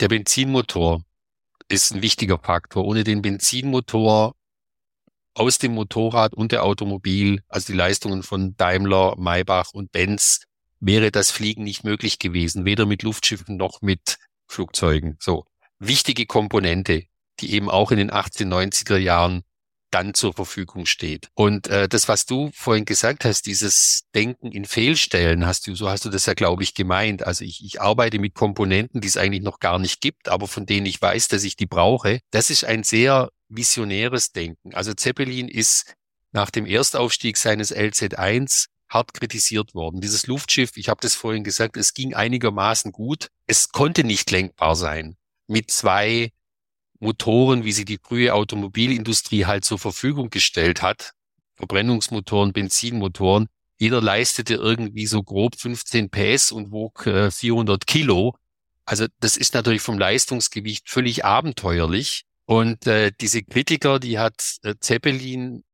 Der 0.00 0.08
Benzinmotor 0.08 1.04
ist 1.68 1.92
ein 1.92 2.00
wichtiger 2.00 2.38
Faktor. 2.38 2.86
Ohne 2.86 3.04
den 3.04 3.20
Benzinmotor 3.20 4.34
aus 5.34 5.58
dem 5.58 5.74
Motorrad 5.74 6.32
und 6.32 6.52
der 6.52 6.64
Automobil, 6.64 7.42
also 7.48 7.72
die 7.72 7.76
Leistungen 7.76 8.22
von 8.22 8.56
Daimler, 8.56 9.14
Maybach 9.18 9.72
und 9.74 9.92
Benz, 9.92 10.40
wäre 10.80 11.10
das 11.10 11.30
Fliegen 11.30 11.64
nicht 11.64 11.84
möglich 11.84 12.18
gewesen, 12.18 12.64
weder 12.64 12.86
mit 12.86 13.02
Luftschiffen 13.02 13.58
noch 13.58 13.82
mit 13.82 14.16
Flugzeugen. 14.46 15.18
So 15.20 15.44
wichtige 15.78 16.24
Komponente, 16.24 17.04
die 17.40 17.52
eben 17.52 17.68
auch 17.68 17.90
in 17.90 17.98
den 17.98 18.10
1890er 18.10 18.96
Jahren 18.96 19.42
dann 19.90 20.14
zur 20.14 20.32
Verfügung 20.32 20.86
steht. 20.86 21.28
Und 21.34 21.68
äh, 21.68 21.88
das, 21.88 22.08
was 22.08 22.26
du 22.26 22.50
vorhin 22.54 22.84
gesagt 22.84 23.24
hast, 23.24 23.46
dieses 23.46 24.04
Denken 24.14 24.52
in 24.52 24.64
Fehlstellen, 24.64 25.46
hast 25.46 25.66
du, 25.66 25.74
so 25.74 25.88
hast 25.88 26.04
du 26.04 26.10
das 26.10 26.26
ja, 26.26 26.34
glaube 26.34 26.62
ich, 26.62 26.74
gemeint. 26.74 27.26
Also 27.26 27.44
ich, 27.44 27.64
ich 27.64 27.80
arbeite 27.80 28.18
mit 28.18 28.34
Komponenten, 28.34 29.00
die 29.00 29.08
es 29.08 29.16
eigentlich 29.16 29.42
noch 29.42 29.60
gar 29.60 29.78
nicht 29.78 30.00
gibt, 30.00 30.28
aber 30.28 30.48
von 30.48 30.66
denen 30.66 30.86
ich 30.86 31.00
weiß, 31.00 31.28
dass 31.28 31.44
ich 31.44 31.56
die 31.56 31.66
brauche. 31.66 32.20
Das 32.30 32.50
ist 32.50 32.64
ein 32.64 32.82
sehr 32.82 33.30
visionäres 33.48 34.32
Denken. 34.32 34.74
Also 34.74 34.94
Zeppelin 34.94 35.48
ist 35.48 35.94
nach 36.32 36.50
dem 36.50 36.66
Erstaufstieg 36.66 37.36
seines 37.36 37.74
LZ1 37.74 38.66
hart 38.88 39.14
kritisiert 39.14 39.74
worden. 39.74 40.00
Dieses 40.00 40.26
Luftschiff, 40.26 40.76
ich 40.76 40.88
habe 40.88 41.00
das 41.00 41.14
vorhin 41.14 41.44
gesagt, 41.44 41.76
es 41.76 41.94
ging 41.94 42.14
einigermaßen 42.14 42.92
gut. 42.92 43.28
Es 43.46 43.70
konnte 43.70 44.04
nicht 44.04 44.30
lenkbar 44.30 44.76
sein. 44.76 45.16
Mit 45.46 45.70
zwei 45.70 46.30
Motoren, 47.00 47.64
wie 47.64 47.72
sie 47.72 47.84
die 47.84 47.98
frühe 47.98 48.34
Automobilindustrie 48.34 49.46
halt 49.46 49.64
zur 49.64 49.78
Verfügung 49.78 50.30
gestellt 50.30 50.82
hat, 50.82 51.12
Verbrennungsmotoren, 51.56 52.52
Benzinmotoren, 52.52 53.48
jeder 53.78 54.02
leistete 54.02 54.54
irgendwie 54.54 55.06
so 55.06 55.22
grob 55.22 55.56
15 55.56 56.10
PS 56.10 56.52
und 56.52 56.70
wog 56.70 57.06
äh, 57.06 57.30
400 57.30 57.86
Kilo. 57.86 58.34
Also 58.84 59.06
das 59.20 59.38
ist 59.38 59.54
natürlich 59.54 59.80
vom 59.80 59.98
Leistungsgewicht 59.98 60.90
völlig 60.90 61.24
abenteuerlich. 61.24 62.24
Und 62.44 62.86
äh, 62.86 63.10
diese 63.18 63.42
Kritiker, 63.42 63.98
die 63.98 64.18
hat 64.18 64.58
äh, 64.64 64.74
Zeppelin 64.80 65.64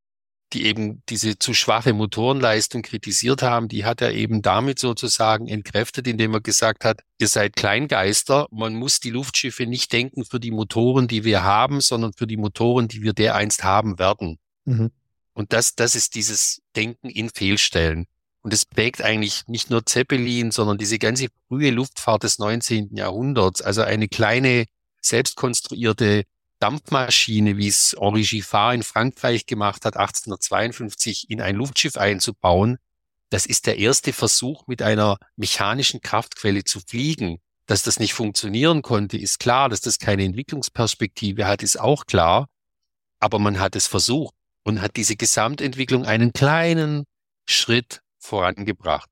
die 0.53 0.67
eben 0.67 1.03
diese 1.09 1.39
zu 1.39 1.55
schwache 1.55 1.93
Motorenleistung 1.93 2.83
kritisiert 2.83 3.43
haben, 3.43 3.69
die 3.69 3.85
hat 3.85 4.01
er 4.01 4.13
eben 4.13 4.43
damit 4.43 4.79
sozusagen 4.79 5.49
entkräftet, 5.49 6.07
indem 6.07 6.35
er 6.35 6.41
gesagt 6.41 6.85
hat, 6.85 7.03
ihr 7.19 7.29
seid 7.29 7.57
Kleingeister, 7.57 8.47
man 8.51 8.75
muss 8.75 9.01
die 9.01 9.11
Luftschiffe 9.11 9.67
nicht 9.67 9.93
denken 9.93 10.25
für 10.25 10.39
die 10.39 10.53
Motoren, 10.53 11.09
die 11.09 11.25
wir 11.25 11.43
haben, 11.43 11.81
sondern 11.81 12.13
für 12.13 12.27
die 12.27 12.37
Motoren, 12.37 12.89
die 12.89 13.03
wir 13.03 13.13
dereinst 13.13 13.65
haben 13.65 13.99
werden. 13.99 14.39
Mhm. 14.65 14.91
Und 15.33 15.53
das, 15.53 15.75
das 15.75 15.95
ist 15.95 16.15
dieses 16.15 16.63
Denken 16.77 17.11
in 17.11 17.29
Fehlstellen. 17.29 18.07
Und 18.41 18.55
es 18.55 18.65
prägt 18.65 19.03
eigentlich 19.03 19.43
nicht 19.49 19.71
nur 19.71 19.85
Zeppelin, 19.85 20.53
sondern 20.53 20.79
diese 20.79 21.01
ganze 21.01 21.27
frühe 21.49 21.71
Luftfahrt 21.71 22.23
des 22.23 22.39
19. 22.39 22.97
Jahrhunderts. 22.97 23.61
Also 23.61 23.83
eine 23.83 24.07
kleine, 24.07 24.67
selbstkonstruierte 25.03 26.23
Dampfmaschine, 26.59 27.57
wie 27.57 27.69
es 27.69 27.97
Henri 27.99 28.23
Giffard 28.23 28.75
in 28.75 28.83
Frankreich 28.83 29.47
gemacht 29.47 29.85
hat, 29.85 29.97
1852 29.97 31.31
in 31.31 31.41
ein 31.41 31.57
Luftschiff 31.57 31.97
einzubauen, 31.97 32.79
das 33.31 33.47
ist 33.47 33.67
der 33.67 33.79
erste 33.79 34.13
Versuch, 34.13 34.67
mit 34.67 34.83
einer 34.83 35.19
mechanischen 35.37 36.01
Kraftquelle 36.01 36.65
zu 36.65 36.81
fliegen. 36.81 37.39
Dass 37.67 37.83
das 37.83 37.99
nicht 37.99 38.15
funktionieren 38.15 38.83
konnte, 38.83 39.19
ist 39.19 39.41
klar. 39.41 39.69
Dass 39.69 39.81
das 39.81 39.99
keine 39.99 40.25
Entwicklungsperspektive 40.25 41.47
hat, 41.47 41.63
ist 41.63 41.81
auch 41.81 42.07
klar. 42.07 42.47
Aber 43.19 43.39
man 43.39 43.59
hat 43.59 43.75
es 43.75 43.89
versucht 43.89 44.35
und 44.63 44.81
hat 44.81 44.97
diese 44.97 45.17
Gesamtentwicklung 45.17 46.05
einen 46.05 46.33
kleinen 46.33 47.05
Schritt 47.47 48.03
vorangebracht. 48.19 49.11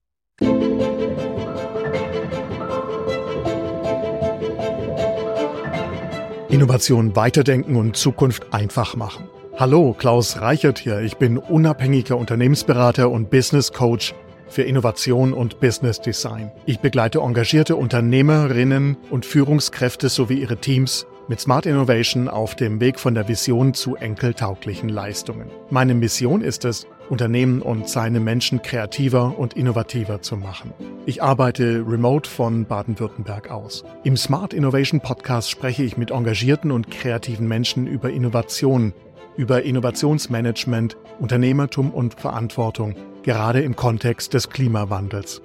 Innovation 6.54 7.16
weiterdenken 7.16 7.74
und 7.74 7.96
Zukunft 7.96 8.54
einfach 8.54 8.94
machen. 8.94 9.24
Hallo, 9.56 9.92
Klaus 9.92 10.40
Reichert 10.40 10.78
hier. 10.78 11.00
Ich 11.00 11.16
bin 11.16 11.36
unabhängiger 11.36 12.16
Unternehmensberater 12.16 13.10
und 13.10 13.28
Business 13.28 13.72
Coach 13.72 14.14
für 14.46 14.62
Innovation 14.62 15.32
und 15.32 15.58
Business 15.58 16.00
Design. 16.00 16.52
Ich 16.64 16.78
begleite 16.78 17.18
engagierte 17.18 17.74
Unternehmerinnen 17.74 18.96
und 19.10 19.26
Führungskräfte 19.26 20.08
sowie 20.08 20.34
ihre 20.34 20.56
Teams 20.56 21.08
mit 21.26 21.40
Smart 21.40 21.66
Innovation 21.66 22.28
auf 22.28 22.54
dem 22.54 22.78
Weg 22.78 23.00
von 23.00 23.16
der 23.16 23.26
Vision 23.26 23.74
zu 23.74 23.96
enkeltauglichen 23.96 24.88
Leistungen. 24.88 25.50
Meine 25.70 25.94
Mission 25.94 26.40
ist 26.40 26.64
es, 26.64 26.86
Unternehmen 27.10 27.62
und 27.62 27.88
seine 27.88 28.20
Menschen 28.20 28.62
kreativer 28.62 29.38
und 29.38 29.54
innovativer 29.54 30.22
zu 30.22 30.36
machen. 30.36 30.72
Ich 31.06 31.22
arbeite 31.22 31.84
remote 31.86 32.28
von 32.28 32.64
Baden-Württemberg 32.64 33.50
aus. 33.50 33.84
Im 34.04 34.16
Smart 34.16 34.54
Innovation 34.54 35.00
Podcast 35.00 35.50
spreche 35.50 35.82
ich 35.82 35.96
mit 35.96 36.10
engagierten 36.10 36.70
und 36.70 36.90
kreativen 36.90 37.46
Menschen 37.46 37.86
über 37.86 38.10
Innovation, 38.10 38.94
über 39.36 39.62
Innovationsmanagement, 39.62 40.96
Unternehmertum 41.18 41.90
und 41.90 42.14
Verantwortung, 42.14 42.94
gerade 43.22 43.60
im 43.60 43.76
Kontext 43.76 44.34
des 44.34 44.48
Klimawandels. 44.48 45.42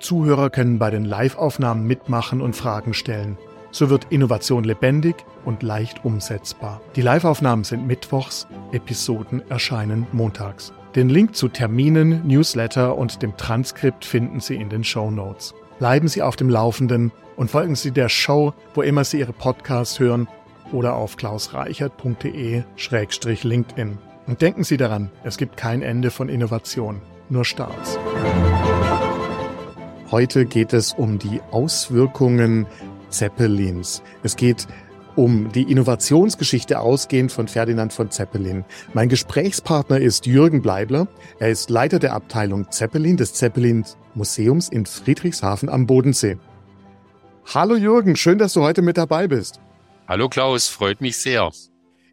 Zuhörer 0.00 0.50
können 0.50 0.78
bei 0.78 0.90
den 0.90 1.04
Live-Aufnahmen 1.04 1.86
mitmachen 1.86 2.42
und 2.42 2.54
Fragen 2.54 2.92
stellen. 2.92 3.38
So 3.74 3.90
wird 3.90 4.06
Innovation 4.10 4.62
lebendig 4.62 5.16
und 5.44 5.64
leicht 5.64 6.04
umsetzbar. 6.04 6.80
Die 6.94 7.02
Live-Aufnahmen 7.02 7.64
sind 7.64 7.88
mittwochs, 7.88 8.46
Episoden 8.70 9.42
erscheinen 9.50 10.06
montags. 10.12 10.72
Den 10.94 11.08
Link 11.08 11.34
zu 11.34 11.48
Terminen, 11.48 12.24
Newsletter 12.24 12.96
und 12.96 13.20
dem 13.20 13.36
Transkript 13.36 14.04
finden 14.04 14.38
Sie 14.38 14.54
in 14.54 14.68
den 14.68 14.84
Show 14.84 15.10
Notes. 15.10 15.54
Bleiben 15.80 16.06
Sie 16.06 16.22
auf 16.22 16.36
dem 16.36 16.48
Laufenden 16.48 17.10
und 17.34 17.50
folgen 17.50 17.74
Sie 17.74 17.90
der 17.90 18.08
Show, 18.08 18.54
wo 18.74 18.82
immer 18.82 19.02
Sie 19.02 19.18
Ihre 19.18 19.32
Podcasts 19.32 19.98
hören 19.98 20.28
oder 20.70 20.94
auf 20.94 21.16
klausreichert.de-linkedin. 21.16 23.98
Und 24.28 24.40
denken 24.40 24.62
Sie 24.62 24.76
daran, 24.76 25.10
es 25.24 25.36
gibt 25.36 25.56
kein 25.56 25.82
Ende 25.82 26.12
von 26.12 26.28
Innovation, 26.28 27.02
nur 27.28 27.44
Starts. 27.44 27.98
Heute 30.12 30.46
geht 30.46 30.72
es 30.72 30.92
um 30.92 31.18
die 31.18 31.40
Auswirkungen 31.50 32.68
Zeppelins. 33.14 34.02
Es 34.24 34.34
geht 34.34 34.66
um 35.14 35.52
die 35.52 35.70
Innovationsgeschichte 35.70 36.80
ausgehend 36.80 37.30
von 37.30 37.46
Ferdinand 37.46 37.92
von 37.92 38.10
Zeppelin. 38.10 38.64
Mein 38.92 39.08
Gesprächspartner 39.08 40.00
ist 40.00 40.26
Jürgen 40.26 40.60
Bleibler. 40.60 41.06
Er 41.38 41.50
ist 41.50 41.70
Leiter 41.70 42.00
der 42.00 42.14
Abteilung 42.14 42.70
Zeppelin 42.72 43.16
des 43.16 43.32
Zeppelin 43.32 43.84
Museums 44.14 44.68
in 44.68 44.84
Friedrichshafen 44.84 45.68
am 45.68 45.86
Bodensee. 45.86 46.38
Hallo 47.54 47.76
Jürgen, 47.76 48.16
schön, 48.16 48.38
dass 48.38 48.54
du 48.54 48.62
heute 48.62 48.82
mit 48.82 48.96
dabei 48.96 49.28
bist. 49.28 49.60
Hallo 50.08 50.28
Klaus, 50.28 50.66
freut 50.66 51.00
mich 51.00 51.16
sehr. 51.16 51.52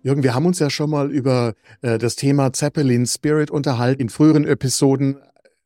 Jürgen, 0.03 0.23
wir 0.23 0.35
haben 0.35 0.45
uns 0.45 0.59
ja 0.59 0.69
schon 0.69 0.89
mal 0.89 1.12
über 1.12 1.53
äh, 1.81 1.97
das 1.97 2.16
Thema 2.16 2.53
Zeppelin 2.53 3.07
Spirit 3.07 3.50
unterhalten. 3.50 4.01
In 4.01 4.09
früheren 4.09 4.45
Episoden 4.45 5.18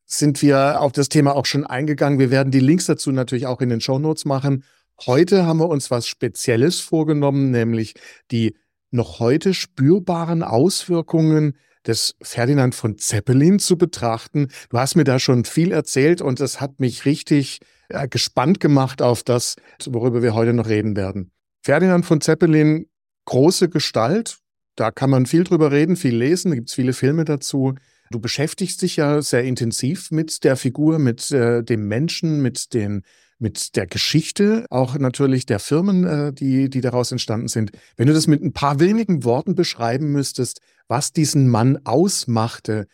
sind 0.05 0.41
wir 0.41 0.81
auf 0.81 0.91
das 0.91 1.09
Thema 1.09 1.35
auch 1.35 1.45
schon 1.45 1.65
eingegangen. 1.65 2.19
Wir 2.19 2.31
werden 2.31 2.51
die 2.51 2.59
Links 2.59 2.85
dazu 2.85 3.11
natürlich 3.11 3.47
auch 3.47 3.59
in 3.59 3.69
den 3.69 3.81
Show 3.81 3.99
Notes 3.99 4.25
machen. 4.25 4.63
Heute 5.01 5.45
haben 5.45 5.59
wir 5.59 5.67
uns 5.67 5.91
was 5.91 6.07
Spezielles 6.07 6.79
vorgenommen, 6.79 7.51
nämlich 7.51 7.95
die 8.31 8.55
noch 8.91 9.19
heute 9.19 9.53
spürbaren 9.53 10.41
Auswirkungen 10.41 11.57
des 11.85 12.15
Ferdinand 12.21 12.73
von 12.73 12.97
Zeppelin 12.97 13.59
zu 13.59 13.77
betrachten. 13.77 14.47
Du 14.69 14.79
hast 14.79 14.95
mir 14.95 15.03
da 15.03 15.19
schon 15.19 15.45
viel 15.45 15.71
erzählt 15.71 16.21
und 16.21 16.39
das 16.39 16.61
hat 16.61 16.79
mich 16.79 17.05
richtig 17.05 17.59
äh, 17.89 18.07
gespannt 18.07 18.59
gemacht 18.59 19.01
auf 19.01 19.21
das, 19.21 19.55
worüber 19.85 20.23
wir 20.23 20.33
heute 20.33 20.53
noch 20.53 20.67
reden 20.67 20.95
werden. 20.95 21.31
Ferdinand 21.61 22.05
von 22.05 22.21
Zeppelin, 22.21 22.87
große 23.25 23.69
Gestalt, 23.69 24.39
da 24.75 24.91
kann 24.91 25.09
man 25.09 25.25
viel 25.25 25.43
drüber 25.43 25.71
reden, 25.71 25.95
viel 25.95 26.15
lesen, 26.15 26.51
da 26.51 26.55
gibt 26.55 26.69
es 26.69 26.75
viele 26.75 26.93
Filme 26.93 27.25
dazu. 27.25 27.75
Du 28.11 28.19
beschäftigst 28.19 28.81
dich 28.81 28.97
ja 28.97 29.21
sehr 29.21 29.43
intensiv 29.43 30.11
mit 30.11 30.43
der 30.43 30.55
Figur, 30.57 30.99
mit 30.99 31.31
äh, 31.31 31.63
dem 31.63 31.87
Menschen, 31.87 32.41
mit 32.41 32.73
den 32.73 33.03
mit 33.37 33.75
der 33.75 33.87
Geschichte, 33.87 34.65
auch 34.69 34.97
natürlich 34.97 35.45
der 35.45 35.59
Firmen, 35.59 36.05
äh, 36.05 36.33
die, 36.33 36.69
die 36.69 36.81
daraus 36.81 37.11
entstanden 37.11 37.47
sind. 37.47 37.71
Wenn 37.97 38.07
du 38.07 38.13
das 38.13 38.27
mit 38.27 38.41
ein 38.41 38.53
paar 38.53 38.79
wenigen 38.79 39.23
Worten 39.23 39.55
beschreiben 39.55 40.11
müsstest, 40.11 40.61
was 40.87 41.11
diesen 41.11 41.49
Mann 41.49 41.79
ausmachte, 41.85 42.87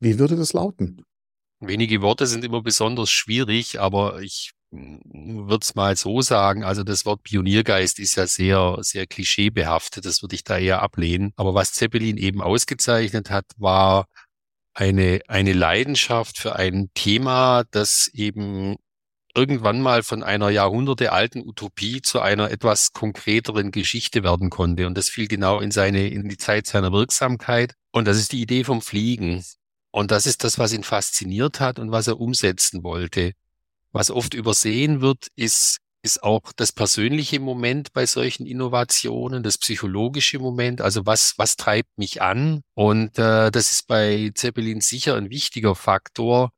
wie 0.00 0.18
würde 0.18 0.36
das 0.36 0.52
lauten? 0.52 1.04
Wenige 1.60 2.00
Worte 2.00 2.26
sind 2.26 2.44
immer 2.44 2.62
besonders 2.62 3.10
schwierig, 3.10 3.80
aber 3.80 4.20
ich 4.22 4.52
würde 4.70 5.60
es 5.62 5.74
mal 5.74 5.96
so 5.96 6.22
sagen. 6.22 6.64
Also 6.64 6.84
das 6.84 7.04
Wort 7.04 7.22
Pioniergeist 7.22 7.98
ist 7.98 8.16
ja 8.16 8.26
sehr, 8.26 8.78
sehr 8.80 9.06
klischeebehaftet. 9.06 10.06
Das 10.06 10.22
würde 10.22 10.36
ich 10.36 10.44
da 10.44 10.58
eher 10.58 10.80
ablehnen. 10.80 11.32
Aber 11.36 11.54
was 11.54 11.72
Zeppelin 11.72 12.16
eben 12.16 12.40
ausgezeichnet 12.40 13.30
hat, 13.30 13.46
war 13.56 14.06
eine, 14.72 15.20
eine 15.28 15.52
Leidenschaft 15.52 16.38
für 16.38 16.56
ein 16.56 16.90
Thema, 16.94 17.64
das 17.72 18.08
eben 18.08 18.76
irgendwann 19.34 19.80
mal 19.80 20.02
von 20.02 20.22
einer 20.22 20.50
jahrhundertealten 20.50 21.46
Utopie 21.46 22.02
zu 22.02 22.20
einer 22.20 22.50
etwas 22.50 22.92
konkreteren 22.92 23.70
Geschichte 23.70 24.22
werden 24.22 24.50
konnte. 24.50 24.86
Und 24.86 24.96
das 24.96 25.08
fiel 25.08 25.28
genau 25.28 25.60
in 25.60 25.70
seine, 25.70 26.08
in 26.08 26.28
die 26.28 26.36
Zeit 26.36 26.66
seiner 26.66 26.92
Wirksamkeit. 26.92 27.74
Und 27.92 28.06
das 28.06 28.18
ist 28.18 28.32
die 28.32 28.40
Idee 28.40 28.64
vom 28.64 28.82
Fliegen. 28.82 29.44
Und 29.90 30.10
das 30.10 30.26
ist 30.26 30.44
das, 30.44 30.58
was 30.58 30.72
ihn 30.72 30.84
fasziniert 30.84 31.60
hat 31.60 31.78
und 31.78 31.90
was 31.90 32.06
er 32.06 32.20
umsetzen 32.20 32.82
wollte. 32.82 33.32
Was 33.92 34.10
oft 34.10 34.34
übersehen 34.34 35.00
wird, 35.00 35.28
ist 35.36 35.78
ist 36.02 36.22
auch 36.22 36.52
das 36.56 36.72
persönliche 36.72 37.40
Moment 37.40 37.92
bei 37.92 38.06
solchen 38.06 38.46
Innovationen, 38.46 39.42
das 39.42 39.58
psychologische 39.58 40.38
Moment. 40.38 40.80
Also 40.80 41.04
was, 41.06 41.34
was 41.36 41.56
treibt 41.56 41.98
mich 41.98 42.22
an? 42.22 42.62
Und 42.74 43.18
äh, 43.18 43.50
das 43.50 43.70
ist 43.70 43.86
bei 43.86 44.30
Zeppelin 44.34 44.80
sicher 44.80 45.16
ein 45.16 45.30
wichtiger 45.30 45.74
Faktor, 45.74 46.52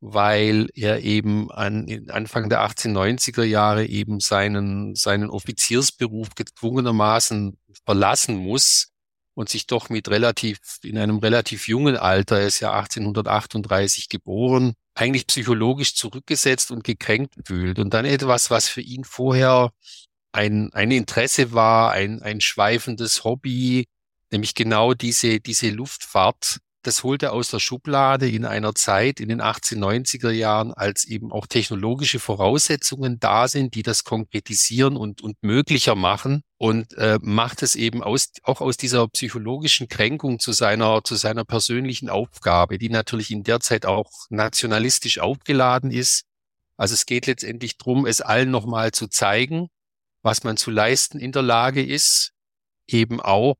weil 0.00 0.68
er 0.74 1.02
eben 1.02 1.50
an 1.50 2.06
Anfang 2.10 2.48
der 2.48 2.60
1890er 2.68 3.44
Jahre 3.44 3.86
eben 3.86 4.20
seinen, 4.20 4.94
seinen 4.94 5.30
Offiziersberuf 5.30 6.30
gezwungenermaßen 6.34 7.58
verlassen 7.84 8.36
muss 8.36 8.92
und 9.34 9.48
sich 9.48 9.66
doch 9.66 9.88
mit 9.88 10.08
relativ, 10.08 10.58
in 10.82 10.98
einem 10.98 11.18
relativ 11.18 11.68
jungen 11.68 11.96
Alter, 11.96 12.40
er 12.40 12.46
ist 12.46 12.60
ja 12.60 12.72
1838 12.72 14.08
geboren, 14.08 14.74
eigentlich 14.94 15.26
psychologisch 15.26 15.94
zurückgesetzt 15.94 16.70
und 16.70 16.84
gekränkt 16.84 17.34
fühlt. 17.44 17.78
Und 17.78 17.92
dann 17.92 18.06
etwas, 18.06 18.50
was 18.50 18.68
für 18.68 18.80
ihn 18.80 19.04
vorher 19.04 19.72
ein, 20.32 20.72
ein 20.72 20.90
Interesse 20.90 21.52
war, 21.52 21.92
ein, 21.92 22.22
ein 22.22 22.40
schweifendes 22.40 23.24
Hobby, 23.24 23.88
nämlich 24.30 24.54
genau 24.54 24.94
diese, 24.94 25.40
diese 25.40 25.70
Luftfahrt, 25.70 26.58
das 26.86 27.02
holt 27.02 27.22
er 27.22 27.32
aus 27.32 27.50
der 27.50 27.58
Schublade 27.58 28.28
in 28.28 28.44
einer 28.44 28.74
Zeit 28.74 29.18
in 29.18 29.28
den 29.28 29.42
1890er 29.42 30.30
Jahren, 30.30 30.72
als 30.72 31.04
eben 31.04 31.32
auch 31.32 31.46
technologische 31.46 32.20
Voraussetzungen 32.20 33.18
da 33.18 33.48
sind, 33.48 33.74
die 33.74 33.82
das 33.82 34.04
konkretisieren 34.04 34.96
und, 34.96 35.20
und 35.20 35.36
möglicher 35.42 35.96
machen 35.96 36.42
und 36.58 36.94
äh, 36.94 37.18
macht 37.20 37.62
es 37.62 37.74
eben 37.74 38.02
aus, 38.02 38.30
auch 38.44 38.60
aus 38.60 38.76
dieser 38.76 39.08
psychologischen 39.08 39.88
Kränkung 39.88 40.38
zu 40.38 40.52
seiner, 40.52 41.02
zu 41.02 41.16
seiner 41.16 41.44
persönlichen 41.44 42.08
Aufgabe, 42.08 42.78
die 42.78 42.88
natürlich 42.88 43.30
in 43.30 43.42
der 43.42 43.60
Zeit 43.60 43.84
auch 43.84 44.10
nationalistisch 44.30 45.18
aufgeladen 45.18 45.90
ist. 45.90 46.24
Also 46.76 46.94
es 46.94 47.06
geht 47.06 47.26
letztendlich 47.26 47.78
drum, 47.78 48.06
es 48.06 48.20
allen 48.20 48.50
nochmal 48.50 48.92
zu 48.92 49.08
zeigen, 49.08 49.68
was 50.22 50.44
man 50.44 50.56
zu 50.56 50.70
leisten 50.70 51.18
in 51.18 51.32
der 51.32 51.42
Lage 51.42 51.84
ist, 51.84 52.32
eben 52.86 53.20
auch 53.20 53.56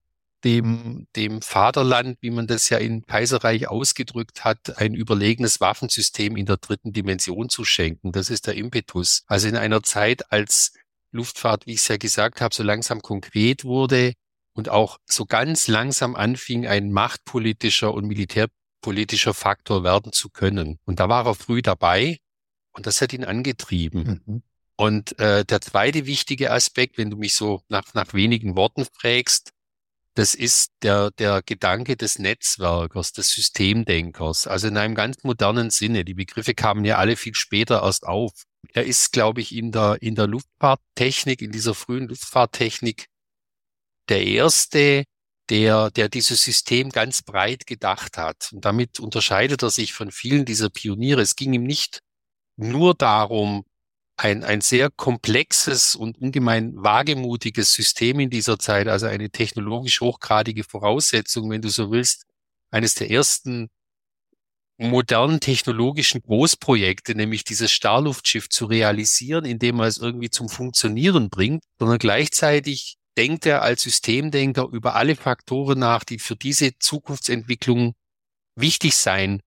dem, 0.47 1.09
dem 1.17 1.43
Vaterland, 1.43 2.19
wie 2.21 2.31
man 2.31 2.47
das 2.47 2.69
ja 2.69 2.79
im 2.79 3.05
Kaiserreich 3.05 3.67
ausgedrückt 3.67 4.45
hat, 4.45 4.79
ein 4.79 4.95
überlegenes 4.95 5.61
Waffensystem 5.61 6.37
in 6.37 6.47
der 6.47 6.57
dritten 6.57 6.93
Dimension 6.93 7.49
zu 7.49 7.65
schenken. 7.65 8.13
Das 8.13 8.31
ist 8.31 8.47
der 8.47 8.55
Impetus. 8.55 9.25
Also 9.27 9.49
in 9.49 9.57
einer 9.57 9.83
Zeit, 9.83 10.31
als 10.31 10.73
Luftfahrt, 11.11 11.67
wie 11.67 11.73
ich 11.73 11.79
es 11.79 11.89
ja 11.89 11.97
gesagt 11.97 12.41
habe, 12.41 12.55
so 12.55 12.63
langsam 12.63 13.03
konkret 13.03 13.65
wurde 13.65 14.13
und 14.53 14.69
auch 14.69 14.99
so 15.05 15.27
ganz 15.27 15.67
langsam 15.67 16.15
anfing, 16.15 16.65
ein 16.69 16.93
machtpolitischer 16.93 17.93
und 17.93 18.07
militärpolitischer 18.07 19.35
Faktor 19.35 19.83
werden 19.83 20.13
zu 20.13 20.31
können. 20.31 20.79
Und 20.85 21.01
da 21.01 21.09
war 21.09 21.27
er 21.27 21.35
früh 21.35 21.61
dabei 21.61 22.19
und 22.71 22.87
das 22.87 23.01
hat 23.01 23.13
ihn 23.13 23.25
angetrieben. 23.25 24.23
Mhm. 24.25 24.43
Und 24.77 25.19
äh, 25.19 25.45
der 25.45 25.61
zweite 25.61 26.07
wichtige 26.07 26.53
Aspekt, 26.53 26.99
wenn 26.99 27.11
du 27.11 27.17
mich 27.17 27.35
so 27.35 27.63
nach, 27.69 27.95
nach 27.95 28.15
wenigen 28.15 28.55
Worten 28.55 28.87
fragst, 28.93 29.51
das 30.17 30.35
ist 30.35 30.73
der, 30.83 31.11
der 31.11 31.43
Gedanke 31.43 31.95
des 31.95 32.19
Netzwerkers, 32.19 33.13
des 33.13 33.29
Systemdenkers, 33.31 34.47
also 34.47 34.67
in 34.67 34.79
einem 34.79 34.95
ganz 34.95 35.23
modernen 35.25 35.69
Sinne. 35.69 36.07
Die 36.07 36.15
Begriffe 36.15 36.55
kamen 36.55 36.87
ja 36.87 36.97
alle 36.97 37.17
viel 37.17 37.35
später 37.35 37.83
erst 37.83 38.07
auf. 38.07 38.33
Er 38.73 38.85
ist, 38.85 39.13
glaube 39.13 39.43
ich, 39.43 39.55
in 39.55 39.73
der, 39.73 39.99
in 40.01 40.15
der 40.15 40.27
Luftfahrttechnik, 40.27 41.43
in 41.43 41.53
dieser 41.53 41.75
frühen 41.75 42.09
Luftfahrttechnik 42.09 43.09
der 44.09 44.27
erste, 44.27 45.05
der, 45.51 45.91
der 45.91 46.09
dieses 46.09 46.43
System 46.43 46.89
ganz 46.89 47.21
breit 47.21 47.67
gedacht 47.67 48.17
hat. 48.17 48.49
Und 48.53 48.65
damit 48.65 48.99
unterscheidet 48.99 49.63
er 49.63 49.71
sich 49.71 49.93
von 49.93 50.11
vielen 50.11 50.47
dieser 50.47 50.71
Pioniere. 50.71 51.21
Es 51.21 51.37
ging 51.37 51.53
ihm 51.53 51.65
nicht 51.65 52.01
nur 52.57 52.95
darum, 52.95 53.67
ein, 54.17 54.45
ein 54.45 54.61
sehr 54.63 54.91
komplexes 54.91 55.95
und 55.95 56.19
ungemein 56.19 56.73
wagemutiges 56.77 57.73
System 57.73 58.21
in 58.21 58.31
dieser 58.31 58.59
Zeit, 58.59 58.89
also 58.89 59.07
eine 59.07 59.31
technologisch 59.31 60.01
hochgradige 60.01 60.65
Voraussetzung, 60.65 61.51
wenn 61.51 61.63
du 61.63 61.69
so 61.69 61.91
willst, 61.91 62.25
eines 62.71 62.95
der 62.95 63.11
ersten 63.11 63.69
modernen 64.79 65.41
technologischen 65.41 66.23
Großprojekte, 66.23 67.15
nämlich 67.15 67.45
dieses 67.45 67.73
Starluftschiff 67.73 68.49
zu 68.49 68.67
realisieren, 68.67 69.45
indem 69.45 69.81
er 69.81 69.87
es 69.87 69.99
irgendwie 69.99 70.31
zum 70.31 70.49
Funktionieren 70.49 71.31
bringt, 71.31 71.65
sondern 71.79 71.99
gleichzeitig 71.99 72.97
denkt 73.17 73.47
er 73.47 73.63
als 73.63 73.83
Systemdenker 73.83 74.69
über 74.71 74.95
alle 74.95 75.17
Faktoren 75.17 75.79
nach, 75.79 76.05
die 76.05 76.19
für 76.19 76.37
diese 76.37 76.79
Zukunftsentwicklung 76.79 77.95
wichtig 78.55 78.95
sein 78.95 79.41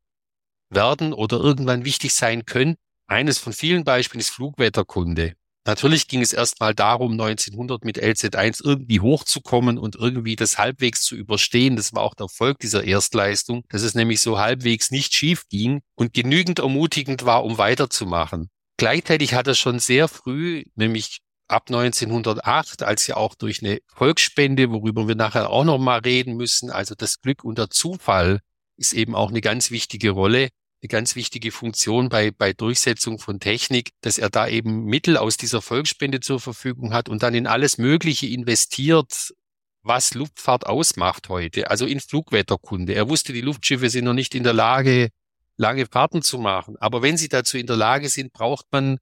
werden 0.71 1.13
oder 1.13 1.37
irgendwann 1.37 1.85
wichtig 1.85 2.13
sein 2.13 2.45
können 2.45 2.75
eines 3.09 3.37
von 3.37 3.53
vielen 3.53 3.83
Beispielen 3.83 4.19
ist 4.19 4.29
Flugwetterkunde. 4.29 5.33
Natürlich 5.65 6.07
ging 6.07 6.21
es 6.21 6.33
erstmal 6.33 6.73
darum, 6.73 7.11
1900 7.11 7.83
mit 7.85 8.01
LZ1 8.01 8.61
irgendwie 8.63 9.01
hochzukommen 9.01 9.77
und 9.77 9.95
irgendwie 9.95 10.35
das 10.35 10.57
halbwegs 10.57 11.01
zu 11.01 11.15
überstehen. 11.15 11.75
Das 11.75 11.93
war 11.93 12.01
auch 12.01 12.15
der 12.15 12.25
Erfolg 12.25 12.59
dieser 12.59 12.83
Erstleistung, 12.83 13.63
dass 13.69 13.83
es 13.83 13.93
nämlich 13.93 14.21
so 14.21 14.39
halbwegs 14.39 14.89
nicht 14.89 15.13
schief 15.13 15.47
ging 15.49 15.81
und 15.95 16.13
genügend 16.13 16.59
ermutigend 16.59 17.25
war, 17.25 17.43
um 17.43 17.57
weiterzumachen. 17.57 18.49
Gleichzeitig 18.77 19.33
hat 19.33 19.47
er 19.47 19.55
schon 19.55 19.79
sehr 19.79 20.07
früh, 20.07 20.63
nämlich 20.75 21.19
ab 21.49 21.65
1908, 21.67 22.83
als 22.83 23.05
ja 23.07 23.17
auch 23.17 23.35
durch 23.35 23.61
eine 23.61 23.79
Volksspende, 23.87 24.71
worüber 24.71 25.07
wir 25.07 25.15
nachher 25.15 25.49
auch 25.49 25.65
noch 25.65 25.77
mal 25.77 25.99
reden 25.99 26.35
müssen, 26.35 26.71
also 26.71 26.95
das 26.95 27.19
Glück 27.21 27.43
und 27.43 27.57
der 27.57 27.69
Zufall 27.69 28.39
ist 28.77 28.93
eben 28.93 29.13
auch 29.13 29.29
eine 29.29 29.41
ganz 29.41 29.71
wichtige 29.71 30.11
Rolle, 30.11 30.49
eine 30.81 30.87
ganz 30.87 31.15
wichtige 31.15 31.51
Funktion 31.51 32.09
bei, 32.09 32.31
bei 32.31 32.53
Durchsetzung 32.53 33.19
von 33.19 33.39
Technik, 33.39 33.91
dass 34.01 34.17
er 34.17 34.29
da 34.29 34.47
eben 34.47 34.85
Mittel 34.85 35.17
aus 35.17 35.35
dieser 35.35 35.61
Volksspende 35.61 36.21
zur 36.21 36.39
Verfügung 36.39 36.93
hat 36.93 37.09
und 37.09 37.21
dann 37.21 37.35
in 37.35 37.47
alles 37.47 37.77
Mögliche 37.77 38.27
investiert, 38.27 39.33
was 39.81 40.13
Luftfahrt 40.13 40.65
ausmacht 40.65 41.29
heute, 41.29 41.69
also 41.69 41.85
in 41.85 41.99
Flugwetterkunde. 41.99 42.93
Er 42.93 43.09
wusste, 43.09 43.33
die 43.33 43.41
Luftschiffe 43.41 43.89
sind 43.89 44.05
noch 44.05 44.13
nicht 44.13 44.35
in 44.35 44.43
der 44.43 44.53
Lage, 44.53 45.09
lange 45.57 45.85
Fahrten 45.85 46.21
zu 46.21 46.37
machen. 46.37 46.77
Aber 46.77 47.01
wenn 47.01 47.17
sie 47.17 47.27
dazu 47.27 47.57
in 47.57 47.67
der 47.67 47.75
Lage 47.75 48.07
sind, 48.09 48.31
braucht 48.31 48.65
man 48.71 48.99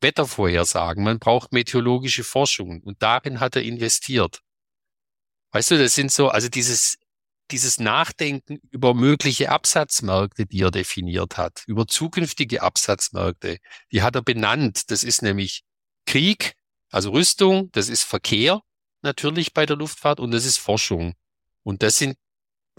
Wettervorhersagen, 0.00 1.02
man 1.02 1.18
braucht 1.18 1.52
meteorologische 1.52 2.24
Forschung 2.24 2.82
und 2.82 3.02
darin 3.02 3.40
hat 3.40 3.56
er 3.56 3.62
investiert. 3.62 4.40
Weißt 5.52 5.70
du, 5.70 5.78
das 5.78 5.94
sind 5.94 6.12
so, 6.12 6.28
also 6.28 6.50
dieses 6.50 6.98
dieses 7.50 7.78
Nachdenken 7.78 8.58
über 8.70 8.94
mögliche 8.94 9.50
Absatzmärkte, 9.50 10.46
die 10.46 10.62
er 10.62 10.70
definiert 10.70 11.36
hat, 11.36 11.62
über 11.66 11.86
zukünftige 11.86 12.62
Absatzmärkte, 12.62 13.58
die 13.92 14.02
hat 14.02 14.16
er 14.16 14.22
benannt. 14.22 14.90
Das 14.90 15.02
ist 15.02 15.22
nämlich 15.22 15.62
Krieg, 16.06 16.54
also 16.90 17.10
Rüstung, 17.10 17.70
das 17.72 17.88
ist 17.88 18.02
Verkehr 18.02 18.62
natürlich 19.02 19.54
bei 19.54 19.64
der 19.66 19.76
Luftfahrt 19.76 20.20
und 20.20 20.32
das 20.32 20.44
ist 20.44 20.58
Forschung. 20.58 21.14
Und 21.62 21.82
das 21.82 21.96
sind 21.96 22.16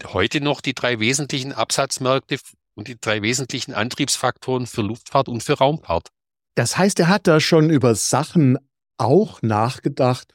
heute 0.04 0.40
noch 0.40 0.60
die 0.60 0.74
drei 0.74 1.00
wesentlichen 1.00 1.52
Absatzmärkte 1.52 2.38
und 2.74 2.86
die 2.88 3.00
drei 3.00 3.22
wesentlichen 3.22 3.74
Antriebsfaktoren 3.74 4.66
für 4.66 4.82
Luftfahrt 4.82 5.28
und 5.28 5.42
für 5.42 5.54
Raumfahrt. 5.54 6.08
Das 6.54 6.76
heißt, 6.76 7.00
er 7.00 7.08
hat 7.08 7.26
da 7.26 7.40
schon 7.40 7.70
über 7.70 7.94
Sachen 7.94 8.58
auch 8.96 9.42
nachgedacht, 9.42 10.32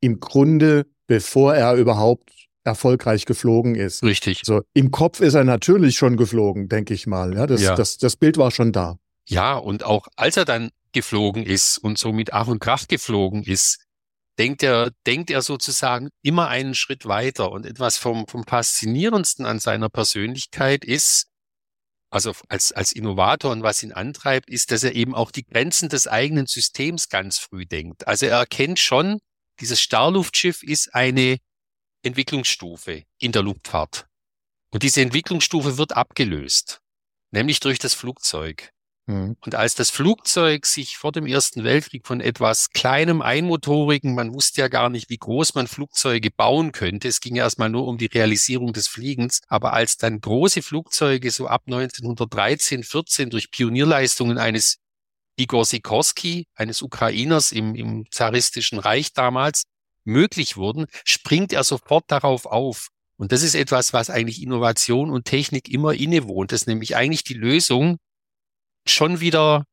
im 0.00 0.20
Grunde, 0.20 0.86
bevor 1.06 1.54
er 1.54 1.74
überhaupt 1.74 2.43
erfolgreich 2.64 3.26
geflogen 3.26 3.74
ist. 3.74 4.02
Richtig. 4.02 4.42
So, 4.44 4.62
im 4.72 4.90
Kopf 4.90 5.20
ist 5.20 5.34
er 5.34 5.44
natürlich 5.44 5.96
schon 5.96 6.16
geflogen, 6.16 6.68
denke 6.68 6.94
ich 6.94 7.06
mal. 7.06 7.34
Ja, 7.34 7.46
das, 7.46 7.62
ja. 7.62 7.74
Das, 7.74 7.98
das 7.98 8.16
Bild 8.16 8.38
war 8.38 8.50
schon 8.50 8.72
da. 8.72 8.96
Ja, 9.28 9.56
und 9.56 9.84
auch 9.84 10.08
als 10.16 10.36
er 10.36 10.44
dann 10.44 10.70
geflogen 10.92 11.44
ist 11.44 11.78
und 11.78 11.98
so 11.98 12.12
mit 12.12 12.32
Ach 12.32 12.46
und 12.46 12.60
Kraft 12.60 12.88
geflogen 12.88 13.42
ist, 13.42 13.84
denkt 14.38 14.62
er, 14.62 14.90
denkt 15.06 15.30
er 15.30 15.42
sozusagen 15.42 16.08
immer 16.22 16.48
einen 16.48 16.74
Schritt 16.74 17.06
weiter. 17.06 17.52
Und 17.52 17.66
etwas 17.66 17.98
vom, 17.98 18.26
vom 18.26 18.44
Faszinierendsten 18.44 19.44
an 19.44 19.58
seiner 19.58 19.88
Persönlichkeit 19.88 20.84
ist, 20.84 21.26
also 22.10 22.32
als, 22.48 22.72
als 22.72 22.92
Innovator 22.92 23.50
und 23.52 23.62
was 23.62 23.82
ihn 23.82 23.92
antreibt, 23.92 24.48
ist, 24.48 24.70
dass 24.70 24.84
er 24.84 24.94
eben 24.94 25.14
auch 25.14 25.30
die 25.30 25.44
Grenzen 25.44 25.88
des 25.88 26.06
eigenen 26.06 26.46
Systems 26.46 27.08
ganz 27.08 27.38
früh 27.38 27.66
denkt. 27.66 28.06
Also 28.06 28.26
er 28.26 28.38
erkennt 28.38 28.78
schon, 28.78 29.18
dieses 29.60 29.80
Starluftschiff 29.80 30.62
ist 30.62 30.94
eine 30.94 31.38
Entwicklungsstufe 32.04 33.04
in 33.18 33.32
der 33.32 33.42
Luftfahrt. 33.42 34.06
Und 34.70 34.82
diese 34.82 35.02
Entwicklungsstufe 35.02 35.78
wird 35.78 35.96
abgelöst, 35.96 36.80
nämlich 37.30 37.60
durch 37.60 37.78
das 37.78 37.94
Flugzeug. 37.94 38.72
Mhm. 39.06 39.36
Und 39.44 39.54
als 39.54 39.74
das 39.74 39.90
Flugzeug 39.90 40.66
sich 40.66 40.96
vor 40.96 41.12
dem 41.12 41.26
Ersten 41.26 41.62
Weltkrieg 41.62 42.06
von 42.06 42.20
etwas 42.20 42.70
kleinem 42.70 43.20
einmotorigen, 43.20 44.14
man 44.14 44.32
wusste 44.32 44.62
ja 44.62 44.68
gar 44.68 44.88
nicht, 44.88 45.10
wie 45.10 45.18
groß 45.18 45.54
man 45.54 45.66
Flugzeuge 45.66 46.30
bauen 46.30 46.72
könnte, 46.72 47.08
es 47.08 47.20
ging 47.20 47.36
ja 47.36 47.44
erstmal 47.44 47.68
nur 47.68 47.86
um 47.86 47.98
die 47.98 48.06
Realisierung 48.06 48.72
des 48.72 48.88
Fliegens, 48.88 49.42
aber 49.46 49.74
als 49.74 49.96
dann 49.96 50.20
große 50.20 50.62
Flugzeuge 50.62 51.30
so 51.30 51.46
ab 51.46 51.62
1913, 51.66 52.82
14 52.82 53.30
durch 53.30 53.50
Pionierleistungen 53.50 54.38
eines 54.38 54.78
Igor 55.36 55.64
Sikorsky, 55.64 56.46
eines 56.54 56.80
Ukrainers 56.80 57.52
im, 57.52 57.74
im 57.74 58.06
zaristischen 58.10 58.78
Reich 58.78 59.12
damals, 59.12 59.64
möglich 60.04 60.56
wurden, 60.56 60.86
springt 61.04 61.52
er 61.52 61.64
sofort 61.64 62.04
darauf 62.08 62.46
auf. 62.46 62.88
Und 63.16 63.32
das 63.32 63.42
ist 63.42 63.54
etwas, 63.54 63.92
was 63.92 64.10
eigentlich 64.10 64.42
Innovation 64.42 65.10
und 65.10 65.24
Technik 65.24 65.68
immer 65.68 65.94
innewohnt, 65.94 66.52
dass 66.52 66.66
nämlich 66.66 66.96
eigentlich 66.96 67.24
die 67.24 67.34
Lösung 67.34 67.98
schon 68.86 69.20
wieder 69.20 69.64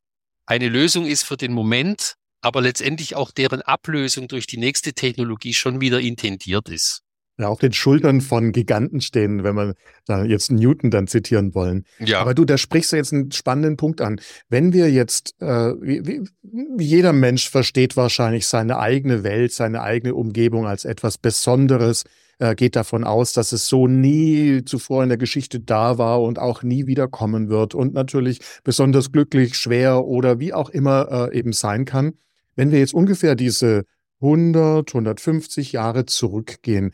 eine 0.46 0.68
Lösung 0.68 1.06
ist 1.06 1.22
für 1.22 1.36
den 1.36 1.52
Moment, 1.52 2.14
aber 2.40 2.60
letztendlich 2.60 3.14
auch 3.14 3.30
deren 3.30 3.62
Ablösung 3.62 4.28
durch 4.28 4.46
die 4.46 4.58
nächste 4.58 4.92
Technologie 4.92 5.54
schon 5.54 5.80
wieder 5.80 6.00
intendiert 6.00 6.68
ist. 6.68 7.02
Ja, 7.38 7.48
auf 7.48 7.60
den 7.60 7.72
Schultern 7.72 8.20
von 8.20 8.52
Giganten 8.52 9.00
stehen, 9.00 9.42
wenn 9.42 9.54
wir 9.54 9.74
da 10.04 10.22
jetzt 10.22 10.52
Newton 10.52 10.90
dann 10.90 11.06
zitieren 11.06 11.54
wollen. 11.54 11.84
Ja. 11.98 12.20
Aber 12.20 12.34
du, 12.34 12.44
da 12.44 12.58
sprichst 12.58 12.92
du 12.92 12.96
jetzt 12.96 13.12
einen 13.12 13.32
spannenden 13.32 13.78
Punkt 13.78 14.02
an. 14.02 14.20
Wenn 14.50 14.74
wir 14.74 14.90
jetzt, 14.90 15.34
äh, 15.40 15.72
wie, 15.80 16.06
wie, 16.42 16.84
jeder 16.84 17.14
Mensch 17.14 17.48
versteht 17.48 17.96
wahrscheinlich 17.96 18.46
seine 18.46 18.78
eigene 18.78 19.24
Welt, 19.24 19.52
seine 19.52 19.80
eigene 19.80 20.14
Umgebung 20.14 20.66
als 20.66 20.84
etwas 20.84 21.16
Besonderes, 21.16 22.04
äh, 22.38 22.54
geht 22.54 22.76
davon 22.76 23.04
aus, 23.04 23.32
dass 23.32 23.52
es 23.52 23.66
so 23.66 23.86
nie 23.86 24.64
zuvor 24.64 25.02
in 25.02 25.08
der 25.08 25.18
Geschichte 25.18 25.60
da 25.60 25.96
war 25.96 26.20
und 26.20 26.38
auch 26.38 26.62
nie 26.62 26.86
wieder 26.86 27.08
kommen 27.08 27.48
wird 27.48 27.74
und 27.74 27.94
natürlich 27.94 28.40
besonders 28.64 29.12
glücklich, 29.12 29.56
schwer 29.56 30.04
oder 30.04 30.38
wie 30.38 30.52
auch 30.52 30.68
immer 30.68 31.30
äh, 31.30 31.38
eben 31.38 31.52
sein 31.52 31.84
kann. 31.84 32.12
Wenn 32.56 32.72
wir 32.72 32.78
jetzt 32.78 32.94
ungefähr 32.94 33.36
diese 33.36 33.84
100, 34.20 34.88
150 34.88 35.72
Jahre 35.72 36.06
zurückgehen, 36.06 36.92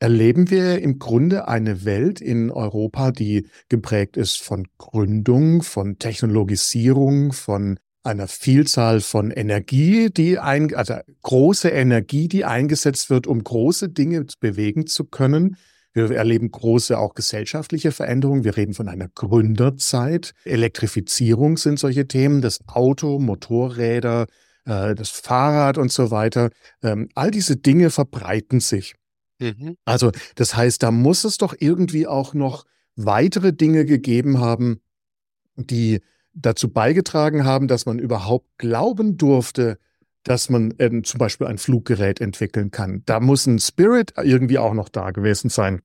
erleben 0.00 0.50
wir 0.50 0.80
im 0.80 0.98
Grunde 0.98 1.46
eine 1.46 1.84
Welt 1.84 2.20
in 2.20 2.50
Europa, 2.50 3.12
die 3.12 3.46
geprägt 3.68 4.16
ist 4.16 4.40
von 4.40 4.66
Gründung, 4.78 5.62
von 5.62 5.98
Technologisierung, 5.98 7.32
von 7.32 7.78
einer 8.02 8.26
Vielzahl 8.26 9.00
von 9.00 9.30
Energie, 9.30 10.08
die 10.10 10.38
ein, 10.38 10.74
also 10.74 10.94
große 11.22 11.68
Energie, 11.68 12.28
die 12.28 12.46
eingesetzt 12.46 13.10
wird, 13.10 13.26
um 13.26 13.44
große 13.44 13.90
Dinge 13.90 14.24
bewegen 14.40 14.86
zu 14.86 15.04
können. 15.04 15.56
Wir 15.92 16.10
erleben 16.12 16.50
große 16.50 16.98
auch 16.98 17.14
gesellschaftliche 17.14 17.92
Veränderungen. 17.92 18.44
Wir 18.44 18.56
reden 18.56 18.72
von 18.72 18.88
einer 18.88 19.08
Gründerzeit. 19.08 20.32
Elektrifizierung 20.44 21.58
sind 21.58 21.78
solche 21.78 22.06
Themen, 22.06 22.40
das 22.40 22.60
Auto, 22.68 23.18
Motorräder, 23.18 24.26
äh, 24.64 24.94
das 24.94 25.10
Fahrrad 25.10 25.76
und 25.76 25.92
so 25.92 26.10
weiter. 26.10 26.50
Ähm, 26.82 27.08
all 27.14 27.30
diese 27.30 27.56
Dinge 27.56 27.90
verbreiten 27.90 28.60
sich. 28.60 28.94
Mhm. 29.40 29.76
Also 29.84 30.12
das 30.34 30.54
heißt, 30.54 30.82
da 30.82 30.90
muss 30.90 31.24
es 31.24 31.38
doch 31.38 31.54
irgendwie 31.58 32.06
auch 32.06 32.34
noch 32.34 32.66
weitere 32.96 33.52
Dinge 33.52 33.84
gegeben 33.84 34.38
haben, 34.38 34.80
die 35.56 36.00
dazu 36.32 36.70
beigetragen 36.70 37.44
haben, 37.44 37.66
dass 37.66 37.86
man 37.86 37.98
überhaupt 37.98 38.46
glauben 38.58 39.16
durfte, 39.16 39.78
dass 40.22 40.50
man 40.50 40.74
äh, 40.78 41.02
zum 41.02 41.18
Beispiel 41.18 41.46
ein 41.46 41.58
Fluggerät 41.58 42.20
entwickeln 42.20 42.70
kann. 42.70 43.02
Da 43.06 43.20
muss 43.20 43.46
ein 43.46 43.58
Spirit 43.58 44.14
irgendwie 44.16 44.58
auch 44.58 44.74
noch 44.74 44.88
da 44.88 45.10
gewesen 45.10 45.48
sein 45.50 45.80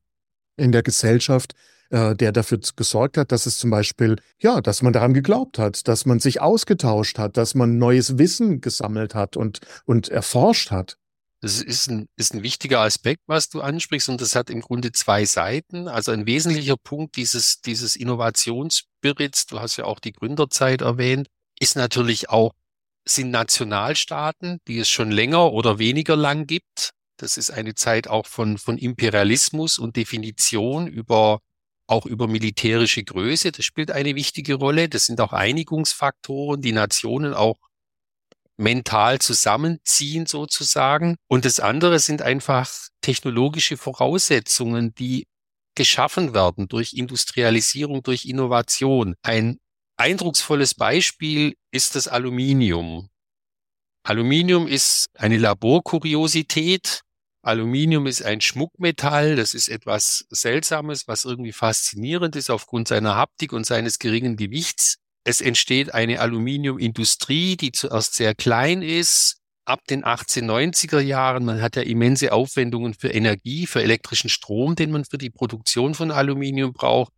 in 0.58 0.72
der 0.72 0.84
Gesellschaft, 0.84 1.54
äh, 1.90 2.16
der 2.16 2.32
dafür 2.32 2.60
gesorgt 2.76 3.18
hat, 3.18 3.32
dass 3.32 3.46
es 3.46 3.58
zum 3.58 3.70
Beispiel, 3.70 4.18
ja, 4.40 4.62
dass 4.62 4.82
man 4.82 4.94
daran 4.94 5.14
geglaubt 5.14 5.58
hat, 5.58 5.88
dass 5.88 6.06
man 6.06 6.20
sich 6.20 6.42
ausgetauscht 6.42 7.18
hat, 7.18 7.38
dass 7.38 7.56
man 7.56 7.78
neues 7.78 8.18
Wissen 8.18 8.62
gesammelt 8.62 9.16
hat 9.16 9.38
und, 9.38 9.60
und 9.86 10.10
erforscht 10.10 10.72
hat. 10.72 10.98
Das 11.46 11.62
ist 11.62 11.92
ein, 11.92 12.10
ist 12.16 12.34
ein 12.34 12.42
wichtiger 12.42 12.80
Aspekt, 12.80 13.22
was 13.28 13.50
du 13.50 13.62
ansprichst, 13.62 14.10
und 14.10 14.20
das 14.20 14.34
hat 14.34 14.50
im 14.50 14.62
Grunde 14.62 14.92
zwei 14.92 15.26
Seiten. 15.26 15.88
Also 15.88 16.12
ein 16.12 16.26
wesentlicher 16.26 16.76
Punkt 16.76 17.18
dieses, 17.18 17.62
dieses 17.62 17.96
Innovationsspirits, 17.96 19.46
du 19.46 19.60
hast 19.60 19.78
ja 19.78 19.86
auch 19.86 20.00
die 20.00 20.12
Gründerzeit 20.12 20.82
erwähnt, 20.82 21.28
ist 21.60 21.76
natürlich 21.76 22.30
auch, 22.30 22.54
sind 23.08 23.30
Nationalstaaten, 23.30 24.58
die 24.68 24.80
es 24.80 24.90
schon 24.90 25.12
länger 25.12 25.54
oder 25.54 25.78
weniger 25.78 26.16
lang 26.16 26.48
gibt. 26.48 26.94
Das 27.18 27.38
ist 27.38 27.52
eine 27.52 27.76
Zeit 27.76 28.08
auch 28.08 28.26
von, 28.26 28.58
von 28.58 28.80
Imperialismus 28.80 29.78
und 29.78 29.98
Definition 29.98 30.88
über, 30.88 31.42
auch 31.86 32.08
über 32.08 32.28
militärische 32.28 33.04
Größe. 33.04 33.52
Das 33.52 33.66
spielt 33.66 33.92
eine 33.92 34.16
wichtige 34.16 34.56
Rolle. 34.56 34.90
Das 34.90 35.06
sind 35.06 35.22
auch 35.22 35.32
Einigungsfaktoren, 35.32 36.64
die 36.64 36.72
Nationen 36.72 37.36
auch 37.36 37.58
mental 38.58 39.20
zusammenziehen 39.20 40.26
sozusagen. 40.26 41.16
Und 41.28 41.46
das 41.46 41.60
andere 41.60 42.00
sind 42.00 42.22
einfach 42.22 42.70
technologische 43.02 43.78
Voraussetzungen, 43.78 44.94
die 44.96 45.26
geschaffen 45.76 46.34
werden 46.34 46.68
durch 46.68 46.94
Industrialisierung, 46.94 48.02
durch 48.02 48.26
Innovation. 48.26 49.16
Ein 49.24 49.60
eindrucksvolles 49.98 50.74
Beispiel 50.74 51.56
ist 51.72 51.96
das 51.96 52.08
Aluminium. 52.08 53.10
Aluminium 54.04 54.68
ist 54.68 55.08
eine 55.16 55.38
Laborkuriosität. 55.38 57.02
Aluminium 57.42 58.08
ist 58.08 58.24
ein 58.24 58.42
Schmuckmetall, 58.42 59.36
das 59.36 59.54
ist 59.54 59.68
etwas 59.68 60.26
Seltsames, 60.30 61.08
was 61.08 61.26
irgendwie 61.26 61.52
faszinierend 61.52 62.36
ist 62.36 62.50
aufgrund 62.50 62.88
seiner 62.88 63.16
Haptik 63.16 63.54
und 63.54 63.66
seines 63.66 64.00
geringen 64.00 64.36
Gewichts. 64.36 64.98
Es 65.28 65.42
entsteht 65.42 65.92
eine 65.92 66.20
Aluminiumindustrie, 66.20 67.58
die 67.58 67.72
zuerst 67.72 68.14
sehr 68.14 68.36
klein 68.36 68.84
ist. 68.84 69.42
Ab 69.66 69.84
den 69.90 70.06
1890er 70.06 71.00
Jahren, 71.00 71.46
man 71.46 71.64
hat 71.64 71.76
ja 71.76 71.82
immense 71.82 72.32
Aufwendungen 72.32 72.94
für 72.94 73.10
Energie, 73.10 73.66
für 73.66 73.82
elektrischen 73.82 74.30
Strom, 74.30 74.76
den 74.76 74.92
man 74.92 75.04
für 75.04 75.18
die 75.18 75.32
Produktion 75.32 75.96
von 75.96 76.12
Aluminium 76.12 76.74
braucht, 76.74 77.12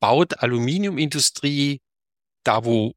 baut 0.00 0.38
Aluminiumindustrie 0.40 1.80
da, 2.44 2.66
wo 2.66 2.92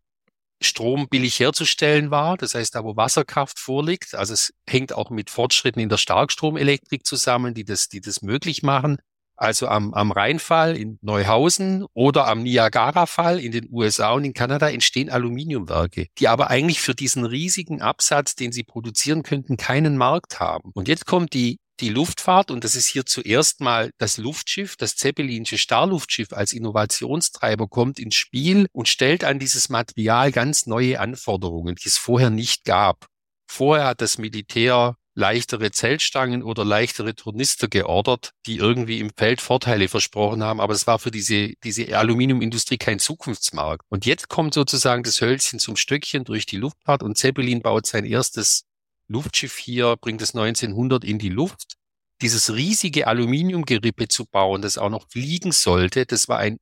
Strom 0.62 1.08
billig 1.08 1.40
herzustellen 1.40 2.12
war, 2.12 2.36
das 2.36 2.54
heißt 2.54 2.76
da, 2.76 2.84
wo 2.84 2.98
Wasserkraft 2.98 3.58
vorliegt. 3.58 4.14
Also 4.14 4.34
es 4.34 4.54
hängt 4.68 4.92
auch 4.92 5.10
mit 5.10 5.30
Fortschritten 5.30 5.80
in 5.80 5.88
der 5.88 5.96
Starkstromelektrik 5.96 7.06
zusammen, 7.06 7.54
die 7.54 7.64
das, 7.64 7.88
die 7.88 8.02
das 8.02 8.22
möglich 8.22 8.62
machen 8.62 8.98
also 9.40 9.68
am, 9.68 9.94
am 9.94 10.12
Rheinfall 10.12 10.76
in 10.76 11.00
Neuhausen 11.02 11.86
oder 11.94 12.28
am 12.28 12.44
Niagara-Fall 12.44 13.40
in 13.40 13.52
den 13.52 13.70
USA 13.72 14.12
und 14.12 14.26
in 14.26 14.34
Kanada 14.34 14.70
entstehen 14.70 15.10
Aluminiumwerke, 15.10 16.08
die 16.18 16.28
aber 16.28 16.50
eigentlich 16.50 16.82
für 16.82 16.94
diesen 16.94 17.26
riesigen 17.26 17.82
Absatz, 17.82 18.36
den 18.36 18.52
sie 18.52 18.64
produzieren 18.64 19.24
könnten, 19.24 19.58
keinen 19.58 19.98
Markt 19.98 20.40
haben. 20.40 20.72
Und 20.74 20.88
jetzt 20.88 21.06
kommt 21.06 21.34
die 21.34 21.58
die 21.80 21.90
Luftfahrt, 21.90 22.52
und 22.52 22.66
das 22.66 22.76
ist 22.76 22.88
hier 22.88 23.06
zuerst 23.06 23.62
mal 23.62 23.92
das 23.98 24.18
Luftschiff, 24.18 24.76
das 24.76 24.98
Zeppelinsche 24.98 25.58
Starluftschiff 25.58 26.34
als 26.34 26.52
Innovationstreiber 26.52 27.68
kommt 27.68 28.00
ins 28.00 28.16
Spiel 28.16 28.68
und 28.74 28.90
stellt 28.90 29.24
an 29.24 29.40
dieses 29.40 29.70
Material 29.70 30.34
ganz 30.34 30.66
neue 30.66 31.00
Anforderungen, 31.00 31.76
die 31.76 31.88
es 31.88 31.98
vorher 31.98 32.30
nicht 32.30 32.66
gab. 32.66 33.08
Vorher 33.50 33.88
hat 33.88 34.02
das 34.02 34.18
Militär 34.18 34.96
leichtere 35.20 35.70
Zeltstangen 35.70 36.42
oder 36.42 36.66
leichtere 36.66 37.14
Tornister 37.14 37.68
geordert, 37.68 38.32
die 38.48 38.58
irgendwie 38.58 39.00
im 39.00 39.12
Feld 39.16 39.42
Vorteile 39.42 39.88
versprochen 39.88 40.44
haben, 40.44 40.60
aber 40.60 40.74
es 40.74 40.88
war 40.88 40.98
für 40.98 41.12
diese, 41.12 41.54
diese 41.64 41.96
Aluminiumindustrie 41.96 42.78
kein 42.78 43.00
Zukunftsmarkt. 43.00 43.86
Und 43.90 44.06
jetzt 44.06 44.30
kommt 44.30 44.54
sozusagen 44.54 45.04
das 45.04 45.22
Hölzchen 45.22 45.60
zum 45.60 45.76
Stöckchen 45.76 46.24
durch 46.24 46.46
die 46.46 46.58
Luftfahrt 46.58 47.04
und 47.04 47.18
Zeppelin 47.18 47.62
baut 47.62 47.86
sein 47.86 48.06
erstes 48.06 48.64
Luftschiff 49.08 49.58
hier, 49.58 49.98
bringt 49.98 50.22
es 50.22 50.34
1900 50.34 51.04
in 51.04 51.20
die 51.20 51.30
Luft. 51.30 51.76
Dieses 52.22 52.54
riesige 52.54 53.08
Aluminiumgerippe 53.08 54.08
zu 54.08 54.26
bauen, 54.26 54.62
das 54.62 54.78
auch 54.78 54.90
noch 54.90 55.10
fliegen 55.10 55.52
sollte, 55.52 56.06
das 56.06 56.28
war 56.28 56.40
ein 56.40 56.60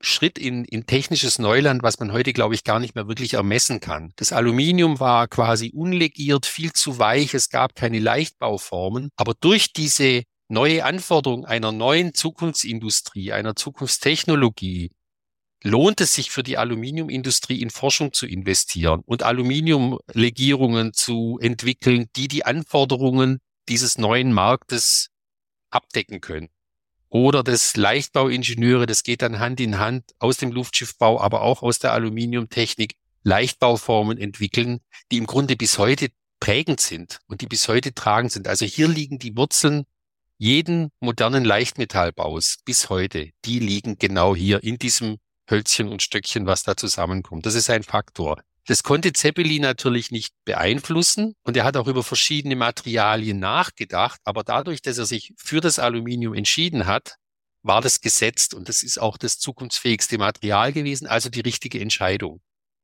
Schritt 0.00 0.38
in, 0.38 0.64
in 0.64 0.86
technisches 0.86 1.38
Neuland, 1.38 1.82
was 1.82 1.98
man 1.98 2.12
heute, 2.12 2.32
glaube 2.32 2.54
ich, 2.54 2.64
gar 2.64 2.80
nicht 2.80 2.94
mehr 2.94 3.08
wirklich 3.08 3.34
ermessen 3.34 3.80
kann. 3.80 4.12
Das 4.16 4.32
Aluminium 4.32 5.00
war 5.00 5.28
quasi 5.28 5.72
unlegiert, 5.74 6.46
viel 6.46 6.72
zu 6.72 6.98
weich, 6.98 7.34
es 7.34 7.50
gab 7.50 7.74
keine 7.74 7.98
Leichtbauformen, 7.98 9.10
aber 9.16 9.34
durch 9.34 9.72
diese 9.72 10.22
neue 10.48 10.84
Anforderung 10.84 11.44
einer 11.44 11.72
neuen 11.72 12.14
Zukunftsindustrie, 12.14 13.32
einer 13.32 13.56
Zukunftstechnologie, 13.56 14.92
lohnt 15.62 16.00
es 16.00 16.14
sich 16.14 16.30
für 16.30 16.42
die 16.42 16.58
Aluminiumindustrie 16.58 17.60
in 17.60 17.70
Forschung 17.70 18.12
zu 18.12 18.26
investieren 18.26 19.02
und 19.04 19.22
Aluminiumlegierungen 19.22 20.92
zu 20.92 21.38
entwickeln, 21.40 22.06
die 22.14 22.28
die 22.28 22.44
Anforderungen 22.44 23.40
dieses 23.68 23.98
neuen 23.98 24.32
Marktes 24.32 25.08
abdecken 25.70 26.20
können 26.20 26.48
oder 27.08 27.42
das 27.42 27.76
Leichtbauingenieure, 27.76 28.86
das 28.86 29.02
geht 29.02 29.22
dann 29.22 29.38
Hand 29.38 29.60
in 29.60 29.78
Hand 29.78 30.04
aus 30.18 30.36
dem 30.38 30.52
Luftschiffbau, 30.52 31.20
aber 31.20 31.42
auch 31.42 31.62
aus 31.62 31.78
der 31.78 31.92
Aluminiumtechnik, 31.92 32.96
Leichtbauformen 33.22 34.18
entwickeln, 34.18 34.80
die 35.10 35.18
im 35.18 35.26
Grunde 35.26 35.56
bis 35.56 35.78
heute 35.78 36.08
prägend 36.38 36.80
sind 36.80 37.18
und 37.26 37.40
die 37.40 37.46
bis 37.46 37.66
heute 37.68 37.92
tragend 37.92 38.30
sind. 38.30 38.46
Also 38.46 38.64
hier 38.64 38.88
liegen 38.88 39.18
die 39.18 39.36
Wurzeln 39.36 39.84
jeden 40.38 40.90
modernen 41.00 41.44
Leichtmetallbaus 41.44 42.58
bis 42.64 42.88
heute, 42.88 43.30
die 43.44 43.58
liegen 43.58 43.98
genau 43.98 44.36
hier 44.36 44.62
in 44.62 44.78
diesem 44.78 45.16
Hölzchen 45.50 45.88
und 45.88 46.02
Stöckchen, 46.02 46.46
was 46.46 46.62
da 46.62 46.76
zusammenkommt. 46.76 47.46
Das 47.46 47.54
ist 47.54 47.70
ein 47.70 47.82
Faktor. 47.82 48.42
Das 48.66 48.82
konnte 48.82 49.12
Zeppelin 49.12 49.62
natürlich 49.62 50.10
nicht 50.10 50.34
beeinflussen 50.44 51.34
und 51.44 51.56
er 51.56 51.64
hat 51.64 51.76
auch 51.76 51.86
über 51.86 52.02
verschiedene 52.02 52.56
Materialien 52.56 53.38
nachgedacht, 53.38 54.20
aber 54.24 54.42
dadurch, 54.42 54.82
dass 54.82 54.98
er 54.98 55.06
sich 55.06 55.32
für 55.36 55.60
das 55.60 55.78
Aluminium 55.78 56.34
entschieden 56.34 56.86
hat, 56.86 57.16
war 57.62 57.80
das 57.80 58.00
gesetzt 58.00 58.54
und 58.54 58.68
das 58.68 58.82
ist 58.82 59.00
auch 59.00 59.18
das 59.18 59.38
zukunftsfähigste 59.38 60.18
Material 60.18 60.72
gewesen, 60.72 61.06
also 61.06 61.28
die 61.28 61.40
richtige 61.40 61.80
Entscheidung. 61.80 62.40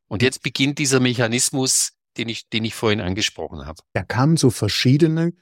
Und 0.09 0.23
jetzt 0.23 0.43
beginnt 0.43 0.79
dieser 0.79 1.01
Mechanismus, 1.01 1.93
den 2.17 2.29
ich, 2.29 2.49
den 2.49 2.65
ich 2.65 2.75
vorhin 2.75 3.01
angesprochen 3.01 3.67
habe. 3.67 3.83
Da 3.93 4.05
kamen 4.05 4.37
so 4.37 4.51
verschiedene 4.51 5.33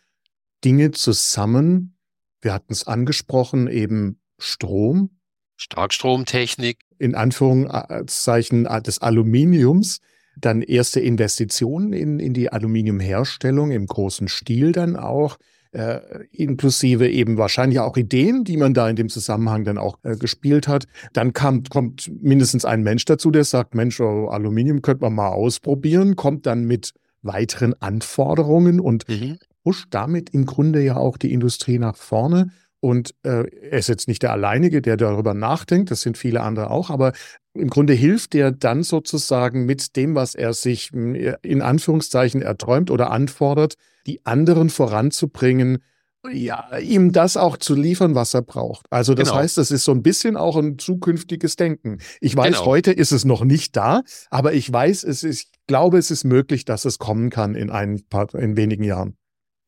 Dinge 0.65 0.93
zusammen. 0.93 1.99
Wir 2.41 2.55
hatten 2.55 2.73
es 2.73 2.87
angesprochen, 2.87 3.69
eben 3.69 4.23
Strom. 4.39 5.21
Starkstromtechnik. 5.57 6.79
In 6.99 7.15
Anführungszeichen 7.15 8.65
des 8.83 8.99
Aluminiums 9.01 10.01
dann 10.41 10.63
erste 10.63 11.01
Investitionen 11.01 11.93
in, 11.93 12.19
in 12.19 12.35
die 12.35 12.53
Aluminiumherstellung 12.53 13.71
im 13.71 13.87
großen 13.87 14.29
Stil 14.29 14.73
dann 14.73 14.97
auch. 14.97 15.39
Äh, 15.73 16.01
inklusive 16.33 17.09
eben 17.09 17.39
wahrscheinlich 17.39 17.79
auch 17.79 17.97
Ideen, 17.97 18.43
die 18.43 18.57
man 18.57 18.75
da 18.75 18.89
in 18.89 18.97
dem 18.97 19.09
Zusammenhang 19.09 19.63
dann 19.63 19.79
auch 19.79 19.99
äh, 20.03 20.17
gespielt 20.17 20.67
hat. 20.67 20.87
Dann 21.13 21.33
kam, 21.33 21.63
kommt 21.63 22.11
mindestens 22.21 22.65
ein 22.65 22.83
Mensch 22.83 23.05
dazu, 23.05 23.31
der 23.31 23.45
sagt, 23.45 23.77
Mensch, 23.77 24.01
oh, 24.01 24.27
Aluminium 24.27 24.83
könnte 24.83 25.05
man 25.05 25.15
mal 25.15 25.29
ausprobieren, 25.29 26.17
kommt 26.17 26.47
dann 26.47 26.65
mit 26.65 26.93
weiteren 27.23 27.75
Anforderungen 27.81 28.81
und 28.81 29.09
mhm. 29.09 29.39
pusht 29.63 29.87
damit 29.91 30.31
im 30.31 30.45
Grunde 30.45 30.83
ja 30.83 30.97
auch 30.97 31.17
die 31.17 31.33
Industrie 31.33 31.79
nach 31.79 31.97
vorne. 31.97 32.51
Und 32.81 33.15
äh, 33.25 33.45
er 33.71 33.79
ist 33.79 33.89
jetzt 33.89 34.09
nicht 34.09 34.23
der 34.23 34.33
Alleinige, 34.33 34.81
der 34.81 34.97
darüber 34.97 35.35
nachdenkt, 35.35 35.91
das 35.91 36.01
sind 36.01 36.17
viele 36.17 36.41
andere 36.41 36.71
auch, 36.71 36.89
aber 36.89 37.13
im 37.53 37.69
Grunde 37.69 37.93
hilft 37.93 38.35
er 38.35 38.53
dann 38.53 38.83
sozusagen 38.83 39.67
mit 39.67 39.97
dem, 39.97 40.15
was 40.15 40.35
er 40.35 40.55
sich 40.55 40.91
hm, 40.93 41.15
in 41.43 41.63
Anführungszeichen 41.63 42.41
erträumt 42.43 42.91
oder 42.91 43.11
anfordert, 43.11 43.75
die 44.07 44.25
anderen 44.25 44.71
voranzubringen, 44.71 45.83
ja, 46.31 46.79
ihm 46.79 47.13
das 47.13 47.37
auch 47.37 47.57
zu 47.57 47.75
liefern, 47.75 48.15
was 48.15 48.35
er 48.35 48.43
braucht. 48.43 48.87
Also 48.91 49.15
das 49.15 49.29
genau. 49.29 49.41
heißt, 49.41 49.57
das 49.57 49.71
ist 49.71 49.85
so 49.85 49.93
ein 49.93 50.03
bisschen 50.03 50.37
auch 50.37 50.57
ein 50.57 50.79
zukünftiges 50.79 51.57
Denken. 51.57 51.99
Ich 52.21 52.37
weiß, 52.37 52.57
genau. 52.57 52.67
heute 52.67 52.93
ist 52.93 53.11
es 53.13 53.25
noch 53.25 53.43
nicht 53.43 53.77
da, 53.77 54.03
aber 54.31 54.53
ich 54.53 54.71
weiß, 54.71 55.05
es 55.05 55.23
ist, 55.23 55.45
ich 55.45 55.51
glaube, 55.67 55.99
es 55.99 56.11
ist 56.11 56.25
möglich, 56.25 56.65
dass 56.65 56.85
es 56.85 56.99
kommen 56.99 57.31
kann 57.31 57.55
in 57.55 57.71
ein 57.71 58.03
paar, 58.09 58.35
in 58.35 58.57
wenigen 58.57 58.85
Jahren. 58.85 59.17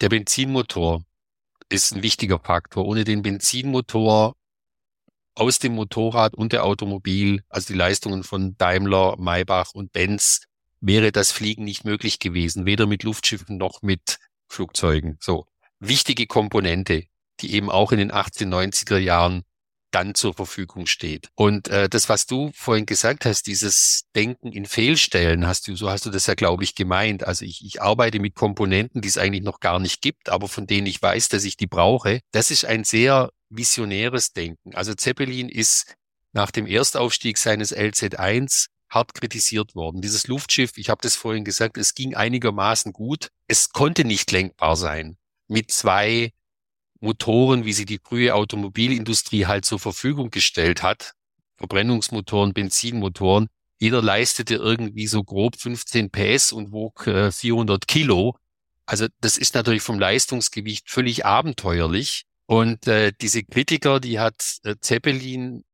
Der 0.03 0.11
Benzinmotor 0.11 1.03
ist 1.73 1.95
ein 1.95 2.03
wichtiger 2.03 2.39
Faktor. 2.39 2.85
Ohne 2.85 3.05
den 3.05 3.23
Benzinmotor 3.23 4.35
aus 5.35 5.59
dem 5.59 5.75
Motorrad 5.75 6.35
und 6.35 6.53
der 6.53 6.65
Automobil, 6.65 7.43
also 7.49 7.73
die 7.73 7.79
Leistungen 7.79 8.23
von 8.23 8.57
Daimler, 8.59 9.17
Maybach 9.19 9.73
und 9.75 9.93
Benz, 9.93 10.43
wäre 10.81 11.13
das 11.13 11.33
Fliegen 11.33 11.65
nicht 11.65 11.85
möglich 11.85 12.19
gewesen, 12.19 12.67
weder 12.67 12.87
mit 12.87 13.03
Luftschiffen 13.03 13.57
noch 13.57 13.83
mit 13.83 14.19
Flugzeugen. 14.49 15.17
So 15.21 15.47
wichtige 15.79 16.27
Komponente, 16.27 17.05
die 17.41 17.55
eben 17.55 17.71
auch 17.71 17.93
in 17.93 17.99
den 17.99 18.13
1890er 18.13 18.99
Jahren 18.99 19.43
dann 19.93 20.15
zur 20.15 20.35
Verfügung 20.35 20.87
steht. 20.87 21.29
Und 21.35 21.69
äh, 21.69 21.89
das, 21.89 22.09
was 22.09 22.27
du 22.27 22.51
vorhin 22.55 22.87
gesagt 22.87 23.25
hast, 23.25 23.47
dieses 23.47 24.05
Denken 24.17 24.53
in 24.53 24.67
Fehlstellen, 24.67 25.47
hast 25.47 25.69
du, 25.69 25.77
so 25.77 25.91
hast 25.91 26.07
du 26.07 26.11
das 26.11 26.27
ja, 26.27 26.35
glaube 26.35 26.65
ich, 26.65 26.75
gemeint. 26.75 27.25
Also 27.25 27.45
ich, 27.45 27.65
ich 27.65 27.81
arbeite 27.81 28.19
mit 28.19 28.35
Komponenten, 28.35 29.01
die 29.01 29.09
es 29.09 29.19
eigentlich 29.19 29.43
noch 29.43 29.61
gar 29.61 29.79
nicht 29.79 30.03
gibt, 30.03 30.29
aber 30.29 30.49
von 30.49 30.67
denen 30.67 30.87
ich 30.87 31.01
weiß, 31.01 31.29
dass 31.29 31.45
ich 31.45 31.57
die 31.57 31.67
brauche. 31.67 32.21
Das 32.33 32.51
ist 32.51 32.65
ein 32.65 32.85
sehr 32.85 33.31
visionäres 33.51 34.33
Denken. 34.33 34.75
Also 34.75 34.95
Zeppelin 34.95 35.49
ist 35.49 35.95
nach 36.33 36.51
dem 36.51 36.67
Erstaufstieg 36.67 37.39
seines 37.39 37.77
LZ1 37.77 38.69
hart 38.89 39.15
kritisiert 39.15 39.75
worden. 39.75 40.01
Dieses 40.01 40.27
Luftschiff, 40.27 40.73
ich 40.77 40.91
habe 40.91 41.01
das 41.03 41.17
vorhin 41.17 41.45
gesagt, 41.45 41.79
es 41.79 41.95
ging 41.95 42.15
einigermaßen 42.15 42.93
gut. 42.93 43.29
Es 43.49 43.71
konnte 43.71 44.05
nicht 44.05 44.31
lenkbar 44.33 44.77
sein. 44.77 45.17
Mit 45.49 45.71
zwei 45.71 46.33
Motoren, 47.03 47.65
wie 47.65 47.73
sie 47.73 47.85
die 47.85 48.01
frühe 48.03 48.35
Automobilindustrie 48.35 49.47
halt 49.47 49.65
zur 49.65 49.81
Verfügung 49.81 50.31
gestellt 50.31 50.83
hat, 50.83 51.13
Verbrennungsmotoren, 51.57 52.55
Benzinmotoren, 52.55 53.49
jeder 53.79 54.01
leistete 54.01 54.55
irgendwie 54.55 55.09
so 55.09 55.25
grob 55.25 55.57
15 55.57 56.11
PS 56.11 56.53
und 56.53 56.71
wog 56.71 57.07
äh, 57.09 57.33
400 57.33 57.89
Kilo. 57.89 58.37
Also 58.87 59.09
das 59.21 59.37
ist 59.37 59.57
natürlich 59.57 59.83
vom 59.83 59.99
Leistungsgewicht 59.99 60.89
völlig 60.89 61.27
abenteuerlich. 61.27 62.23
Und 62.47 62.87
äh, 62.87 63.13
diese 63.21 63.43
Kritiker, 63.43 63.99
die 63.99 64.21
hat 64.21 64.59
äh, 64.63 64.77
Zeppelin 64.81 65.65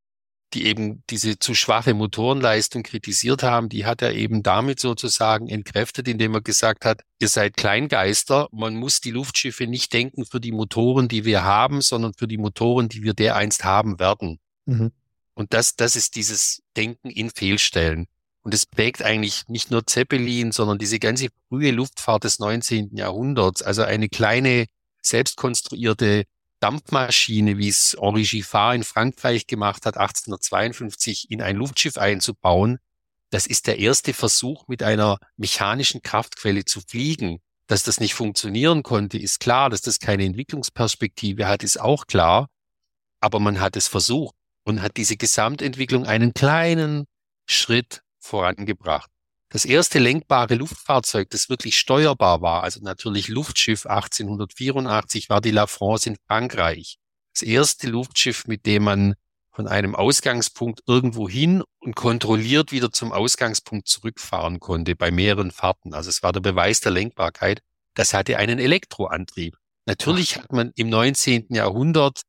die 0.54 0.66
eben 0.66 1.02
diese 1.10 1.38
zu 1.38 1.54
schwache 1.54 1.94
Motorenleistung 1.94 2.82
kritisiert 2.82 3.42
haben, 3.42 3.68
die 3.68 3.84
hat 3.84 4.02
er 4.02 4.14
eben 4.14 4.42
damit 4.42 4.80
sozusagen 4.80 5.48
entkräftet, 5.48 6.08
indem 6.08 6.34
er 6.34 6.40
gesagt 6.40 6.84
hat, 6.84 7.02
ihr 7.18 7.28
seid 7.28 7.56
Kleingeister, 7.56 8.48
man 8.50 8.76
muss 8.76 9.00
die 9.00 9.10
Luftschiffe 9.10 9.66
nicht 9.66 9.92
denken 9.92 10.24
für 10.24 10.40
die 10.40 10.52
Motoren, 10.52 11.08
die 11.08 11.24
wir 11.24 11.44
haben, 11.44 11.80
sondern 11.80 12.14
für 12.14 12.28
die 12.28 12.38
Motoren, 12.38 12.88
die 12.88 13.02
wir 13.02 13.14
dereinst 13.14 13.64
haben 13.64 13.98
werden. 13.98 14.38
Mhm. 14.64 14.92
Und 15.34 15.54
das, 15.54 15.76
das 15.76 15.96
ist 15.96 16.16
dieses 16.16 16.62
Denken 16.76 17.11
in 17.11 17.30
Fehlstellen. 17.30 18.06
Und 18.42 18.54
es 18.54 18.64
prägt 18.64 19.02
eigentlich 19.02 19.46
nicht 19.48 19.70
nur 19.70 19.87
Zeppelin, 19.87 20.52
sondern 20.52 20.78
diese 20.78 20.98
ganze 20.98 21.28
frühe 21.48 21.70
Luftfahrt 21.70 22.24
des 22.24 22.38
19. 22.38 22.96
Jahrhunderts. 22.96 23.62
Also 23.62 23.82
eine 23.82 24.08
kleine, 24.08 24.66
selbstkonstruierte 25.02 26.24
Dampfmaschine, 26.61 27.59
wie 27.59 27.68
es 27.68 27.97
Henri 28.01 28.25
Giffard 28.25 28.77
in 28.77 28.85
Frankreich 28.85 29.47
gemacht 29.47 29.87
hat, 29.87 29.97
1852 29.97 31.31
in 31.31 31.42
ein 31.42 31.57
Luftschiff 31.57 31.99
einzubauen, 31.99 32.79
das 33.31 33.47
ist 33.47 33.66
der 33.66 33.79
erste 33.79 34.14
Versuch, 34.14 34.66
mit 34.68 34.83
einer 34.83 35.18
mechanischen 35.37 36.03
Kraftquelle 36.03 36.64
zu 36.64 36.81
fliegen. 36.81 37.40
Dass 37.66 37.83
das 37.83 38.01
nicht 38.01 38.14
funktionieren 38.14 38.83
konnte, 38.83 39.18
ist 39.18 39.40
klar. 39.40 39.68
Dass 39.68 39.83
das 39.83 39.99
keine 39.99 40.25
Entwicklungsperspektive 40.25 41.47
hat, 41.47 41.62
ist 41.62 41.79
auch 41.79 42.07
klar. 42.07 42.49
Aber 43.21 43.40
man 43.40 43.61
hat 43.61 43.77
es 43.77 43.87
versucht 43.87 44.35
und 44.64 44.81
hat 44.81 44.97
diese 44.97 45.16
Gesamtentwicklung 45.16 46.07
einen 46.07 46.33
kleinen 46.33 47.07
Schritt 47.47 48.03
vorangebracht. 48.18 49.11
Das 49.50 49.64
erste 49.64 49.98
lenkbare 49.98 50.56
Luftfahrzeug, 50.56 51.30
das 51.30 51.48
wirklich 51.48 51.78
steuerbar 51.78 52.42
war, 52.42 52.62
also 52.64 52.80
natürlich 52.82 53.28
Luftschiff 53.28 53.87
1884, 53.87 55.30
war 55.30 55.40
die 55.40 55.52
La 55.52 55.66
France 55.66 56.11
in 56.11 56.16
Frankreich. 56.26 56.98
Das 57.32 57.42
erste 57.42 57.88
Luftschiff, 57.88 58.46
mit 58.46 58.66
dem 58.66 58.84
man 58.84 59.14
von 59.50 59.66
einem 59.66 59.94
Ausgangspunkt 59.94 60.82
irgendwo 60.87 61.28
hin 61.28 61.64
und 61.80 61.96
kontrolliert 61.96 62.72
wieder 62.72 62.92
zum 62.92 63.11
Ausgangspunkt 63.11 63.88
zurückfahren 63.88 64.61
konnte 64.61 64.94
bei 64.94 65.11
mehreren 65.11 65.50
Fahrten. 65.50 65.94
Also 65.94 66.11
es 66.11 66.22
war 66.22 66.32
der 66.32 66.40
Beweis 66.40 66.80
der 66.80 66.92
Lenkbarkeit. 66.92 67.61
Das 67.94 68.12
hatte 68.14 68.37
einen 68.37 68.58
Elektroantrieb. 68.58 69.56
Natürlich 69.87 70.37
hat 70.37 70.52
man 70.52 70.72
im 70.76 70.90
19. 70.90 71.46
Jahrhundert 71.48 72.20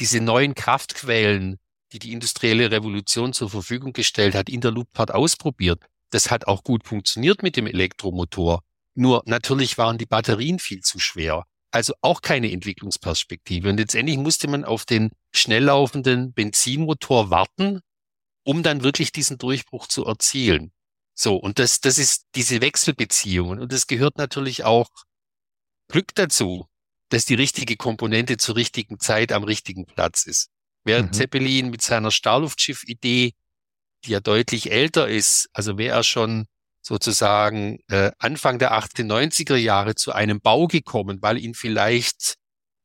diese 0.00 0.20
neuen 0.20 0.54
Kraftquellen, 0.54 1.58
die 1.92 2.00
die 2.00 2.12
industrielle 2.12 2.70
Revolution 2.70 3.32
zur 3.32 3.48
Verfügung 3.48 3.92
gestellt 3.92 4.34
hat, 4.34 4.48
in 4.48 4.60
der 4.60 4.72
Luftfahrt 4.72 5.14
ausprobiert. 5.14 5.80
Das 6.14 6.30
hat 6.30 6.46
auch 6.46 6.62
gut 6.62 6.86
funktioniert 6.86 7.42
mit 7.42 7.56
dem 7.56 7.66
Elektromotor. 7.66 8.62
Nur 8.94 9.24
natürlich 9.26 9.78
waren 9.78 9.98
die 9.98 10.06
Batterien 10.06 10.60
viel 10.60 10.80
zu 10.80 11.00
schwer. 11.00 11.44
Also 11.72 11.92
auch 12.02 12.22
keine 12.22 12.52
Entwicklungsperspektive. 12.52 13.68
Und 13.68 13.78
letztendlich 13.78 14.16
musste 14.16 14.46
man 14.46 14.64
auf 14.64 14.84
den 14.84 15.10
schnelllaufenden 15.32 16.32
Benzinmotor 16.32 17.30
warten, 17.30 17.80
um 18.44 18.62
dann 18.62 18.84
wirklich 18.84 19.10
diesen 19.10 19.38
Durchbruch 19.38 19.88
zu 19.88 20.04
erzielen. 20.04 20.70
So, 21.14 21.34
und 21.34 21.58
das, 21.58 21.80
das 21.80 21.98
ist 21.98 22.26
diese 22.36 22.60
Wechselbeziehungen. 22.60 23.58
Und 23.58 23.72
es 23.72 23.88
gehört 23.88 24.16
natürlich 24.16 24.62
auch 24.62 24.90
Glück 25.88 26.14
dazu, 26.14 26.68
dass 27.08 27.24
die 27.24 27.34
richtige 27.34 27.76
Komponente 27.76 28.36
zur 28.36 28.54
richtigen 28.54 29.00
Zeit 29.00 29.32
am 29.32 29.42
richtigen 29.42 29.84
Platz 29.84 30.26
ist. 30.26 30.48
Während 30.84 31.08
mhm. 31.08 31.14
Zeppelin 31.14 31.70
mit 31.70 31.82
seiner 31.82 32.12
Starluftschiff-Idee 32.12 33.32
die 34.04 34.12
ja 34.12 34.20
deutlich 34.20 34.70
älter 34.70 35.08
ist, 35.08 35.48
also 35.52 35.78
wäre 35.78 35.96
er 35.96 36.02
schon 36.04 36.46
sozusagen 36.82 37.78
äh, 37.88 38.12
Anfang 38.18 38.58
der 38.58 38.72
1890er 38.78 39.56
Jahre 39.56 39.94
zu 39.94 40.12
einem 40.12 40.40
Bau 40.40 40.66
gekommen, 40.66 41.18
weil 41.22 41.38
ihn 41.38 41.54
vielleicht 41.54 42.34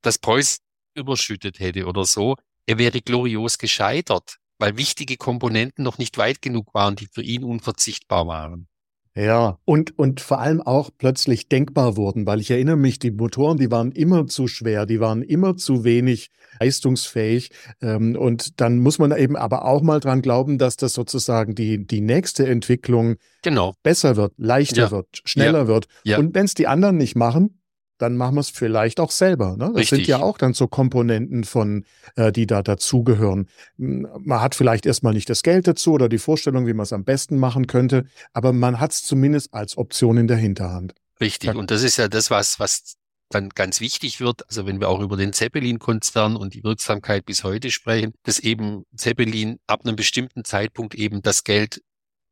das 0.02 0.18
Preußen 0.18 0.58
überschüttet 0.94 1.60
hätte 1.60 1.86
oder 1.86 2.04
so, 2.04 2.36
er 2.66 2.78
wäre 2.78 3.02
glorios 3.02 3.58
gescheitert, 3.58 4.36
weil 4.58 4.76
wichtige 4.76 5.16
Komponenten 5.16 5.84
noch 5.84 5.98
nicht 5.98 6.16
weit 6.18 6.40
genug 6.40 6.72
waren, 6.74 6.96
die 6.96 7.08
für 7.12 7.22
ihn 7.22 7.44
unverzichtbar 7.44 8.26
waren. 8.26 8.69
Ja, 9.16 9.58
und, 9.64 9.98
und 9.98 10.20
vor 10.20 10.40
allem 10.40 10.60
auch 10.60 10.90
plötzlich 10.96 11.48
denkbar 11.48 11.96
wurden, 11.96 12.26
weil 12.26 12.40
ich 12.40 12.50
erinnere 12.50 12.76
mich, 12.76 13.00
die 13.00 13.10
Motoren, 13.10 13.58
die 13.58 13.70
waren 13.70 13.90
immer 13.90 14.28
zu 14.28 14.46
schwer, 14.46 14.86
die 14.86 15.00
waren 15.00 15.22
immer 15.22 15.56
zu 15.56 15.82
wenig 15.82 16.30
leistungsfähig. 16.60 17.50
Ähm, 17.82 18.16
und 18.16 18.60
dann 18.60 18.78
muss 18.78 18.98
man 18.98 19.16
eben 19.16 19.36
aber 19.36 19.64
auch 19.64 19.82
mal 19.82 19.98
dran 19.98 20.22
glauben, 20.22 20.58
dass 20.58 20.76
das 20.76 20.92
sozusagen 20.94 21.56
die, 21.56 21.86
die 21.86 22.00
nächste 22.00 22.46
Entwicklung 22.46 23.16
genau. 23.42 23.74
besser 23.82 24.16
wird, 24.16 24.32
leichter 24.36 24.82
ja. 24.82 24.90
wird, 24.92 25.22
schneller 25.24 25.60
ja. 25.60 25.66
wird. 25.66 25.86
Ja. 26.04 26.18
Und 26.18 26.34
wenn 26.34 26.44
es 26.44 26.54
die 26.54 26.68
anderen 26.68 26.96
nicht 26.96 27.16
machen, 27.16 27.59
dann 28.00 28.16
machen 28.16 28.36
wir 28.36 28.40
es 28.40 28.50
vielleicht 28.50 29.00
auch 29.00 29.10
selber. 29.10 29.56
Ne? 29.56 29.66
Das 29.66 29.76
Richtig. 29.76 29.98
sind 29.98 30.08
ja 30.08 30.20
auch 30.20 30.38
dann 30.38 30.54
so 30.54 30.66
Komponenten 30.66 31.44
von, 31.44 31.84
äh, 32.16 32.32
die 32.32 32.46
da 32.46 32.62
dazugehören. 32.62 33.48
Man 33.76 34.40
hat 34.40 34.54
vielleicht 34.54 34.86
erstmal 34.86 35.12
nicht 35.12 35.28
das 35.28 35.42
Geld 35.42 35.66
dazu 35.66 35.92
oder 35.92 36.08
die 36.08 36.18
Vorstellung, 36.18 36.66
wie 36.66 36.72
man 36.72 36.84
es 36.84 36.92
am 36.92 37.04
besten 37.04 37.38
machen 37.38 37.66
könnte, 37.66 38.06
aber 38.32 38.52
man 38.52 38.80
hat 38.80 38.92
es 38.92 39.04
zumindest 39.04 39.52
als 39.52 39.76
Option 39.76 40.16
in 40.16 40.28
der 40.28 40.38
Hinterhand. 40.38 40.94
Richtig. 41.20 41.54
Und 41.54 41.70
das 41.70 41.82
ist 41.82 41.98
ja 41.98 42.08
das, 42.08 42.30
was, 42.30 42.58
was 42.58 42.94
dann 43.28 43.50
ganz 43.50 43.80
wichtig 43.80 44.20
wird, 44.20 44.48
also 44.48 44.66
wenn 44.66 44.80
wir 44.80 44.88
auch 44.88 45.00
über 45.00 45.16
den 45.16 45.32
Zeppelin-Konzern 45.32 46.36
und 46.36 46.54
die 46.54 46.64
Wirksamkeit 46.64 47.24
bis 47.24 47.44
heute 47.44 47.70
sprechen, 47.70 48.12
dass 48.24 48.40
eben 48.40 48.84
Zeppelin 48.96 49.58
ab 49.66 49.82
einem 49.84 49.96
bestimmten 49.96 50.44
Zeitpunkt 50.44 50.94
eben 50.94 51.22
das 51.22 51.44
Geld 51.44 51.80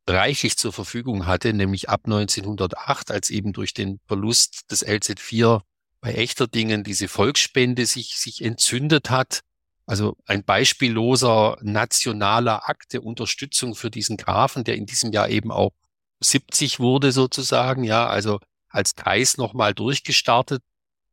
reichlich 0.09 0.57
zur 0.57 0.73
Verfügung 0.73 1.27
hatte, 1.27 1.53
nämlich 1.53 1.88
ab 1.88 2.03
1908, 2.05 3.11
als 3.11 3.31
eben 3.31 3.53
durch 3.53 3.75
den 3.75 4.01
Verlust 4.07 4.71
des 4.71 4.87
LZ4 4.87 5.61
bei 6.01 6.14
echter 6.14 6.47
Dingen 6.47 6.85
diese 6.85 7.09
Volksspende 7.09 7.87
sich, 7.87 8.16
sich 8.18 8.42
entzündet 8.42 9.11
hat. 9.11 9.40
Also 9.87 10.16
ein 10.27 10.44
beispielloser 10.44 11.59
nationaler 11.62 12.68
Akt 12.68 12.92
der 12.92 13.05
Unterstützung 13.05 13.75
für 13.75 13.90
diesen 13.90 14.16
Grafen, 14.16 14.64
der 14.64 14.77
in 14.77 14.87
diesem 14.87 15.12
Jahr 15.12 15.29
eben 15.29 15.51
auch 15.51 15.73
70 16.21 16.81
wurde 16.81 17.12
sozusagen, 17.12 17.85
ja, 17.85 18.07
also 18.07 18.38
als 18.68 18.94
Kreis 18.94 19.38
nochmal 19.38 19.75
durchgestartet, 19.75 20.62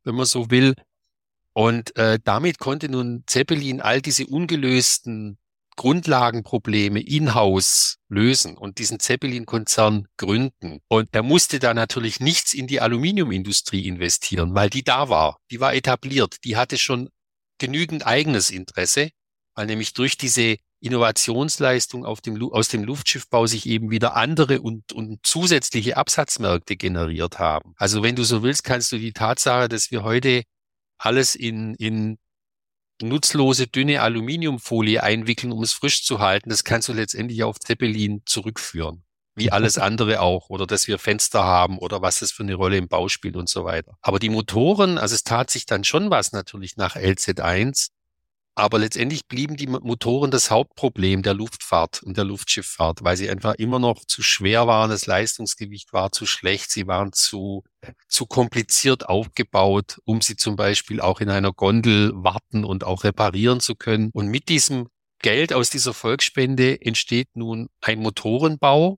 wenn 0.04 0.14
man 0.14 0.26
so 0.26 0.50
will. 0.50 0.74
Und 1.52 1.96
äh, 1.96 2.18
damit 2.22 2.58
konnte 2.58 2.88
nun 2.88 3.24
Zeppelin 3.26 3.80
all 3.80 4.02
diese 4.02 4.26
ungelösten 4.26 5.38
Grundlagenprobleme 5.76 7.00
in-house 7.00 7.98
lösen 8.08 8.56
und 8.56 8.78
diesen 8.78 8.98
Zeppelin-Konzern 8.98 10.08
gründen. 10.16 10.80
Und 10.88 11.08
er 11.12 11.22
musste 11.22 11.58
da 11.58 11.74
natürlich 11.74 12.20
nichts 12.20 12.54
in 12.54 12.66
die 12.66 12.80
Aluminiumindustrie 12.80 13.86
investieren, 13.86 14.54
weil 14.54 14.70
die 14.70 14.84
da 14.84 15.08
war. 15.08 15.38
Die 15.50 15.60
war 15.60 15.74
etabliert. 15.74 16.38
Die 16.44 16.56
hatte 16.56 16.78
schon 16.78 17.10
genügend 17.58 18.06
eigenes 18.06 18.50
Interesse, 18.50 19.10
weil 19.54 19.66
nämlich 19.66 19.92
durch 19.92 20.16
diese 20.16 20.56
Innovationsleistung 20.80 22.04
auf 22.04 22.20
dem, 22.20 22.42
aus 22.52 22.68
dem 22.68 22.84
Luftschiffbau 22.84 23.46
sich 23.46 23.66
eben 23.66 23.90
wieder 23.90 24.14
andere 24.14 24.60
und, 24.60 24.92
und 24.92 25.24
zusätzliche 25.24 25.96
Absatzmärkte 25.96 26.76
generiert 26.76 27.38
haben. 27.38 27.74
Also 27.76 28.02
wenn 28.02 28.16
du 28.16 28.24
so 28.24 28.42
willst, 28.42 28.64
kannst 28.64 28.92
du 28.92 28.98
die 28.98 29.12
Tatsache, 29.12 29.68
dass 29.68 29.90
wir 29.90 30.02
heute 30.02 30.42
alles 30.98 31.34
in, 31.34 31.74
in 31.74 32.18
nutzlose, 33.02 33.66
dünne 33.66 34.02
Aluminiumfolie 34.02 35.02
einwickeln, 35.02 35.52
um 35.52 35.62
es 35.62 35.72
frisch 35.72 36.04
zu 36.04 36.18
halten, 36.18 36.50
das 36.50 36.64
kannst 36.64 36.88
du 36.88 36.92
letztendlich 36.92 37.42
auf 37.42 37.58
Zeppelin 37.58 38.22
zurückführen. 38.26 39.02
Wie 39.34 39.52
alles 39.52 39.78
andere 39.78 40.20
auch. 40.20 40.48
Oder 40.48 40.66
dass 40.66 40.88
wir 40.88 40.98
Fenster 40.98 41.44
haben 41.44 41.78
oder 41.78 42.02
was 42.02 42.20
das 42.20 42.32
für 42.32 42.42
eine 42.42 42.54
Rolle 42.54 42.78
im 42.78 42.88
Bau 42.88 43.08
spielt 43.08 43.36
und 43.36 43.48
so 43.48 43.64
weiter. 43.64 43.96
Aber 44.00 44.18
die 44.18 44.30
Motoren, 44.30 44.98
also 44.98 45.14
es 45.14 45.24
tat 45.24 45.50
sich 45.50 45.66
dann 45.66 45.84
schon 45.84 46.10
was 46.10 46.32
natürlich 46.32 46.76
nach 46.76 46.96
LZ1. 46.96 47.88
Aber 48.58 48.78
letztendlich 48.78 49.26
blieben 49.28 49.56
die 49.56 49.66
Motoren 49.66 50.30
das 50.30 50.50
Hauptproblem 50.50 51.22
der 51.22 51.34
Luftfahrt 51.34 52.02
und 52.02 52.16
der 52.16 52.24
Luftschifffahrt, 52.24 53.04
weil 53.04 53.14
sie 53.18 53.28
einfach 53.28 53.54
immer 53.56 53.78
noch 53.78 54.06
zu 54.06 54.22
schwer 54.22 54.66
waren, 54.66 54.88
das 54.88 55.04
Leistungsgewicht 55.04 55.92
war 55.92 56.10
zu 56.10 56.24
schlecht, 56.24 56.70
sie 56.70 56.86
waren 56.86 57.12
zu, 57.12 57.64
zu 58.08 58.24
kompliziert 58.24 59.10
aufgebaut, 59.10 59.98
um 60.04 60.22
sie 60.22 60.36
zum 60.36 60.56
Beispiel 60.56 61.02
auch 61.02 61.20
in 61.20 61.28
einer 61.28 61.52
Gondel 61.52 62.12
warten 62.14 62.64
und 62.64 62.82
auch 62.84 63.04
reparieren 63.04 63.60
zu 63.60 63.74
können. 63.74 64.08
Und 64.14 64.28
mit 64.28 64.48
diesem 64.48 64.88
Geld 65.20 65.52
aus 65.52 65.68
dieser 65.68 65.92
Volksspende 65.92 66.80
entsteht 66.80 67.28
nun 67.34 67.68
ein 67.82 67.98
Motorenbau 68.00 68.96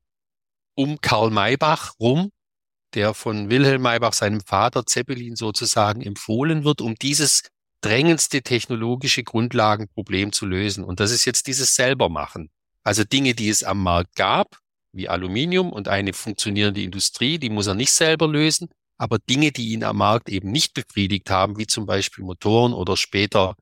um 0.77 1.01
Karl 1.01 1.31
Maybach 1.31 1.95
rum, 1.99 2.31
der 2.95 3.13
von 3.13 3.51
Wilhelm 3.51 3.83
Maybach, 3.83 4.13
seinem 4.13 4.41
Vater 4.41 4.87
Zeppelin 4.87 5.35
sozusagen 5.35 6.01
empfohlen 6.01 6.63
wird, 6.63 6.81
um 6.81 6.95
dieses 6.95 7.43
drängendste 7.81 8.43
technologische 8.43 9.23
Grundlagenproblem 9.23 10.33
zu 10.33 10.47
lösen. 10.47 10.85
Und 10.85 11.01
das 11.01 11.11
ist 11.11 11.25
jetzt 11.25 11.47
dieses 11.47 11.75
Selbermachen. 11.75 12.51
Also 12.83 13.05
Dinge, 13.05 13.35
die 13.35 13.49
es 13.49 13.65
am 13.65 13.83
Markt 13.83 14.17
gab, 14.17 14.59
wie 14.93 15.09
Aluminium 15.09 15.73
und 15.73 15.89
eine 15.89 16.13
funktionierende 16.13 16.83
Industrie, 16.83 17.39
die 17.39 17.51
muss 17.51 17.67
er 17.67 17.75
nicht 17.75 17.93
selber 17.93 18.27
lösen. 18.27 18.69
Aber 18.97 19.19
Dinge, 19.19 19.53
die 19.53 19.69
ihn 19.69 19.85
am 19.85 19.99
Markt 19.99 20.29
eben 20.29 20.51
nicht 20.51 20.75
befriedigt 20.75 21.31
haben, 21.31 21.57
wie 21.59 21.67
zum 21.67 21.87
Beispiel 21.87 22.25
Motoren 22.25 22.73
oder 22.73 22.97
später 22.97 23.55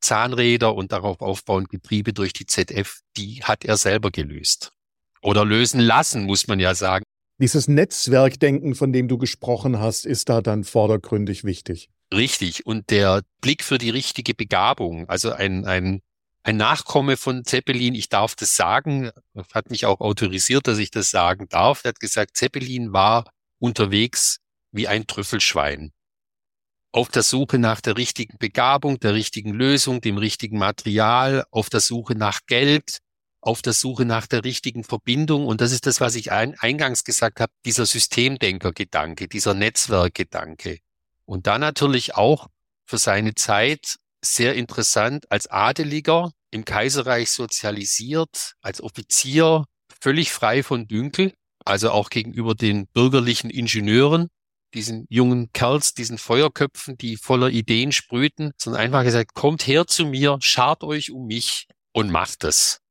Zahnräder 0.00 0.74
und 0.74 0.92
darauf 0.92 1.20
aufbauend 1.20 1.70
Getriebe 1.70 2.12
durch 2.12 2.32
die 2.32 2.46
ZF, 2.46 3.00
die 3.16 3.42
hat 3.42 3.64
er 3.64 3.76
selber 3.76 4.10
gelöst. 4.10 4.72
Oder 5.22 5.44
lösen 5.44 5.80
lassen, 5.80 6.24
muss 6.24 6.46
man 6.46 6.60
ja 6.60 6.74
sagen. 6.74 7.04
Dieses 7.40 7.66
Netzwerkdenken, 7.66 8.74
von 8.74 8.92
dem 8.92 9.08
du 9.08 9.18
gesprochen 9.18 9.80
hast, 9.80 10.06
ist 10.06 10.28
da 10.28 10.42
dann 10.42 10.62
vordergründig 10.62 11.42
wichtig. 11.42 11.88
Richtig. 12.12 12.66
Und 12.66 12.90
der 12.90 13.22
Blick 13.40 13.62
für 13.64 13.78
die 13.78 13.90
richtige 13.90 14.34
Begabung, 14.34 15.08
also 15.08 15.32
ein, 15.32 15.64
ein, 15.66 16.00
ein 16.42 16.56
Nachkomme 16.56 17.16
von 17.16 17.44
Zeppelin, 17.44 17.94
ich 17.94 18.08
darf 18.08 18.34
das 18.34 18.56
sagen, 18.56 19.10
hat 19.52 19.70
mich 19.70 19.86
auch 19.86 20.00
autorisiert, 20.00 20.66
dass 20.66 20.78
ich 20.78 20.90
das 20.90 21.10
sagen 21.10 21.48
darf. 21.48 21.84
Er 21.84 21.90
hat 21.90 22.00
gesagt, 22.00 22.36
Zeppelin 22.36 22.92
war 22.92 23.24
unterwegs 23.58 24.38
wie 24.72 24.88
ein 24.88 25.06
Trüffelschwein. 25.06 25.92
Auf 26.92 27.08
der 27.08 27.22
Suche 27.24 27.58
nach 27.58 27.80
der 27.80 27.96
richtigen 27.96 28.38
Begabung, 28.38 29.00
der 29.00 29.14
richtigen 29.14 29.52
Lösung, 29.52 30.00
dem 30.00 30.18
richtigen 30.18 30.58
Material, 30.58 31.44
auf 31.50 31.68
der 31.68 31.80
Suche 31.80 32.14
nach 32.14 32.40
Geld, 32.46 32.98
auf 33.40 33.62
der 33.62 33.72
Suche 33.72 34.04
nach 34.04 34.26
der 34.26 34.44
richtigen 34.44 34.84
Verbindung. 34.84 35.46
Und 35.46 35.60
das 35.60 35.72
ist 35.72 35.86
das, 35.86 36.00
was 36.00 36.14
ich 36.14 36.30
ein, 36.30 36.54
eingangs 36.60 37.02
gesagt 37.02 37.40
habe, 37.40 37.52
dieser 37.64 37.84
Systemdenker-Gedanke, 37.84 39.28
dieser 39.28 39.54
Netzwerkgedanke. 39.54 40.78
Und 41.26 41.46
dann 41.46 41.60
natürlich 41.60 42.14
auch 42.14 42.48
für 42.86 42.98
seine 42.98 43.34
Zeit 43.34 43.96
sehr 44.24 44.54
interessant 44.54 45.30
als 45.30 45.46
Adeliger 45.46 46.32
im 46.50 46.64
Kaiserreich 46.64 47.30
sozialisiert, 47.30 48.54
als 48.62 48.82
Offizier 48.82 49.64
völlig 50.00 50.32
frei 50.32 50.62
von 50.62 50.86
Dünkel, 50.86 51.32
also 51.64 51.90
auch 51.90 52.10
gegenüber 52.10 52.54
den 52.54 52.86
bürgerlichen 52.88 53.50
Ingenieuren, 53.50 54.28
diesen 54.74 55.06
jungen 55.08 55.52
Kerls, 55.52 55.94
diesen 55.94 56.18
Feuerköpfen, 56.18 56.96
die 56.96 57.16
voller 57.16 57.48
Ideen 57.48 57.92
sprühten, 57.92 58.52
sondern 58.56 58.82
einfach 58.82 59.04
gesagt, 59.04 59.34
kommt 59.34 59.66
her 59.66 59.86
zu 59.86 60.06
mir, 60.06 60.38
schart 60.40 60.84
euch 60.84 61.10
um 61.10 61.26
mich 61.26 61.66
und 61.92 62.10
macht 62.10 62.44
es 62.44 62.83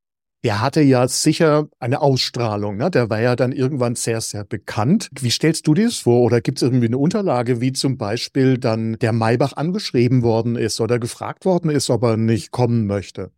der 0.44 0.60
hatte 0.60 0.82
ja 0.82 1.08
sicher 1.08 1.70
eine 1.80 2.02
Ausstrahlung. 2.02 2.78
Ne? 2.78 2.92
Der 2.92 3.10
war 3.10 3.22
ja 3.22 3.36
dann 3.36 3.54
irgendwann 3.54 3.96
sehr, 3.96 4.20
sehr 4.20 4.44
bekannt. 4.44 5.10
Wie 5.20 5.32
stellst 5.32 5.68
du 5.68 5.74
dir 5.74 5.86
das 5.86 5.98
vor? 5.98 6.22
Oder 6.22 6.42
gibt 6.42 6.58
es 6.58 6.64
irgendwie 6.64 6.88
eine 6.88 6.98
Unterlage, 6.98 7.62
wie 7.62 7.72
zum 7.72 7.98
Beispiel 7.98 8.58
dann 8.58 9.00
der 9.00 9.14
Maybach 9.14 9.54
angeschrieben 9.54 10.22
worden 10.22 10.56
ist 10.58 10.82
oder 10.82 11.00
gefragt 11.00 11.46
worden 11.46 11.72
ist, 11.72 11.90
ob 11.90 12.04
er 12.04 12.18
nicht 12.18 12.52
kommen 12.52 12.88
möchte? 12.88 13.32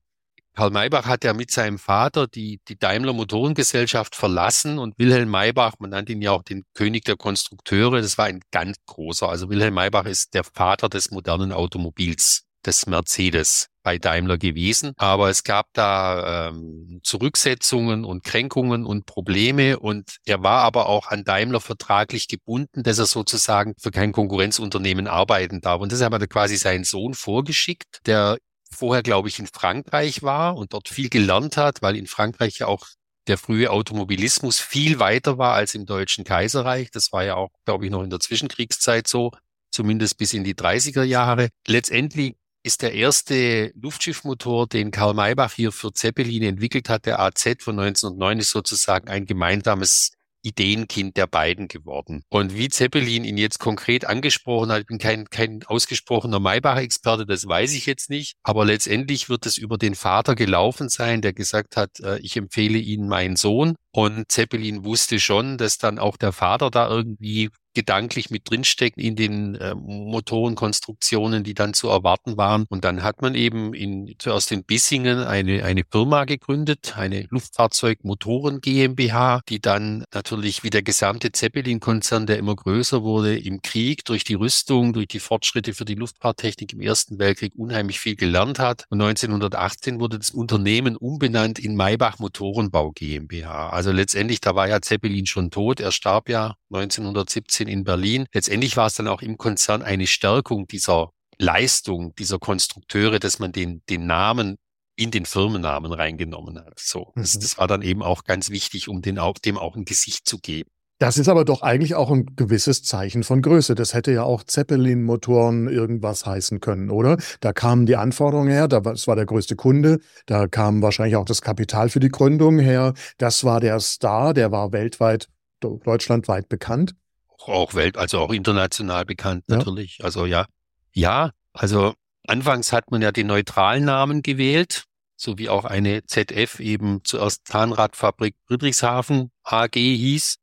Karl 0.56 0.72
Maybach 0.72 1.06
hat 1.06 1.26
ja 1.26 1.34
mit 1.34 1.52
seinem 1.52 1.78
Vater 1.78 2.28
die, 2.28 2.62
die 2.70 2.80
Daimler 2.80 3.12
Motorengesellschaft 3.12 4.16
verlassen 4.16 4.80
und 4.80 4.98
Wilhelm 4.98 5.30
Maybach, 5.30 5.74
man 5.80 5.90
nannte 5.90 6.14
ihn 6.14 6.22
ja 6.22 6.32
auch 6.32 6.44
den 6.44 6.64
König 6.74 7.04
der 7.04 7.18
Konstrukteure, 7.18 8.02
das 8.02 8.18
war 8.18 8.26
ein 8.26 8.40
ganz 8.52 8.78
großer. 8.86 9.28
Also 9.28 9.50
Wilhelm 9.50 9.74
Maybach 9.74 10.06
ist 10.06 10.34
der 10.34 10.46
Vater 10.46 10.88
des 10.88 11.12
modernen 11.12 11.52
Automobils, 11.52 12.46
des 12.66 12.88
Mercedes 12.88 13.68
bei 13.86 14.00
Daimler 14.00 14.40
gewesen. 14.40 14.94
Aber 14.98 15.30
es 15.30 15.44
gab 15.44 15.68
da 15.74 16.50
ähm, 16.50 17.00
Zurücksetzungen 17.04 18.04
und 18.04 18.24
Kränkungen 18.24 18.84
und 18.84 19.06
Probleme 19.06 19.80
und 19.80 20.18
er 20.26 20.42
war 20.42 20.64
aber 20.64 20.90
auch 20.90 21.08
an 21.08 21.24
Daimler 21.24 21.62
vertraglich 21.62 22.28
gebunden, 22.28 22.82
dass 22.82 22.98
er 22.98 23.06
sozusagen 23.06 23.76
für 23.80 23.92
kein 23.92 24.12
Konkurrenzunternehmen 24.12 25.08
arbeiten 25.08 25.62
darf. 25.62 25.82
Und 25.82 25.92
deshalb 25.92 26.14
hat 26.14 26.22
er 26.22 26.28
quasi 26.28 26.58
seinen 26.58 26.84
Sohn 26.84 27.14
vorgeschickt, 27.14 28.00
der 28.08 28.40
vorher, 28.72 29.04
glaube 29.04 29.30
ich, 29.30 29.38
in 29.38 29.48
Frankreich 29.48 30.24
war 30.24 30.58
und 30.58 30.74
dort 30.74 30.90
viel 30.90 31.10
gelernt 31.10 31.56
hat, 31.56 31.84
weil 31.84 31.96
in 31.96 32.08
Frankreich 32.08 32.58
ja 32.58 32.68
auch 32.68 32.88
der 33.28 33.38
frühe 33.38 33.70
Automobilismus 33.70 34.60
viel 34.60 34.98
weiter 34.98 35.38
war 35.38 35.54
als 35.54 35.76
im 35.76 35.86
Deutschen 35.86 36.24
Kaiserreich. 36.24 36.90
Das 36.90 37.12
war 37.12 37.24
ja 37.24 37.36
auch, 37.36 37.50
glaube 37.66 37.86
ich, 37.86 37.92
noch 37.92 38.02
in 38.02 38.10
der 38.10 38.20
Zwischenkriegszeit 38.20 39.08
so, 39.08 39.32
zumindest 39.70 40.18
bis 40.18 40.34
in 40.34 40.44
die 40.44 40.56
30er 40.56 41.04
Jahre. 41.04 41.50
Letztendlich 41.68 42.36
ist 42.66 42.82
der 42.82 42.94
erste 42.94 43.72
Luftschiffmotor, 43.80 44.68
den 44.68 44.90
Karl 44.90 45.14
Maybach 45.14 45.54
hier 45.54 45.72
für 45.72 45.94
Zeppelin 45.94 46.44
entwickelt 46.44 46.90
hat, 46.90 47.06
der 47.06 47.20
AZ 47.20 47.44
von 47.60 47.80
1909, 47.80 48.40
ist 48.40 48.50
sozusagen 48.50 49.08
ein 49.08 49.26
gemeinsames 49.26 50.12
Ideenkind 50.46 51.18
der 51.18 51.28
beiden 51.28 51.68
geworden. 51.68 52.24
Und 52.30 52.56
wie 52.56 52.70
Zeppelin 52.70 53.24
ihn 53.24 53.38
jetzt 53.38 53.60
konkret 53.60 54.06
angesprochen 54.06 54.72
hat, 54.72 54.82
ich 54.82 54.88
bin 54.88 55.00
kein, 55.00 55.26
kein 55.30 55.64
ausgesprochener 55.66 56.40
Maybach-Experte, 56.40 57.26
das 57.26 57.48
weiß 57.48 57.74
ich 57.74 57.86
jetzt 57.86 58.10
nicht, 58.10 58.36
aber 58.44 58.66
letztendlich 58.66 59.28
wird 59.28 59.46
es 59.46 59.58
über 59.58 59.78
den 59.78 59.96
Vater 59.96 60.36
gelaufen 60.36 60.90
sein, 60.90 61.22
der 61.22 61.34
gesagt 61.34 61.78
hat, 61.78 62.00
äh, 62.00 62.20
ich 62.20 62.38
empfehle 62.38 62.78
Ihnen 62.78 63.08
meinen 63.08 63.36
Sohn. 63.36 63.76
Und 63.96 64.30
Zeppelin 64.30 64.84
wusste 64.84 65.22
schon, 65.22 65.58
dass 65.58 65.78
dann 65.78 66.00
auch 66.00 66.18
der 66.18 66.34
Vater 66.34 66.70
da 66.70 66.90
irgendwie 66.90 67.50
gedanklich 67.76 68.32
mit 68.32 68.50
drinstecken 68.50 69.04
in 69.04 69.16
den 69.16 69.56
äh, 69.56 69.76
Motorenkonstruktionen, 69.76 71.44
die 71.44 71.54
dann 71.54 71.74
zu 71.74 71.90
erwarten 71.90 72.38
waren. 72.38 72.66
Und 72.70 72.86
dann 72.86 73.04
hat 73.04 73.22
man 73.22 73.36
eben 73.36 73.74
in, 73.74 74.16
zuerst 74.18 74.52
in 74.52 74.64
Bissingen 74.64 75.20
eine, 75.20 75.64
eine 75.64 75.84
Firma 75.90 76.24
gegründet, 76.24 76.98
eine 76.98 77.28
Luftfahrzeugmotoren 77.30 78.62
GmbH, 78.62 79.42
die 79.50 79.60
dann 79.60 80.06
natürlich 80.14 80.64
wie 80.64 80.70
der 80.70 80.82
gesamte 80.82 81.32
Zeppelin-Konzern, 81.32 82.26
der 82.26 82.38
immer 82.38 82.56
größer 82.56 83.04
wurde, 83.04 83.38
im 83.38 83.62
Krieg 83.62 84.06
durch 84.06 84.24
die 84.24 84.36
Rüstung, 84.36 84.94
durch 84.94 85.08
die 85.08 85.20
Fortschritte 85.20 85.74
für 85.74 85.86
die 85.86 85.96
Luftfahrttechnik 85.96 86.74
im 86.74 86.82
Ersten 86.82 87.20
Weltkrieg 87.20 87.54
unheimlich 87.56 88.00
viel 88.00 88.16
gelernt 88.16 88.58
hat. 88.58 88.86
Und 88.90 89.02
1918 89.02 90.00
wurde 90.00 90.18
das 90.18 90.32
Unternehmen 90.32 90.96
umbenannt 90.96 91.60
in 91.60 91.76
Maybach 91.76 92.20
Motorenbau 92.20 92.94
GmbH. 92.94 93.70
Also 93.70 93.85
letztendlich, 93.92 94.42
da 94.42 94.56
war 94.56 94.68
ja 94.68 94.82
Zeppelin 94.82 95.26
schon 95.26 95.52
tot. 95.52 95.80
Er 95.80 95.92
starb 95.92 96.30
ja 96.30 96.56
1917 96.72 97.68
in 97.68 97.84
Berlin. 97.84 98.26
Letztendlich 98.34 98.78
war 98.78 98.88
es 98.88 98.96
dann 98.96 99.08
auch 99.08 99.22
im 99.22 99.38
Konzern 99.38 99.82
eine 99.82 100.08
Stärkung 100.08 100.68
dieser 100.68 101.12
Leistung 101.38 102.16
dieser 102.16 102.40
Konstrukteure, 102.40 103.20
dass 103.20 103.40
man 103.40 103.52
den, 103.52 103.82
den 103.90 104.06
Namen 104.06 104.58
in 104.96 105.12
den 105.12 105.26
Firmennamen 105.26 105.92
reingenommen 105.92 106.60
hat. 106.60 106.80
So, 106.80 107.12
mhm. 107.16 107.22
das, 107.22 107.34
das, 107.34 107.58
war 107.58 107.68
dann 107.68 107.82
eben 107.82 108.02
auch 108.02 108.24
ganz 108.24 108.50
wichtig, 108.50 108.88
um 108.88 109.02
den, 109.02 109.20
dem 109.44 109.58
auch 109.58 109.76
ein 109.76 109.86
Gesicht 109.86 110.26
zu 110.26 110.40
geben. 110.40 110.70
Das 110.98 111.18
ist 111.18 111.28
aber 111.28 111.44
doch 111.44 111.62
eigentlich 111.62 111.94
auch 111.96 112.10
ein 112.10 112.38
gewisses 112.38 112.82
Zeichen 112.82 113.24
von 113.24 113.42
Größe. 113.42 113.76
Das 113.76 113.94
hätte 113.94 114.14
ja 114.14 114.24
auch 114.24 114.44
Zeppelin-Motoren 114.44 115.68
irgendwas 115.68 116.26
heißen 116.26 116.62
können, 116.62 116.90
oder? 116.90 117.18
Da 117.42 117.52
kamen 117.52 117.86
die 117.86 117.98
Anforderungen 117.98 118.50
her, 118.50 118.70
das 118.70 119.06
war 119.06 119.18
der 119.18 119.26
größte 119.26 119.58
Kunde, 119.58 120.00
da 120.26 120.48
kam 120.48 120.82
wahrscheinlich 120.82 121.18
auch 121.18 121.26
das 121.26 121.42
Kapital 121.42 121.90
für 121.90 122.00
die 122.00 122.10
Gründung 122.10 122.60
her. 122.60 122.94
Das 123.18 123.44
war 123.44 123.60
der 123.60 123.80
Star, 123.82 124.34
der 124.34 124.54
war 124.54 124.72
weltweit 124.72 125.28
deutschlandweit 125.60 126.48
bekannt. 126.48 126.96
Auch 127.40 127.74
Welt, 127.74 127.98
also 127.98 128.20
auch 128.20 128.32
international 128.32 129.04
bekannt 129.04 129.44
ja. 129.50 129.58
natürlich. 129.58 130.00
Also 130.02 130.26
ja, 130.26 130.46
ja, 130.94 131.32
also 131.52 131.94
anfangs 132.26 132.72
hat 132.72 132.90
man 132.92 133.02
ja 133.02 133.12
den 133.12 133.28
neutralen 133.28 133.84
Namen 133.84 134.22
gewählt, 134.22 134.86
so 135.18 135.38
wie 135.38 135.50
auch 135.50 135.66
eine 135.66 136.06
ZF 136.06 136.62
eben 136.62 137.02
zuerst 137.04 137.48
Zahnradfabrik 137.48 138.36
Friedrichshafen 138.48 139.32
AG 139.44 139.74
hieß 139.74 140.38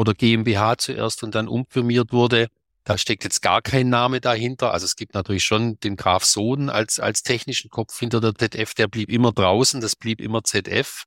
oder 0.00 0.14
GmbH 0.14 0.78
zuerst 0.78 1.22
und 1.22 1.34
dann 1.34 1.46
umfirmiert 1.46 2.10
wurde. 2.10 2.48
Da 2.84 2.96
steckt 2.96 3.22
jetzt 3.22 3.42
gar 3.42 3.60
kein 3.60 3.90
Name 3.90 4.22
dahinter. 4.22 4.72
Also 4.72 4.86
es 4.86 4.96
gibt 4.96 5.12
natürlich 5.12 5.44
schon 5.44 5.78
den 5.80 5.96
Graf 5.96 6.24
Soden 6.24 6.70
als, 6.70 6.98
als 6.98 7.22
technischen 7.22 7.68
Kopf 7.68 7.98
hinter 7.98 8.22
der 8.22 8.34
ZF. 8.34 8.72
Der 8.72 8.88
blieb 8.88 9.10
immer 9.10 9.30
draußen. 9.30 9.82
Das 9.82 9.96
blieb 9.96 10.22
immer 10.22 10.42
ZF. 10.42 11.04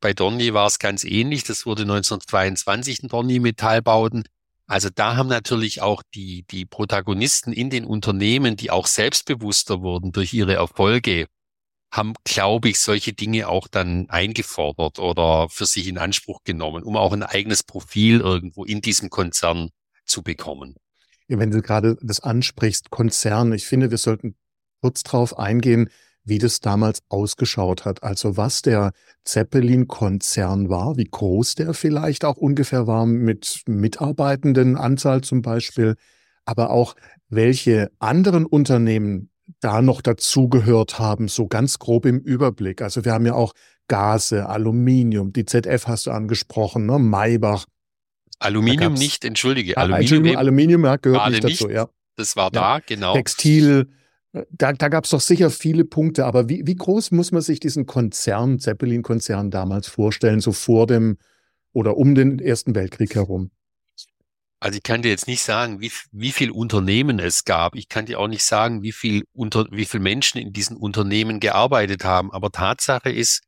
Bei 0.00 0.14
Dornier 0.14 0.54
war 0.54 0.68
es 0.68 0.78
ganz 0.78 1.02
ähnlich. 1.02 1.42
Das 1.42 1.66
wurde 1.66 1.82
1922 1.82 3.02
ein 3.02 3.08
Dornier 3.08 3.40
Metallbauten. 3.40 4.22
Also 4.68 4.88
da 4.94 5.16
haben 5.16 5.28
natürlich 5.28 5.82
auch 5.82 6.04
die, 6.14 6.44
die 6.48 6.64
Protagonisten 6.64 7.52
in 7.52 7.70
den 7.70 7.84
Unternehmen, 7.84 8.54
die 8.54 8.70
auch 8.70 8.86
selbstbewusster 8.86 9.80
wurden 9.80 10.12
durch 10.12 10.32
ihre 10.32 10.54
Erfolge, 10.54 11.26
haben, 11.90 12.14
glaube 12.24 12.68
ich, 12.68 12.78
solche 12.78 13.12
Dinge 13.12 13.48
auch 13.48 13.68
dann 13.68 14.08
eingefordert 14.10 14.98
oder 14.98 15.48
für 15.48 15.66
sich 15.66 15.88
in 15.88 15.98
Anspruch 15.98 16.42
genommen, 16.44 16.82
um 16.82 16.96
auch 16.96 17.12
ein 17.12 17.22
eigenes 17.22 17.62
Profil 17.62 18.20
irgendwo 18.20 18.64
in 18.64 18.80
diesem 18.80 19.10
Konzern 19.10 19.70
zu 20.04 20.22
bekommen. 20.22 20.76
Wenn 21.28 21.50
du 21.50 21.60
gerade 21.60 21.96
das 22.00 22.20
ansprichst, 22.20 22.90
Konzern, 22.90 23.52
ich 23.52 23.66
finde, 23.66 23.90
wir 23.90 23.98
sollten 23.98 24.34
kurz 24.80 25.02
drauf 25.02 25.38
eingehen, 25.38 25.90
wie 26.24 26.38
das 26.38 26.60
damals 26.60 27.00
ausgeschaut 27.08 27.84
hat. 27.84 28.02
Also 28.02 28.36
was 28.36 28.62
der 28.62 28.92
Zeppelin-Konzern 29.24 30.68
war, 30.68 30.96
wie 30.96 31.06
groß 31.06 31.54
der 31.54 31.74
vielleicht 31.74 32.24
auch 32.24 32.36
ungefähr 32.36 32.86
war 32.86 33.06
mit 33.06 33.62
Mitarbeitenden 33.66 34.76
Anzahl 34.76 35.22
zum 35.22 35.42
Beispiel, 35.42 35.96
aber 36.44 36.70
auch 36.70 36.96
welche 37.28 37.90
anderen 37.98 38.46
Unternehmen 38.46 39.30
da 39.60 39.82
noch 39.82 40.02
dazugehört 40.02 40.98
haben, 40.98 41.28
so 41.28 41.46
ganz 41.46 41.78
grob 41.78 42.06
im 42.06 42.18
Überblick. 42.18 42.82
Also 42.82 43.04
wir 43.04 43.12
haben 43.12 43.26
ja 43.26 43.34
auch 43.34 43.54
Gase, 43.88 44.46
Aluminium, 44.48 45.32
die 45.32 45.46
ZF 45.46 45.86
hast 45.86 46.06
du 46.06 46.10
angesprochen, 46.10 46.86
ne? 46.86 46.98
Maybach. 46.98 47.64
Aluminium 48.38 48.94
nicht, 48.94 49.24
entschuldige. 49.24 49.76
Ah, 49.76 49.82
Aluminium, 49.82 50.36
Aluminium 50.36 50.84
ja, 50.84 50.96
gehört 50.96 51.30
nicht 51.30 51.44
dazu, 51.44 51.66
nicht. 51.66 51.76
ja. 51.76 51.88
Das 52.16 52.36
war 52.36 52.46
ja. 52.46 52.78
da, 52.78 52.80
genau. 52.84 53.14
Textil, 53.14 53.88
äh, 54.32 54.42
da, 54.50 54.72
da 54.72 54.88
gab 54.88 55.04
es 55.04 55.10
doch 55.10 55.20
sicher 55.20 55.50
viele 55.50 55.84
Punkte, 55.84 56.26
aber 56.26 56.48
wie, 56.48 56.66
wie 56.66 56.74
groß 56.74 57.12
muss 57.12 57.32
man 57.32 57.42
sich 57.42 57.60
diesen 57.60 57.86
Konzern, 57.86 58.58
Zeppelin-Konzern 58.58 59.50
damals 59.50 59.88
vorstellen, 59.88 60.40
so 60.40 60.52
vor 60.52 60.86
dem 60.86 61.16
oder 61.72 61.96
um 61.96 62.14
den 62.14 62.38
Ersten 62.38 62.74
Weltkrieg 62.74 63.14
herum? 63.14 63.50
Also 64.60 64.76
ich 64.76 64.82
kann 64.82 65.02
dir 65.02 65.10
jetzt 65.10 65.28
nicht 65.28 65.42
sagen, 65.42 65.80
wie, 65.80 65.92
wie 66.10 66.32
viel 66.32 66.50
Unternehmen 66.50 67.20
es 67.20 67.44
gab. 67.44 67.76
Ich 67.76 67.88
kann 67.88 68.06
dir 68.06 68.18
auch 68.18 68.26
nicht 68.26 68.44
sagen, 68.44 68.82
wie 68.82 68.92
viel 68.92 69.24
unter, 69.32 69.66
wie 69.70 69.84
viel 69.84 70.00
Menschen 70.00 70.38
in 70.38 70.52
diesen 70.52 70.76
Unternehmen 70.76 71.38
gearbeitet 71.38 72.04
haben. 72.04 72.32
Aber 72.32 72.50
Tatsache 72.50 73.10
ist, 73.10 73.42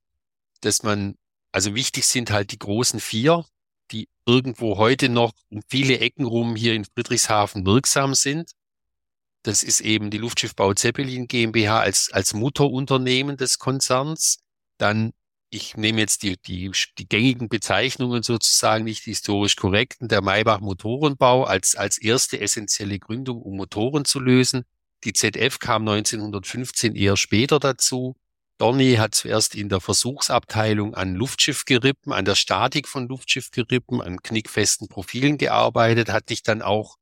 dass 0.61 0.83
man, 0.85 1.17
also 1.51 1.75
wichtig 1.75 2.07
sind 2.07 2.31
halt 2.31 2.53
die 2.53 2.59
großen 2.59 3.01
vier, 3.01 3.45
die 3.91 4.09
irgendwo 4.25 4.77
heute 4.77 5.09
noch 5.09 5.33
um 5.49 5.63
viele 5.69 5.99
Ecken 5.99 6.27
rum 6.27 6.55
hier 6.55 6.75
in 6.75 6.85
Friedrichshafen 6.85 7.67
wirksam 7.67 8.15
sind. 8.15 8.53
Das 9.43 9.65
ist 9.65 9.81
eben 9.81 10.11
die 10.11 10.19
Luftschiffbau 10.19 10.75
Zeppelin 10.75 11.27
GmbH 11.27 11.81
als, 11.81 12.13
als 12.13 12.35
Mutterunternehmen 12.35 13.37
des 13.37 13.59
Konzerns. 13.59 14.39
Dann 14.79 15.13
ich 15.51 15.77
nehme 15.77 16.01
jetzt 16.01 16.23
die, 16.23 16.37
die, 16.41 16.71
die 16.99 17.09
gängigen 17.09 17.49
Bezeichnungen 17.49 18.23
sozusagen, 18.23 18.85
nicht 18.85 19.05
historisch 19.05 19.57
korrekten, 19.57 20.09
der 20.09 20.23
Maybach 20.23 20.61
Motorenbau 20.61 21.45
als, 21.45 21.75
als 21.75 21.99
erste 21.99 22.41
essentielle 22.41 22.99
Gründung, 22.99 23.43
um 23.43 23.57
Motoren 23.57 24.05
zu 24.05 24.21
lösen. 24.21 24.65
Die 25.05 25.13
ZF 25.13 25.59
kam 25.59 25.87
1915 25.89 26.95
eher 26.95 27.17
später 27.17 27.59
dazu. 27.59 28.15
Dornier 28.59 29.01
hat 29.01 29.15
zuerst 29.15 29.55
in 29.55 29.69
der 29.69 29.81
Versuchsabteilung 29.81 30.95
an 30.95 31.15
Luftschiffgerippen, 31.15 32.13
an 32.13 32.27
der 32.27 32.35
Statik 32.35 32.87
von 32.87 33.09
Luftschiffgerippen, 33.09 34.03
an 34.03 34.23
knickfesten 34.23 34.89
Profilen 34.89 35.39
gearbeitet, 35.39 36.11
hat 36.11 36.29
sich 36.29 36.43
dann 36.43 36.63
auch 36.63 36.97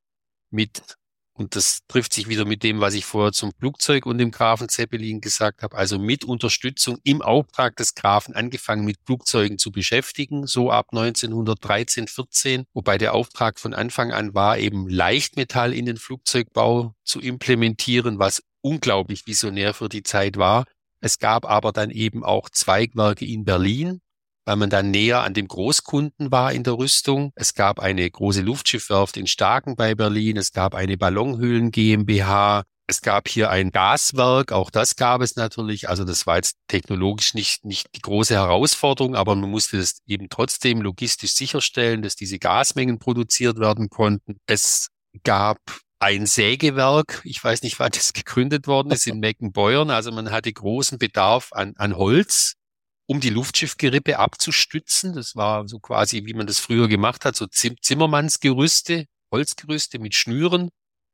mit 0.50 0.96
und 1.38 1.54
das 1.54 1.80
trifft 1.86 2.12
sich 2.12 2.28
wieder 2.28 2.44
mit 2.44 2.62
dem, 2.62 2.80
was 2.80 2.94
ich 2.94 3.04
vorher 3.04 3.32
zum 3.32 3.52
Flugzeug 3.58 4.06
und 4.06 4.18
dem 4.18 4.32
Grafen 4.32 4.68
Zeppelin 4.68 5.20
gesagt 5.20 5.62
habe. 5.62 5.76
Also 5.76 5.98
mit 5.98 6.24
Unterstützung 6.24 6.98
im 7.04 7.22
Auftrag 7.22 7.76
des 7.76 7.94
Grafen 7.94 8.34
angefangen 8.34 8.84
mit 8.84 8.96
Flugzeugen 9.06 9.56
zu 9.58 9.70
beschäftigen, 9.70 10.46
so 10.46 10.70
ab 10.70 10.88
1913, 10.90 12.08
14, 12.08 12.64
wobei 12.74 12.98
der 12.98 13.14
Auftrag 13.14 13.60
von 13.60 13.72
Anfang 13.72 14.12
an 14.12 14.34
war, 14.34 14.58
eben 14.58 14.88
Leichtmetall 14.88 15.72
in 15.72 15.86
den 15.86 15.96
Flugzeugbau 15.96 16.94
zu 17.04 17.20
implementieren, 17.20 18.18
was 18.18 18.42
unglaublich 18.60 19.26
visionär 19.26 19.74
für 19.74 19.88
die 19.88 20.02
Zeit 20.02 20.36
war. 20.36 20.64
Es 21.00 21.18
gab 21.18 21.44
aber 21.44 21.70
dann 21.70 21.90
eben 21.90 22.24
auch 22.24 22.50
Zweigwerke 22.50 23.24
in 23.24 23.44
Berlin, 23.44 24.00
weil 24.48 24.56
man 24.56 24.70
dann 24.70 24.90
näher 24.90 25.24
an 25.24 25.34
dem 25.34 25.46
Großkunden 25.46 26.32
war 26.32 26.54
in 26.54 26.62
der 26.62 26.78
Rüstung. 26.78 27.32
Es 27.34 27.52
gab 27.52 27.80
eine 27.80 28.10
große 28.10 28.40
Luftschiffwerft 28.40 29.18
in 29.18 29.26
Starken 29.26 29.76
bei 29.76 29.94
Berlin. 29.94 30.38
Es 30.38 30.52
gab 30.52 30.74
eine 30.74 30.96
Ballonhöhlen 30.96 31.70
GmbH. 31.70 32.64
Es 32.86 33.02
gab 33.02 33.28
hier 33.28 33.50
ein 33.50 33.70
Gaswerk, 33.72 34.50
auch 34.52 34.70
das 34.70 34.96
gab 34.96 35.20
es 35.20 35.36
natürlich. 35.36 35.90
Also 35.90 36.04
das 36.04 36.26
war 36.26 36.36
jetzt 36.36 36.56
technologisch 36.66 37.34
nicht, 37.34 37.66
nicht 37.66 37.88
die 37.94 38.00
große 38.00 38.32
Herausforderung, 38.32 39.14
aber 39.14 39.34
man 39.34 39.50
musste 39.50 39.76
es 39.76 39.98
eben 40.06 40.30
trotzdem 40.30 40.80
logistisch 40.80 41.32
sicherstellen, 41.32 42.00
dass 42.00 42.16
diese 42.16 42.38
Gasmengen 42.38 42.98
produziert 42.98 43.58
werden 43.58 43.90
konnten. 43.90 44.38
Es 44.46 44.88
gab 45.24 45.58
ein 45.98 46.24
Sägewerk, 46.24 47.20
ich 47.24 47.44
weiß 47.44 47.60
nicht, 47.62 47.78
wann 47.78 47.90
das 47.92 48.12
gegründet 48.14 48.66
worden 48.66 48.92
ist, 48.92 49.06
in 49.06 49.20
Meckenbeuern. 49.20 49.90
Also 49.90 50.10
man 50.10 50.30
hatte 50.30 50.50
großen 50.50 50.98
Bedarf 50.98 51.52
an, 51.52 51.74
an 51.76 51.94
Holz 51.94 52.54
um 53.08 53.20
die 53.20 53.30
Luftschiffgerippe 53.30 54.18
abzustützen. 54.18 55.14
Das 55.14 55.34
war 55.34 55.66
so 55.66 55.78
quasi, 55.80 56.26
wie 56.26 56.34
man 56.34 56.46
das 56.46 56.58
früher 56.58 56.88
gemacht 56.88 57.24
hat, 57.24 57.36
so 57.36 57.46
Zimmermannsgerüste, 57.46 59.06
Holzgerüste 59.32 59.98
mit 59.98 60.14
Schnüren. 60.14 60.68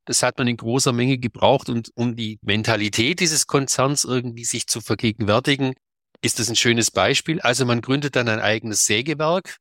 Das 0.05 0.23
hat 0.23 0.37
man 0.37 0.49
in 0.49 0.57
großer 0.57 0.93
Menge 0.93 1.19
gebraucht 1.19 1.69
und 1.69 1.91
um 1.95 2.17
die 2.17 2.39
Mentalität 2.43 3.21
dieses 3.21 3.47
Konzerns 3.47 4.05
irgendwie 4.05 4.45
sich 4.45 4.67
zu 4.67 4.81
vergegenwärtigen, 4.81 5.75
ist 6.21 6.41
das 6.41 6.49
ein 6.49 6.57
schönes 6.57 6.91
Beispiel. 6.91 7.41
Also 7.41 7.65
man 7.65 7.81
gründet 7.81 8.17
dann 8.17 8.29
ein 8.29 8.41
eigenes 8.41 8.87
Sägewerk, 8.87 9.59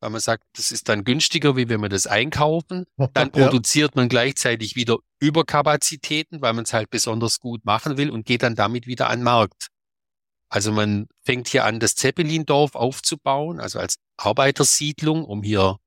weil 0.00 0.10
man 0.10 0.20
sagt, 0.20 0.44
das 0.56 0.70
ist 0.70 0.88
dann 0.88 1.02
günstiger, 1.04 1.56
wie 1.56 1.68
wenn 1.70 1.80
wir 1.80 1.88
das 1.88 2.06
einkaufen. 2.06 2.84
Dann 3.14 3.32
produziert 3.32 3.96
man 3.96 4.08
gleichzeitig 4.08 4.76
wieder 4.76 4.98
Überkapazitäten, 5.18 6.40
weil 6.40 6.52
man 6.52 6.64
es 6.64 6.72
halt 6.72 6.90
besonders 6.90 7.40
gut 7.40 7.64
machen 7.64 7.96
will 7.96 8.10
und 8.10 8.24
geht 8.24 8.42
dann 8.42 8.54
damit 8.54 8.86
wieder 8.86 9.10
an 9.10 9.20
den 9.20 9.24
Markt. 9.24 9.68
Also 10.50 10.72
man 10.72 11.06
fängt 11.24 11.48
hier 11.48 11.64
an, 11.64 11.80
das 11.80 11.94
Zeppelindorf 11.94 12.74
aufzubauen, 12.74 13.60
also 13.60 13.78
als 13.78 13.96
Arbeitersiedlung, 14.16 15.24
um 15.24 15.42
hier 15.42 15.78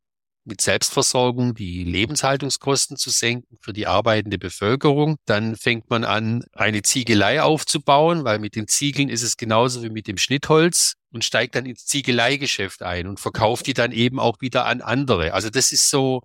mit 0.46 0.62
Selbstversorgung 0.62 1.54
die 1.54 1.84
Lebenshaltungskosten 1.84 2.98
zu 2.98 3.10
senken 3.10 3.58
für 3.62 3.74
die 3.74 3.88
arbeitende 3.88 4.38
Bevölkerung. 4.38 5.18
Dann 5.26 5.56
fängt 5.56 5.90
man 5.90 6.04
an, 6.04 6.44
eine 6.54 6.82
Ziegelei 6.82 7.42
aufzubauen, 7.42 8.24
weil 8.24 8.40
mit 8.40 8.56
den 8.56 8.68
Ziegeln 8.68 9.10
ist 9.10 9.22
es 9.22 9.38
genauso 9.38 9.84
wie 9.84 9.90
mit 9.90 10.08
dem 10.08 10.18
Schnittholz 10.18 10.96
und 11.12 11.24
steigt 11.24 11.56
dann 11.56 11.66
ins 11.66 11.86
Ziegeleigeschäft 11.86 12.84
ein 12.84 13.08
und 13.08 13.20
verkauft 13.20 13.68
die 13.68 13.74
dann 13.74 13.92
eben 13.92 14.20
auch 14.20 14.42
wieder 14.42 14.66
an 14.66 14.82
andere. 14.82 15.34
Also 15.34 15.50
das 15.50 15.72
ist 15.72 15.90
so 15.90 16.24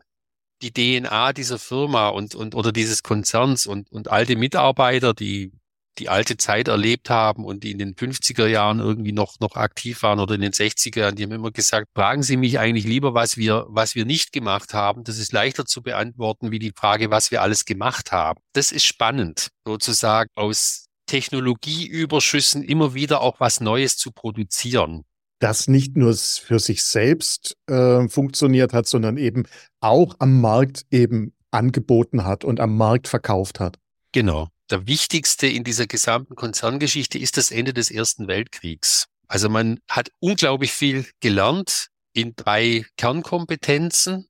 die 0.63 0.73
DNA 0.73 1.33
dieser 1.33 1.59
Firma 1.59 2.09
und, 2.09 2.35
und 2.35 2.55
oder 2.55 2.73
dieses 2.73 3.03
Konzerns 3.03 3.67
und, 3.67 3.91
und 3.93 4.11
alte 4.11 4.35
Mitarbeiter, 4.37 5.15
die 5.15 5.53
die 5.99 6.09
alte 6.09 6.37
Zeit 6.37 6.69
erlebt 6.69 7.11
haben 7.11 7.45
und 7.45 7.65
die 7.65 7.73
in 7.73 7.79
den 7.79 7.95
50er 7.95 8.47
Jahren 8.47 8.79
irgendwie 8.81 9.13
noch, 9.13 9.41
noch 9.41 9.57
aktiv 9.57 10.03
waren 10.03 10.21
oder 10.21 10.35
in 10.35 10.41
den 10.41 10.53
60er 10.53 11.01
Jahren, 11.01 11.17
die 11.17 11.25
haben 11.25 11.33
immer 11.33 11.51
gesagt, 11.51 11.89
fragen 11.95 12.23
Sie 12.23 12.37
mich 12.37 12.59
eigentlich 12.59 12.85
lieber, 12.85 13.15
was 13.15 13.37
wir, 13.37 13.67
was 13.69 13.95
wir 13.95 14.05
nicht 14.05 14.33
gemacht 14.33 14.75
haben. 14.75 15.05
Das 15.05 15.19
ist 15.19 15.33
leichter 15.33 15.65
zu 15.65 15.83
beantworten 15.83 16.51
wie 16.51 16.59
die 16.59 16.73
Frage, 16.75 17.11
was 17.11 17.31
wir 17.31 17.43
alles 17.43 17.65
gemacht 17.65 18.13
haben. 18.13 18.41
Das 18.53 18.73
ist 18.73 18.85
spannend, 18.85 19.49
sozusagen 19.67 20.31
aus 20.35 20.87
Technologieüberschüssen 21.07 22.63
immer 22.63 22.95
wieder 22.95 23.21
auch 23.21 23.41
was 23.41 23.61
Neues 23.61 23.97
zu 23.97 24.13
produzieren. 24.13 25.05
Das 25.41 25.69
nicht 25.69 25.97
nur 25.97 26.15
für 26.15 26.59
sich 26.59 26.83
selbst 26.85 27.57
äh, 27.69 28.09
funktioniert 28.09 28.73
hat, 28.73 28.89
sondern 28.89 29.17
eben 29.17 29.45
auch 29.81 30.17
am 30.19 30.41
Markt 30.41 30.85
eben 30.91 31.33
angeboten 31.51 32.25
hat 32.25 32.45
und 32.45 32.61
am 32.61 32.77
Markt 32.77 33.09
verkauft 33.09 33.61
hat. 33.61 33.79
Genau 34.13 34.49
der 34.71 34.87
wichtigste 34.87 35.47
in 35.47 35.65
dieser 35.65 35.87
gesamten 35.87 36.35
Konzerngeschichte 36.35 37.19
ist 37.19 37.37
das 37.37 37.51
Ende 37.51 37.73
des 37.73 37.91
Ersten 37.91 38.29
Weltkriegs. 38.29 39.07
Also 39.27 39.49
man 39.49 39.81
hat 39.89 40.11
unglaublich 40.21 40.73
viel 40.73 41.07
gelernt 41.21 41.89
in 42.13 42.35
drei 42.35 42.87
Kernkompetenzen. 42.97 44.29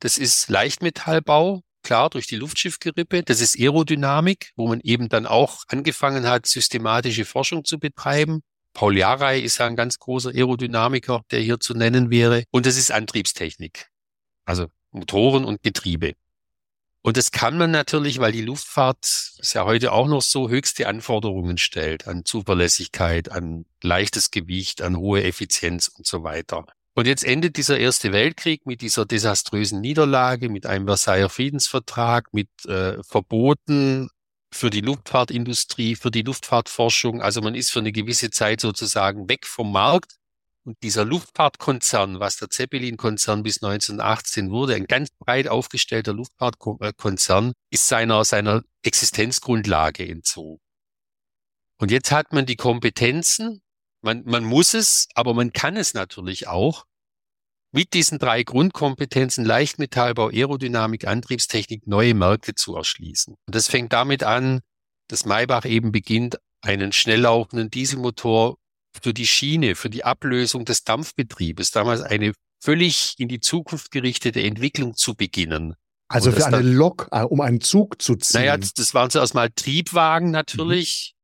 Das 0.00 0.18
ist 0.18 0.48
Leichtmetallbau, 0.48 1.62
klar 1.82 2.10
durch 2.10 2.26
die 2.26 2.36
Luftschiffgerippe. 2.36 3.22
Das 3.22 3.40
ist 3.40 3.58
Aerodynamik, 3.58 4.52
wo 4.56 4.68
man 4.68 4.80
eben 4.80 5.08
dann 5.08 5.26
auch 5.26 5.64
angefangen 5.68 6.26
hat, 6.26 6.46
systematische 6.46 7.24
Forschung 7.24 7.64
zu 7.64 7.78
betreiben. 7.78 8.42
Paul 8.74 8.96
Jarey 8.96 9.40
ist 9.40 9.58
ja 9.58 9.66
ein 9.66 9.76
ganz 9.76 9.98
großer 9.98 10.30
Aerodynamiker, 10.30 11.22
der 11.30 11.40
hier 11.40 11.58
zu 11.58 11.74
nennen 11.74 12.10
wäre. 12.10 12.44
Und 12.50 12.66
das 12.66 12.76
ist 12.76 12.92
Antriebstechnik. 12.92 13.88
Also 14.44 14.66
Motoren 14.90 15.44
und 15.44 15.62
Getriebe. 15.62 16.14
Und 17.02 17.16
das 17.16 17.30
kann 17.30 17.56
man 17.56 17.70
natürlich, 17.70 18.18
weil 18.18 18.32
die 18.32 18.42
Luftfahrt 18.42 19.04
ist 19.38 19.54
ja 19.54 19.64
heute 19.64 19.92
auch 19.92 20.08
noch 20.08 20.22
so 20.22 20.48
höchste 20.48 20.88
Anforderungen 20.88 21.56
stellt 21.56 22.06
an 22.06 22.24
Zuverlässigkeit, 22.24 23.30
an 23.30 23.66
leichtes 23.82 24.30
Gewicht, 24.30 24.82
an 24.82 24.96
hohe 24.96 25.22
Effizienz 25.22 25.88
und 25.88 26.06
so 26.06 26.24
weiter. 26.24 26.66
Und 26.94 27.06
jetzt 27.06 27.22
endet 27.22 27.56
dieser 27.56 27.78
Erste 27.78 28.12
Weltkrieg 28.12 28.66
mit 28.66 28.80
dieser 28.80 29.06
desaströsen 29.06 29.80
Niederlage, 29.80 30.48
mit 30.48 30.66
einem 30.66 30.86
Versailler 30.86 31.28
Friedensvertrag, 31.28 32.34
mit 32.34 32.48
äh, 32.66 33.00
Verboten 33.04 34.10
für 34.52 34.68
die 34.68 34.80
Luftfahrtindustrie, 34.80 35.94
für 35.94 36.10
die 36.10 36.22
Luftfahrtforschung. 36.22 37.22
Also 37.22 37.40
man 37.40 37.54
ist 37.54 37.70
für 37.70 37.78
eine 37.78 37.92
gewisse 37.92 38.30
Zeit 38.30 38.60
sozusagen 38.60 39.28
weg 39.28 39.46
vom 39.46 39.70
Markt 39.70 40.16
und 40.68 40.76
dieser 40.82 41.06
Luftfahrtkonzern, 41.06 42.20
was 42.20 42.36
der 42.36 42.50
Zeppelin-Konzern 42.50 43.42
bis 43.42 43.62
1918 43.62 44.50
wurde, 44.50 44.74
ein 44.74 44.86
ganz 44.86 45.08
breit 45.18 45.48
aufgestellter 45.48 46.12
Luftfahrtkonzern, 46.12 47.54
ist 47.70 47.88
seiner, 47.88 48.22
seiner 48.26 48.62
Existenzgrundlage 48.82 50.06
entzogen. 50.06 50.60
Und 51.78 51.90
jetzt 51.90 52.12
hat 52.12 52.34
man 52.34 52.44
die 52.44 52.56
Kompetenzen, 52.56 53.62
man, 54.02 54.24
man 54.26 54.44
muss 54.44 54.74
es, 54.74 55.08
aber 55.14 55.32
man 55.32 55.54
kann 55.54 55.78
es 55.78 55.94
natürlich 55.94 56.48
auch, 56.48 56.84
mit 57.72 57.94
diesen 57.94 58.18
drei 58.18 58.42
Grundkompetenzen 58.42 59.46
Leichtmetallbau, 59.46 60.28
Aerodynamik, 60.28 61.06
Antriebstechnik 61.06 61.86
neue 61.86 62.12
Märkte 62.12 62.54
zu 62.54 62.76
erschließen. 62.76 63.36
Und 63.46 63.54
das 63.54 63.68
fängt 63.68 63.94
damit 63.94 64.22
an, 64.22 64.60
dass 65.08 65.24
Maybach 65.24 65.64
eben 65.64 65.92
beginnt, 65.92 66.36
einen 66.60 66.92
schnell 66.92 67.20
laufenden 67.20 67.70
Dieselmotor 67.70 68.58
für 69.02 69.14
die 69.14 69.26
Schiene, 69.26 69.74
für 69.74 69.90
die 69.90 70.04
Ablösung 70.04 70.64
des 70.64 70.84
Dampfbetriebes, 70.84 71.70
damals 71.70 72.02
eine 72.02 72.32
völlig 72.60 73.14
in 73.18 73.28
die 73.28 73.40
Zukunft 73.40 73.90
gerichtete 73.90 74.42
Entwicklung 74.42 74.94
zu 74.94 75.14
beginnen. 75.14 75.74
Also 76.08 76.32
für 76.32 76.46
eine 76.46 76.62
Lok, 76.62 77.08
äh, 77.12 77.22
um 77.22 77.40
einen 77.40 77.60
Zug 77.60 78.00
zu 78.00 78.16
ziehen. 78.16 78.40
Naja, 78.40 78.56
das 78.56 78.94
waren 78.94 79.10
zuerst 79.10 79.34
mal 79.34 79.50
Triebwagen 79.54 80.30
natürlich, 80.30 81.14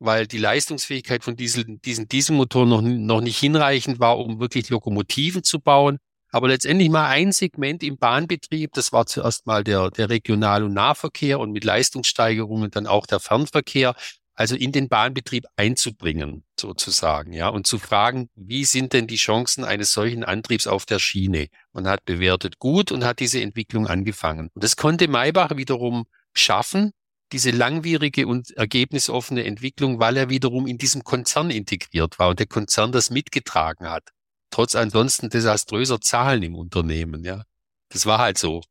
mhm. 0.00 0.06
weil 0.06 0.26
die 0.26 0.38
Leistungsfähigkeit 0.38 1.22
von 1.22 1.36
diesen, 1.36 1.80
diesen 1.82 2.08
Dieselmotoren 2.08 2.68
noch, 2.68 2.80
noch 2.80 3.20
nicht 3.20 3.38
hinreichend 3.38 4.00
war, 4.00 4.18
um 4.18 4.40
wirklich 4.40 4.70
Lokomotiven 4.70 5.42
zu 5.42 5.60
bauen. 5.60 5.98
Aber 6.32 6.48
letztendlich 6.48 6.88
mal 6.90 7.08
ein 7.08 7.32
Segment 7.32 7.82
im 7.82 7.98
Bahnbetrieb, 7.98 8.72
das 8.72 8.92
war 8.92 9.04
zuerst 9.06 9.46
mal 9.46 9.64
der, 9.64 9.90
der 9.90 10.08
Regional- 10.08 10.62
und 10.62 10.72
Nahverkehr 10.72 11.40
und 11.40 11.50
mit 11.50 11.64
Leistungssteigerungen 11.64 12.70
dann 12.70 12.86
auch 12.86 13.06
der 13.06 13.20
Fernverkehr 13.20 13.94
also 14.34 14.56
in 14.56 14.72
den 14.72 14.88
Bahnbetrieb 14.88 15.44
einzubringen, 15.56 16.44
sozusagen, 16.58 17.32
ja, 17.32 17.48
und 17.48 17.66
zu 17.66 17.78
fragen, 17.78 18.30
wie 18.34 18.64
sind 18.64 18.92
denn 18.92 19.06
die 19.06 19.16
Chancen 19.16 19.64
eines 19.64 19.92
solchen 19.92 20.24
Antriebs 20.24 20.66
auf 20.66 20.86
der 20.86 20.98
Schiene? 20.98 21.48
Man 21.72 21.86
hat 21.86 22.04
bewertet 22.04 22.58
gut 22.58 22.90
und 22.92 23.04
hat 23.04 23.20
diese 23.20 23.40
Entwicklung 23.40 23.86
angefangen. 23.86 24.50
Und 24.54 24.64
das 24.64 24.76
konnte 24.76 25.08
Maybach 25.08 25.56
wiederum 25.56 26.06
schaffen, 26.32 26.92
diese 27.32 27.50
langwierige 27.50 28.26
und 28.26 28.50
ergebnisoffene 28.56 29.44
Entwicklung, 29.44 30.00
weil 30.00 30.16
er 30.16 30.30
wiederum 30.30 30.66
in 30.66 30.78
diesem 30.78 31.04
Konzern 31.04 31.50
integriert 31.50 32.18
war 32.18 32.30
und 32.30 32.38
der 32.38 32.46
Konzern 32.46 32.92
das 32.92 33.10
mitgetragen 33.10 33.88
hat. 33.88 34.08
Trotz 34.50 34.74
ansonsten 34.74 35.30
desaströser 35.30 36.00
Zahlen 36.00 36.42
im 36.42 36.56
Unternehmen, 36.56 37.24
ja. 37.24 37.44
Das 37.90 38.06
war 38.06 38.18
halt 38.18 38.38
so 38.38 38.62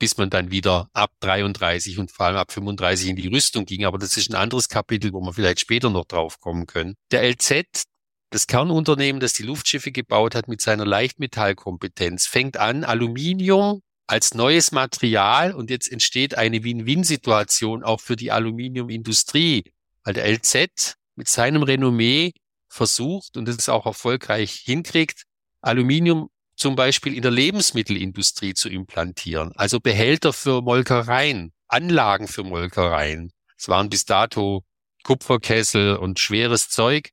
bis 0.00 0.16
man 0.16 0.30
dann 0.30 0.50
wieder 0.50 0.88
ab 0.94 1.12
33 1.20 1.98
und 1.98 2.10
vor 2.10 2.26
allem 2.26 2.36
ab 2.36 2.50
35 2.50 3.10
in 3.10 3.16
die 3.16 3.28
Rüstung 3.28 3.66
ging. 3.66 3.84
Aber 3.84 3.98
das 3.98 4.16
ist 4.16 4.30
ein 4.30 4.34
anderes 4.34 4.68
Kapitel, 4.68 5.12
wo 5.12 5.20
wir 5.20 5.32
vielleicht 5.32 5.60
später 5.60 5.90
noch 5.90 6.06
drauf 6.06 6.40
kommen 6.40 6.66
können. 6.66 6.96
Der 7.12 7.22
LZ, 7.22 7.84
das 8.30 8.46
Kernunternehmen, 8.46 9.20
das 9.20 9.34
die 9.34 9.42
Luftschiffe 9.42 9.92
gebaut 9.92 10.34
hat 10.34 10.48
mit 10.48 10.60
seiner 10.60 10.86
Leichtmetallkompetenz, 10.86 12.26
fängt 12.26 12.56
an, 12.56 12.82
Aluminium 12.82 13.82
als 14.06 14.34
neues 14.34 14.72
Material 14.72 15.52
und 15.52 15.70
jetzt 15.70 15.92
entsteht 15.92 16.36
eine 16.36 16.64
Win-Win-Situation 16.64 17.84
auch 17.84 18.00
für 18.00 18.16
die 18.16 18.32
Aluminiumindustrie, 18.32 19.64
weil 20.02 20.14
der 20.14 20.28
LZ 20.28 20.94
mit 21.14 21.28
seinem 21.28 21.62
Renommee 21.62 22.32
versucht 22.68 23.36
und 23.36 23.46
das 23.46 23.68
auch 23.68 23.86
erfolgreich 23.86 24.62
hinkriegt, 24.64 25.24
Aluminium 25.60 26.30
zum 26.60 26.76
Beispiel 26.76 27.14
in 27.14 27.22
der 27.22 27.30
Lebensmittelindustrie 27.30 28.52
zu 28.52 28.68
implantieren. 28.68 29.52
Also 29.56 29.80
Behälter 29.80 30.32
für 30.32 30.60
Molkereien, 30.60 31.52
Anlagen 31.68 32.28
für 32.28 32.44
Molkereien. 32.44 33.32
Es 33.56 33.68
waren 33.68 33.88
bis 33.88 34.04
dato 34.04 34.62
Kupferkessel 35.02 35.96
und 35.96 36.20
schweres 36.20 36.68
Zeug. 36.68 37.10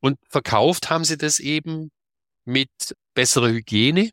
Und 0.00 0.18
verkauft 0.28 0.90
haben 0.90 1.04
sie 1.04 1.16
das 1.16 1.38
eben 1.38 1.92
mit 2.44 2.70
besserer 3.14 3.50
Hygiene. 3.50 4.10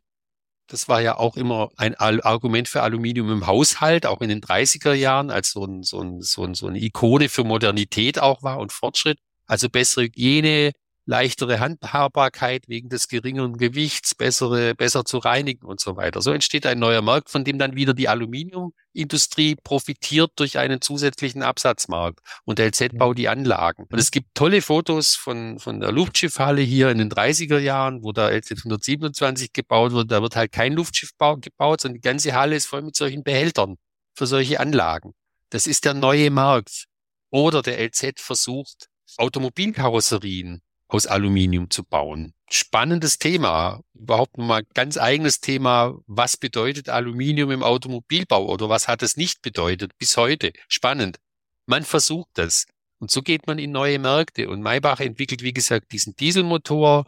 Das 0.68 0.88
war 0.88 1.00
ja 1.00 1.16
auch 1.16 1.36
immer 1.36 1.70
ein 1.76 1.96
Argument 1.96 2.68
für 2.68 2.82
Aluminium 2.82 3.32
im 3.32 3.48
Haushalt, 3.48 4.06
auch 4.06 4.20
in 4.20 4.28
den 4.28 4.40
30er 4.40 4.92
Jahren, 4.92 5.32
als 5.32 5.50
so, 5.50 5.64
ein, 5.64 5.82
so, 5.82 6.00
ein, 6.00 6.22
so, 6.22 6.44
ein, 6.44 6.54
so 6.54 6.68
eine 6.68 6.80
Ikone 6.80 7.28
für 7.28 7.42
Modernität 7.42 8.20
auch 8.20 8.44
war 8.44 8.60
und 8.60 8.72
Fortschritt. 8.72 9.18
Also 9.46 9.68
bessere 9.68 10.04
Hygiene, 10.04 10.70
leichtere 11.06 11.60
Handhabbarkeit 11.60 12.68
wegen 12.68 12.88
des 12.88 13.08
geringeren 13.08 13.56
Gewichts, 13.56 14.14
bessere, 14.14 14.74
besser 14.74 15.04
zu 15.04 15.18
reinigen 15.18 15.66
und 15.66 15.80
so 15.80 15.96
weiter. 15.96 16.22
So 16.22 16.32
entsteht 16.32 16.66
ein 16.66 16.78
neuer 16.78 17.02
Markt, 17.02 17.30
von 17.30 17.44
dem 17.44 17.58
dann 17.58 17.74
wieder 17.74 17.94
die 17.94 18.08
Aluminiumindustrie 18.08 19.56
profitiert 19.56 20.32
durch 20.36 20.58
einen 20.58 20.80
zusätzlichen 20.80 21.42
Absatzmarkt 21.42 22.20
und 22.44 22.58
der 22.58 22.66
LZ 22.66 22.96
baut 22.96 23.18
die 23.18 23.28
Anlagen. 23.28 23.86
Und 23.90 23.98
es 23.98 24.10
gibt 24.10 24.34
tolle 24.34 24.62
Fotos 24.62 25.16
von, 25.16 25.58
von 25.58 25.80
der 25.80 25.92
Luftschiffhalle 25.92 26.62
hier 26.62 26.90
in 26.90 26.98
den 26.98 27.10
30er 27.10 27.58
Jahren, 27.58 28.02
wo 28.02 28.12
der 28.12 28.30
LZ 28.32 28.58
127 28.58 29.52
gebaut 29.52 29.92
wird. 29.92 30.10
Da 30.10 30.22
wird 30.22 30.36
halt 30.36 30.52
kein 30.52 30.74
Luftschiff 30.74 31.10
gebaut, 31.18 31.80
sondern 31.80 32.00
die 32.00 32.06
ganze 32.06 32.34
Halle 32.34 32.56
ist 32.56 32.66
voll 32.66 32.82
mit 32.82 32.96
solchen 32.96 33.22
Behältern 33.22 33.76
für 34.14 34.26
solche 34.26 34.60
Anlagen. 34.60 35.14
Das 35.50 35.66
ist 35.66 35.84
der 35.84 35.94
neue 35.94 36.30
Markt. 36.30 36.86
Oder 37.30 37.62
der 37.62 37.80
LZ 37.80 38.20
versucht, 38.20 38.88
Automobilkarosserien 39.16 40.62
aus 40.90 41.06
Aluminium 41.06 41.70
zu 41.70 41.84
bauen. 41.84 42.34
Spannendes 42.50 43.18
Thema. 43.18 43.80
Überhaupt 43.94 44.36
mal 44.36 44.64
ganz 44.74 44.98
eigenes 44.98 45.40
Thema. 45.40 45.94
Was 46.06 46.36
bedeutet 46.36 46.88
Aluminium 46.88 47.52
im 47.52 47.62
Automobilbau 47.62 48.46
oder 48.46 48.68
was 48.68 48.88
hat 48.88 49.02
es 49.02 49.16
nicht 49.16 49.40
bedeutet 49.40 49.96
bis 49.98 50.16
heute? 50.16 50.52
Spannend. 50.68 51.18
Man 51.66 51.84
versucht 51.84 52.30
das. 52.34 52.66
Und 52.98 53.10
so 53.10 53.22
geht 53.22 53.46
man 53.46 53.58
in 53.58 53.70
neue 53.70 53.98
Märkte. 53.98 54.48
Und 54.48 54.62
Maybach 54.62 55.00
entwickelt, 55.00 55.42
wie 55.42 55.52
gesagt, 55.52 55.92
diesen 55.92 56.16
Dieselmotor, 56.16 57.06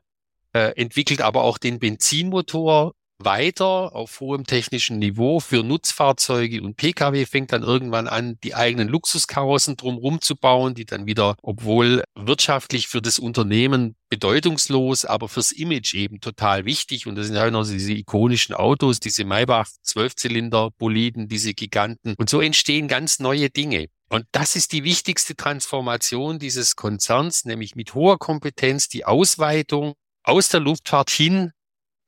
äh, 0.52 0.72
entwickelt 0.80 1.20
aber 1.20 1.42
auch 1.42 1.58
den 1.58 1.80
Benzinmotor, 1.80 2.94
weiter 3.24 3.94
auf 3.94 4.20
hohem 4.20 4.44
technischen 4.44 4.98
Niveau 4.98 5.40
für 5.40 5.62
Nutzfahrzeuge 5.62 6.62
und 6.62 6.76
Pkw 6.76 7.26
fängt 7.26 7.52
dann 7.52 7.62
irgendwann 7.62 8.08
an, 8.08 8.38
die 8.42 8.54
eigenen 8.54 8.88
Luxuskarossen 8.88 9.76
drumherum 9.76 10.20
zu 10.20 10.36
bauen, 10.36 10.74
die 10.74 10.84
dann 10.84 11.06
wieder, 11.06 11.36
obwohl 11.42 12.04
wirtschaftlich 12.14 12.88
für 12.88 13.02
das 13.02 13.18
Unternehmen 13.18 13.96
bedeutungslos, 14.08 15.04
aber 15.04 15.28
fürs 15.28 15.52
Image 15.52 15.94
eben 15.94 16.20
total 16.20 16.64
wichtig. 16.64 17.06
Und 17.06 17.16
das 17.16 17.28
sind 17.28 17.38
halt 17.38 17.52
noch 17.52 17.66
diese 17.66 17.92
ikonischen 17.92 18.54
Autos, 18.54 19.00
diese 19.00 19.24
Maybach 19.24 19.68
Zwölfzylinder 19.82 20.70
Boliden, 20.76 21.28
diese 21.28 21.54
Giganten. 21.54 22.14
Und 22.18 22.28
so 22.28 22.40
entstehen 22.40 22.88
ganz 22.88 23.20
neue 23.20 23.48
Dinge. 23.48 23.86
Und 24.10 24.26
das 24.32 24.56
ist 24.56 24.72
die 24.72 24.84
wichtigste 24.84 25.34
Transformation 25.34 26.38
dieses 26.38 26.76
Konzerns, 26.76 27.46
nämlich 27.46 27.74
mit 27.74 27.94
hoher 27.94 28.18
Kompetenz 28.18 28.88
die 28.88 29.06
Ausweitung 29.06 29.94
aus 30.22 30.50
der 30.50 30.60
Luftfahrt 30.60 31.08
hin 31.08 31.52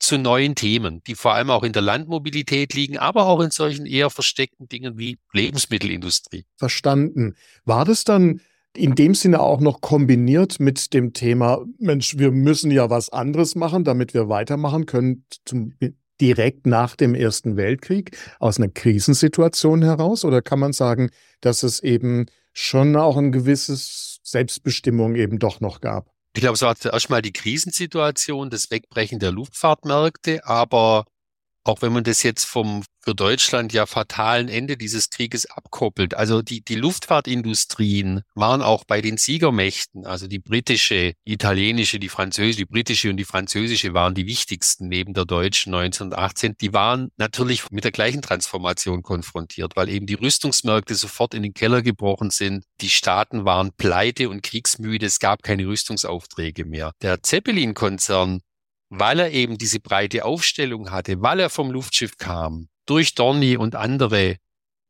zu 0.07 0.19
neuen 0.19 0.55
Themen, 0.55 1.03
die 1.07 1.15
vor 1.15 1.35
allem 1.35 1.51
auch 1.51 1.63
in 1.63 1.73
der 1.73 1.83
Landmobilität 1.83 2.75
liegen, 2.75 2.99
aber 2.99 3.27
auch 3.27 3.41
in 3.41 3.51
solchen 3.51 3.87
eher 3.87 4.11
versteckten 4.11 4.69
Dingen 4.69 4.99
wie 4.99 5.19
Lebensmittelindustrie. 5.33 6.45
Verstanden. 6.57 7.35
War 7.65 7.85
das 7.85 8.05
dann 8.05 8.41
in 8.77 8.95
dem 8.95 9.15
Sinne 9.15 9.41
auch 9.41 9.61
noch 9.61 9.81
kombiniert 9.81 10.59
mit 10.59 10.93
dem 10.95 11.13
Thema, 11.13 11.65
Mensch, 11.79 12.19
wir 12.19 12.33
müssen 12.33 12.71
ja 12.71 12.91
was 12.91 13.11
anderes 13.11 13.55
machen, 13.55 13.85
damit 13.85 14.15
wir 14.15 14.29
weitermachen 14.29 14.87
können, 14.87 15.25
zum, 15.45 15.75
direkt 16.21 16.67
nach 16.67 16.97
dem 16.97 17.15
Ersten 17.15 17.57
Weltkrieg 17.57 18.17
aus 18.39 18.59
einer 18.59 18.69
Krisensituation 18.69 19.83
heraus? 19.83 20.25
Oder 20.25 20.43
kann 20.43 20.59
man 20.59 20.73
sagen, 20.73 21.11
dass 21.41 21.63
es 21.63 21.81
eben 21.81 22.27
schon 22.53 22.97
auch 22.97 23.17
ein 23.17 23.33
gewisses 23.33 24.21
Selbstbestimmung 24.23 25.17
eben 25.17 25.39
doch 25.39 25.61
noch 25.61 25.81
gab? 25.81 26.14
Ich 26.37 26.41
glaube, 26.41 26.55
es 26.55 26.63
war 26.63 26.75
zuerst 26.75 27.11
mal 27.11 27.23
die 27.23 27.33
Krisensituation, 27.33 28.51
das 28.51 28.69
Wegbrechen 28.71 29.21
der 29.21 29.31
Luftfahrtmärkte, 29.31 30.45
aber 30.45 31.05
auch 31.65 31.83
wenn 31.83 31.93
man 31.93 32.05
das 32.05 32.23
jetzt 32.23 32.45
vom 32.45 32.83
für 33.05 33.15
Deutschland 33.15 33.73
ja 33.75 33.85
fatalen 33.85 34.49
Ende 34.49 34.77
dieses 34.79 35.11
Krieges 35.11 35.45
abkoppelt. 35.47 36.15
Also 36.15 36.41
die, 36.41 36.65
die 36.65 36.75
Luftfahrtindustrien 36.75 38.23
waren 38.35 38.63
auch 38.63 38.85
bei 38.85 39.03
den 39.03 39.19
Siegermächten, 39.19 40.07
also 40.07 40.27
die 40.27 40.39
britische, 40.39 41.13
die 41.27 41.35
italienische, 41.35 41.99
die 41.99 42.09
französische, 42.09 42.57
die 42.59 42.65
britische 42.65 43.11
und 43.11 43.19
die 43.19 43.25
französische 43.25 43.93
waren 43.93 44.15
die 44.15 44.27
wichtigsten 44.27 44.89
neben 44.89 45.13
der 45.13 45.27
deutschen 45.27 45.75
1918. 45.75 46.57
Die 46.61 46.73
waren 46.73 47.11
natürlich 47.19 47.71
mit 47.71 47.85
der 47.85 47.93
gleichen 47.93 48.23
Transformation 48.23 49.03
konfrontiert, 49.03 49.77
weil 49.77 49.91
eben 49.91 50.07
die 50.07 50.15
Rüstungsmärkte 50.15 50.95
sofort 50.95 51.35
in 51.35 51.43
den 51.43 51.53
Keller 51.53 51.83
gebrochen 51.83 52.31
sind. 52.31 52.65
Die 52.81 52.89
Staaten 52.89 53.45
waren 53.45 53.73
pleite 53.77 54.31
und 54.31 54.43
kriegsmüde. 54.43 55.05
Es 55.05 55.19
gab 55.19 55.43
keine 55.43 55.67
Rüstungsaufträge 55.67 56.65
mehr. 56.65 56.93
Der 57.03 57.23
Zeppelin-Konzern 57.23 58.41
weil 58.99 59.21
er 59.21 59.31
eben 59.31 59.59
diese 59.59 59.81
breite 59.81 60.25
Aufstellung 60.25 60.91
hatte, 60.91 61.21
weil 61.21 61.41
er 61.41 61.51
vom 61.51 61.71
Luftschiff 61.71 62.17
kam, 62.17 62.69
durch 62.87 63.15
Dorni 63.15 63.57
und 63.57 63.75
andere, 63.75 64.37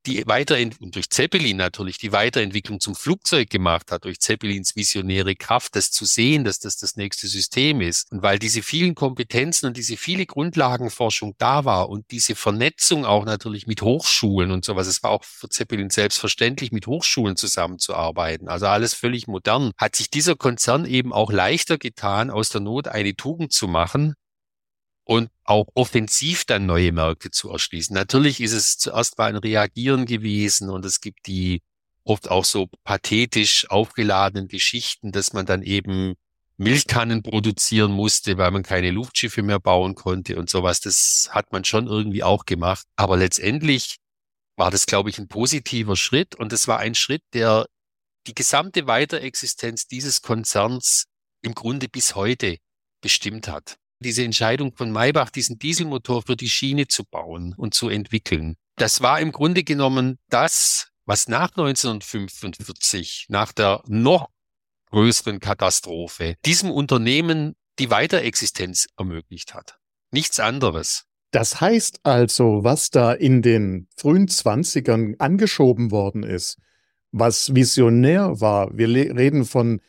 die 0.07 0.26
Weiterentwicklung, 0.26 0.90
durch 0.90 1.11
Zeppelin 1.11 1.57
natürlich, 1.57 1.98
die 1.98 2.12
Weiterentwicklung 2.12 2.80
zum 2.80 2.94
Flugzeug 2.94 3.50
gemacht 3.50 3.90
hat, 3.90 4.05
durch 4.05 4.20
Zeppelins 4.20 4.76
visionäre 4.76 5.34
Kraft, 5.34 5.76
das 5.76 5.90
zu 5.90 6.05
sehen, 6.05 6.44
dass 6.44 6.59
das 6.59 6.76
das 6.76 6.96
nächste 6.96 7.26
System 7.26 7.80
ist. 7.80 8.11
Und 8.12 8.22
weil 8.22 8.38
diese 8.38 8.62
vielen 8.62 8.94
Kompetenzen 8.94 9.66
und 9.66 9.76
diese 9.76 9.96
viele 9.96 10.26
Grundlagenforschung 10.26 11.34
da 11.38 11.64
war 11.64 11.88
und 11.88 12.11
diese 12.11 12.34
Vernetzung 12.34 13.05
auch 13.05 13.24
natürlich 13.24 13.66
mit 13.66 13.82
Hochschulen 13.82 14.50
und 14.50 14.64
sowas, 14.64 14.86
es 14.86 15.02
war 15.02 15.11
auch 15.11 15.24
für 15.24 15.48
Zeppelin 15.48 15.90
selbstverständlich, 15.90 16.72
mit 16.72 16.86
Hochschulen 16.86 17.36
zusammenzuarbeiten. 17.36 18.48
Also 18.48 18.66
alles 18.66 18.94
völlig 18.94 19.26
modern. 19.26 19.72
Hat 19.78 19.96
sich 19.96 20.11
dieser 20.11 20.36
Konzern 20.36 20.84
eben 20.84 21.12
auch 21.12 21.32
leichter 21.32 21.78
getan, 21.78 22.30
aus 22.30 22.50
der 22.50 22.61
Not 22.61 22.88
eine 22.88 23.16
Tugend 23.16 23.52
zu 23.52 23.68
machen, 23.68 24.14
und 25.05 25.30
auch 25.44 25.68
offensiv 25.74 26.44
dann 26.44 26.66
neue 26.66 26.92
Märkte 26.92 27.30
zu 27.30 27.50
erschließen. 27.50 27.94
Natürlich 27.94 28.40
ist 28.40 28.52
es 28.52 28.78
zuerst 28.78 29.18
mal 29.18 29.28
ein 29.28 29.36
Reagieren 29.36 30.07
gewesen 30.07 30.70
und 30.70 30.84
es 30.84 31.00
gibt 31.00 31.26
die 31.26 31.62
oft 32.05 32.30
auch 32.30 32.44
so 32.44 32.68
pathetisch 32.84 33.70
aufgeladenen 33.70 34.48
Geschichten, 34.48 35.12
dass 35.12 35.32
man 35.32 35.46
dann 35.46 35.62
eben 35.62 36.14
Milchkannen 36.57 37.22
produzieren 37.22 37.92
musste, 37.92 38.38
weil 38.38 38.50
man 38.50 38.62
keine 38.62 38.90
Luftschiffe 38.90 39.42
mehr 39.42 39.59
bauen 39.59 39.94
konnte 39.94 40.36
und 40.36 40.48
sowas. 40.48 40.80
Das 40.80 41.28
hat 41.32 41.52
man 41.52 41.64
schon 41.64 41.86
irgendwie 41.86 42.22
auch 42.22 42.44
gemacht. 42.46 42.86
Aber 42.96 43.16
letztendlich 43.16 43.96
war 44.57 44.70
das, 44.70 44.86
glaube 44.86 45.11
ich, 45.11 45.18
ein 45.18 45.28
positiver 45.28 45.96
Schritt 45.96 46.34
und 46.36 46.52
es 46.52 46.68
war 46.68 46.78
ein 46.78 46.94
Schritt, 46.94 47.22
der 47.32 47.66
die 48.26 48.34
gesamte 48.34 48.86
Weiterexistenz 48.86 49.86
dieses 49.86 50.22
Konzerns 50.22 51.07
im 51.42 51.55
Grunde 51.55 51.88
bis 51.88 52.14
heute 52.14 52.59
bestimmt 53.00 53.48
hat 53.48 53.76
diese 54.05 54.22
Entscheidung 54.22 54.72
von 54.76 54.92
Maybach, 54.92 55.30
diesen 55.30 55.59
Dieselmotor 55.59 56.22
für 56.22 56.36
die 56.36 56.48
Schiene 56.48 56.86
zu 56.86 57.05
bauen 57.05 57.55
und 57.57 57.74
zu 57.74 57.88
entwickeln. 57.88 58.57
Das 58.76 59.00
war 59.00 59.20
im 59.20 59.32
Grunde 59.32 59.64
genommen 59.64 60.18
das, 60.28 60.90
was 61.07 61.28
nach 61.28 61.50
1945, 61.50 63.26
nach 63.28 63.52
der 63.52 63.82
noch 63.86 64.28
größeren 64.90 65.40
Katastrophe, 65.40 66.36
diesem 66.44 66.70
Unternehmen 66.70 67.57
die 67.78 67.90
Weiterexistenz 67.90 68.86
ermöglicht 68.96 69.55
hat. 69.55 69.78
Nichts 70.12 70.38
anderes. 70.38 71.07
Das 71.32 71.61
heißt 71.61 72.00
also, 72.05 72.62
was 72.62 72.90
da 72.90 73.12
in 73.12 73.42
den 73.42 73.88
frühen 73.96 74.28
Zwanzigern 74.28 75.16
angeschoben 75.18 75.90
worden 75.90 76.22
ist, 76.22 76.59
was 77.11 77.55
visionär 77.55 78.40
war, 78.40 78.76
wir 78.76 78.88
reden 78.88 79.44
von 79.44 79.80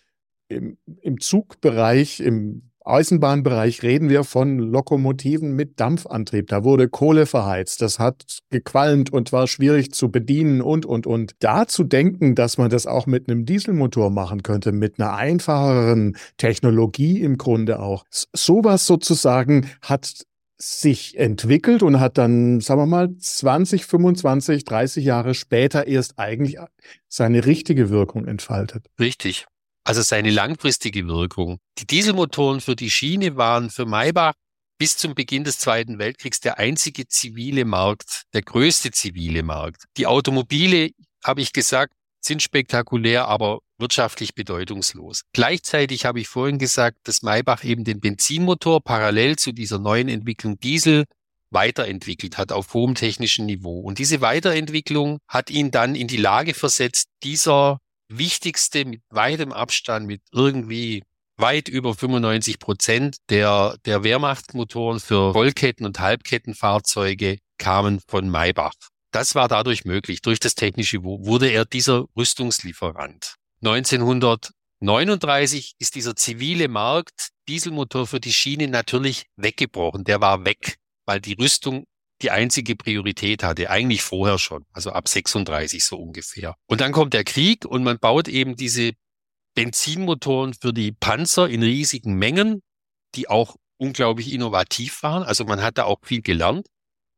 im, 0.48 0.78
im 1.02 1.20
Zugbereich, 1.20 2.20
im 2.20 2.72
Eisenbahnbereich 2.86 3.82
reden 3.82 4.10
wir 4.10 4.24
von 4.24 4.60
Lokomotiven 4.60 5.56
mit 5.56 5.80
Dampfantrieb. 5.80 6.48
Da 6.48 6.64
wurde 6.64 6.88
Kohle 6.88 7.26
verheizt. 7.26 7.82
Das 7.82 7.98
hat 7.98 8.40
gequalmt 8.52 9.12
und 9.12 9.32
war 9.32 9.48
schwierig 9.48 9.92
zu 9.92 10.12
bedienen 10.12 10.62
und, 10.62 10.86
und, 10.86 11.08
und. 11.08 11.36
Da 11.40 11.68
zu 11.68 11.84
denken, 11.84 12.36
dass 12.36 12.58
man 12.58 12.70
das 12.70 12.86
auch 12.86 13.08
mit 13.08 13.28
einem 13.28 13.46
Dieselmotor 13.46 14.12
machen 14.12 14.44
könnte, 14.44 14.72
mit 14.72 15.00
einer 15.00 15.16
einfacheren 15.16 16.16
Technologie 16.38 17.22
im 17.22 17.38
Grunde 17.38 17.80
auch. 17.80 18.06
Sowas 18.10 18.86
sozusagen 18.86 19.68
hat 19.82 20.26
sich 20.58 21.18
entwickelt 21.18 21.84
und 21.84 22.00
hat 22.00 22.18
dann, 22.18 22.62
sagen 22.62 22.82
wir 22.82 22.86
mal, 22.86 23.10
20, 23.18 23.86
25, 23.86 24.64
30 24.64 25.04
Jahre 25.04 25.34
später 25.34 25.88
erst 25.88 26.18
eigentlich 26.18 26.58
seine 27.10 27.46
richtige 27.46 27.90
Wirkung 27.90 28.26
entfaltet. 28.26 28.86
Richtig 29.00 29.48
also 29.86 30.02
seine 30.02 30.32
langfristige 30.32 31.08
Wirkung. 31.08 31.60
Die 31.78 31.88
Dieselmotoren 31.88 32.60
für 32.60 32.76
die 32.76 32.90
Schiene 32.90 33.38
waren 33.38 33.70
für 33.70 33.86
Maybach 33.86 34.34
bis 34.78 34.98
zum 34.98 35.16
Beginn 35.16 35.46
des 35.46 35.60
Zweiten 35.60 36.00
Weltkriegs 36.00 36.42
der 36.42 36.58
einzige 36.60 37.08
zivile 37.08 37.64
Markt, 37.64 38.24
der 38.34 38.42
größte 38.42 38.92
zivile 38.92 39.44
Markt. 39.44 39.86
Die 39.96 40.08
Automobile, 40.08 40.90
habe 41.24 41.42
ich 41.42 41.54
gesagt, 41.54 41.94
sind 42.20 42.42
spektakulär, 42.42 43.28
aber 43.28 43.60
wirtschaftlich 43.78 44.36
bedeutungslos. 44.36 45.22
Gleichzeitig 45.34 46.06
habe 46.06 46.20
ich 46.20 46.28
vorhin 46.28 46.58
gesagt, 46.58 46.98
dass 47.04 47.22
Maybach 47.22 47.64
eben 47.64 47.84
den 47.84 48.00
Benzinmotor 48.00 48.84
parallel 48.84 49.38
zu 49.38 49.52
dieser 49.52 49.80
neuen 49.80 50.10
Entwicklung 50.10 50.60
Diesel 50.60 51.06
weiterentwickelt 51.52 52.38
hat 52.38 52.52
auf 52.52 52.74
hohem 52.74 52.96
technischen 52.96 53.46
Niveau. 53.46 53.80
Und 53.80 54.00
diese 54.00 54.22
Weiterentwicklung 54.22 55.20
hat 55.28 55.50
ihn 55.50 55.72
dann 55.72 55.96
in 55.96 56.08
die 56.08 56.18
Lage 56.18 56.54
versetzt, 56.54 57.08
dieser 57.24 57.80
wichtigste 58.10 58.86
mit 58.86 59.02
weitem 59.10 59.52
Abstand, 59.52 60.08
mit 60.08 60.22
irgendwie 60.32 61.04
weit 61.38 61.68
über 61.68 61.94
95 61.94 62.60
Prozent 62.60 63.18
der, 63.30 63.78
der 63.86 64.04
Wehrmachtsmotoren 64.04 65.00
für 65.00 65.34
Vollketten- 65.34 65.86
und 65.86 66.00
Halbkettenfahrzeuge 66.00 67.38
kamen 67.58 68.02
von 68.08 68.30
Maybach. 68.30 68.74
Das 69.12 69.36
war 69.36 69.48
dadurch 69.48 69.86
möglich. 69.86 70.22
Durch 70.22 70.40
das 70.40 70.56
technische 70.56 71.04
wurde 71.04 71.50
er 71.50 71.66
dieser 71.66 72.06
Rüstungslieferant. 72.18 73.36
1939 73.64 75.76
ist 75.80 75.96
dieser 75.96 76.16
zivile 76.16 76.68
Markt 76.68 77.30
Dieselmotor 77.48 78.08
für 78.08 78.20
die 78.20 78.34
Schiene 78.34 78.68
natürlich 78.68 79.28
weggebrochen. 79.38 80.04
Der 80.04 80.20
war 80.20 80.44
weg, 80.46 80.76
weil 81.06 81.22
die 81.22 81.34
Rüstung 81.34 81.86
die 82.22 82.32
einzige 82.32 82.76
Priorität 82.76 83.44
hatte, 83.44 83.70
eigentlich 83.70 84.02
vorher 84.02 84.40
schon, 84.40 84.66
also 84.72 84.92
ab 84.92 85.08
36 85.08 85.84
so 85.84 85.98
ungefähr. 85.98 86.56
Und 86.68 86.82
dann 86.82 86.92
kommt 86.92 87.14
der 87.14 87.24
Krieg 87.24 87.66
und 87.66 87.84
man 87.84 88.00
baut 88.00 88.28
eben 88.28 88.56
diese 88.56 88.94
Benzinmotoren 89.56 90.54
für 90.54 90.74
die 90.74 90.92
Panzer 90.92 91.50
in 91.50 91.64
riesigen 91.64 92.14
Mengen, 92.16 92.62
die 93.16 93.30
auch 93.30 93.56
unglaublich 93.78 94.32
innovativ 94.32 95.04
waren. 95.04 95.24
Also 95.24 95.46
man 95.46 95.62
hat 95.62 95.78
da 95.78 95.86
auch 95.86 96.00
viel 96.04 96.22
gelernt. 96.22 96.68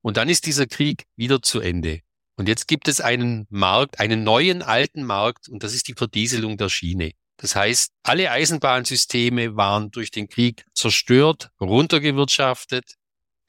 Und 0.01 0.17
dann 0.17 0.29
ist 0.29 0.45
dieser 0.45 0.67
Krieg 0.67 1.05
wieder 1.15 1.41
zu 1.41 1.59
Ende. 1.59 2.01
Und 2.37 2.47
jetzt 2.47 2.67
gibt 2.67 2.87
es 2.87 3.01
einen 3.01 3.47
Markt, 3.49 3.99
einen 3.99 4.23
neuen 4.23 4.61
alten 4.61 5.03
Markt, 5.03 5.49
und 5.49 5.63
das 5.63 5.73
ist 5.73 5.87
die 5.87 5.95
Verdieselung 5.95 6.57
der 6.57 6.69
Schiene. 6.69 7.11
Das 7.37 7.55
heißt, 7.55 7.91
alle 8.03 8.31
Eisenbahnsysteme 8.31 9.55
waren 9.55 9.91
durch 9.91 10.11
den 10.11 10.27
Krieg 10.27 10.65
zerstört, 10.73 11.49
runtergewirtschaftet. 11.59 12.95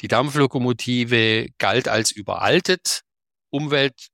Die 0.01 0.09
Dampflokomotive 0.09 1.49
galt 1.59 1.89
als 1.89 2.11
überaltet, 2.13 3.03
Umwelt 3.51 4.09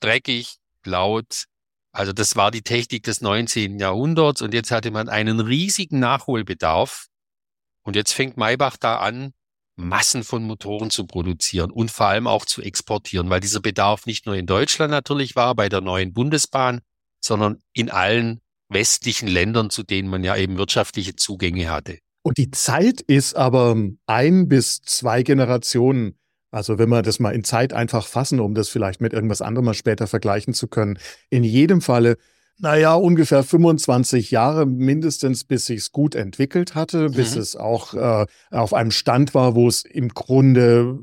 dreckig, 0.00 0.56
laut. 0.84 1.44
Also 1.92 2.12
das 2.12 2.36
war 2.36 2.50
die 2.50 2.62
Technik 2.62 3.02
des 3.04 3.20
19. 3.20 3.78
Jahrhunderts 3.78 4.42
und 4.42 4.54
jetzt 4.54 4.70
hatte 4.70 4.90
man 4.90 5.08
einen 5.08 5.40
riesigen 5.40 5.98
Nachholbedarf. 5.98 7.06
Und 7.82 7.96
jetzt 7.96 8.12
fängt 8.12 8.36
Maybach 8.36 8.76
da 8.76 8.98
an, 8.98 9.32
Massen 9.76 10.24
von 10.24 10.44
Motoren 10.44 10.90
zu 10.90 11.06
produzieren 11.06 11.70
und 11.70 11.90
vor 11.90 12.06
allem 12.06 12.26
auch 12.26 12.44
zu 12.44 12.60
exportieren, 12.62 13.30
weil 13.30 13.40
dieser 13.40 13.60
Bedarf 13.60 14.06
nicht 14.06 14.26
nur 14.26 14.34
in 14.34 14.46
Deutschland 14.46 14.90
natürlich 14.90 15.36
war, 15.36 15.54
bei 15.54 15.68
der 15.68 15.80
neuen 15.80 16.12
Bundesbahn, 16.12 16.82
sondern 17.24 17.62
in 17.72 17.90
allen 17.90 18.40
westlichen 18.68 19.26
Ländern, 19.28 19.70
zu 19.70 19.82
denen 19.82 20.08
man 20.08 20.22
ja 20.22 20.36
eben 20.36 20.58
wirtschaftliche 20.58 21.16
Zugänge 21.16 21.70
hatte. 21.70 21.98
Und 22.22 22.38
die 22.38 22.50
Zeit 22.50 23.00
ist 23.00 23.34
aber 23.34 23.76
ein 24.06 24.48
bis 24.48 24.82
zwei 24.82 25.22
Generationen. 25.22 26.16
Also 26.50 26.78
wenn 26.78 26.88
wir 26.88 27.02
das 27.02 27.20
mal 27.20 27.34
in 27.34 27.44
Zeit 27.44 27.72
einfach 27.72 28.06
fassen, 28.06 28.40
um 28.40 28.54
das 28.54 28.68
vielleicht 28.68 29.00
mit 29.00 29.12
irgendwas 29.12 29.40
anderem 29.40 29.66
mal 29.66 29.74
später 29.74 30.06
vergleichen 30.06 30.52
zu 30.52 30.68
können. 30.68 30.98
In 31.30 31.44
jedem 31.44 31.80
Falle, 31.80 32.16
naja, 32.58 32.94
ungefähr 32.94 33.42
25 33.42 34.30
Jahre 34.30 34.66
mindestens, 34.66 35.44
bis 35.44 35.66
sich's 35.66 35.92
gut 35.92 36.14
entwickelt 36.14 36.74
hatte, 36.74 37.08
mhm. 37.08 37.12
bis 37.12 37.36
es 37.36 37.56
auch 37.56 37.94
äh, 37.94 38.26
auf 38.50 38.74
einem 38.74 38.90
Stand 38.90 39.34
war, 39.34 39.54
wo 39.54 39.68
es 39.68 39.84
im 39.84 40.08
Grunde 40.08 40.98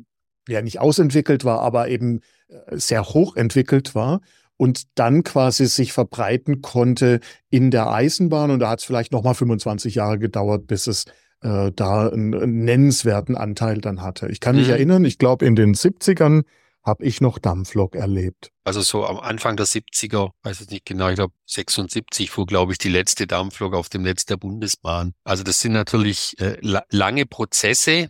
ja 0.47 0.61
nicht 0.61 0.79
ausentwickelt 0.79 1.45
war, 1.45 1.61
aber 1.61 1.87
eben 1.87 2.21
äh, 2.47 2.77
sehr 2.77 3.05
hoch 3.05 3.35
entwickelt 3.35 3.95
war 3.95 4.21
und 4.57 4.83
dann 4.95 5.23
quasi 5.23 5.67
sich 5.67 5.93
verbreiten 5.93 6.61
konnte 6.61 7.19
in 7.49 7.71
der 7.71 7.91
Eisenbahn. 7.91 8.51
Und 8.51 8.59
da 8.59 8.69
hat 8.69 8.79
es 8.79 8.85
vielleicht 8.85 9.11
nochmal 9.11 9.35
25 9.35 9.95
Jahre 9.95 10.19
gedauert, 10.19 10.67
bis 10.67 10.87
es 10.87 11.05
äh, 11.41 11.71
da 11.71 12.09
einen, 12.09 12.33
einen, 12.33 12.65
nennenswerten 12.65 13.35
Anteil 13.35 13.79
dann 13.79 14.01
hatte. 14.01 14.27
Ich 14.27 14.39
kann 14.39 14.55
mhm. 14.55 14.61
mich 14.61 14.69
erinnern, 14.69 15.05
ich 15.05 15.17
glaube 15.17 15.45
in 15.45 15.55
den 15.55 15.75
70ern 15.75 16.43
habe 16.83 17.03
ich 17.03 17.19
noch 17.19 17.37
Dampflok 17.37 17.95
erlebt. 17.95 18.49
Also 18.63 18.81
so 18.81 19.05
am 19.05 19.19
Anfang 19.19 19.57
der 19.57 19.65
70er, 19.65 20.31
weiß 20.43 20.61
ich 20.61 20.69
nicht 20.69 20.85
genau, 20.85 21.09
ich 21.09 21.15
glaube 21.15 21.33
76 21.45 22.31
fuhr, 22.31 22.45
glaube 22.45 22.71
ich, 22.71 22.77
die 22.77 22.89
letzte 22.89 23.27
Dampflok 23.27 23.75
auf 23.75 23.89
dem 23.89 24.03
Netz 24.03 24.25
der 24.25 24.37
Bundesbahn. 24.37 25.13
Also 25.25 25.43
das 25.43 25.59
sind 25.59 25.73
natürlich 25.73 26.39
äh, 26.39 26.57
la 26.61 26.83
lange 26.89 27.25
Prozesse, 27.25 28.09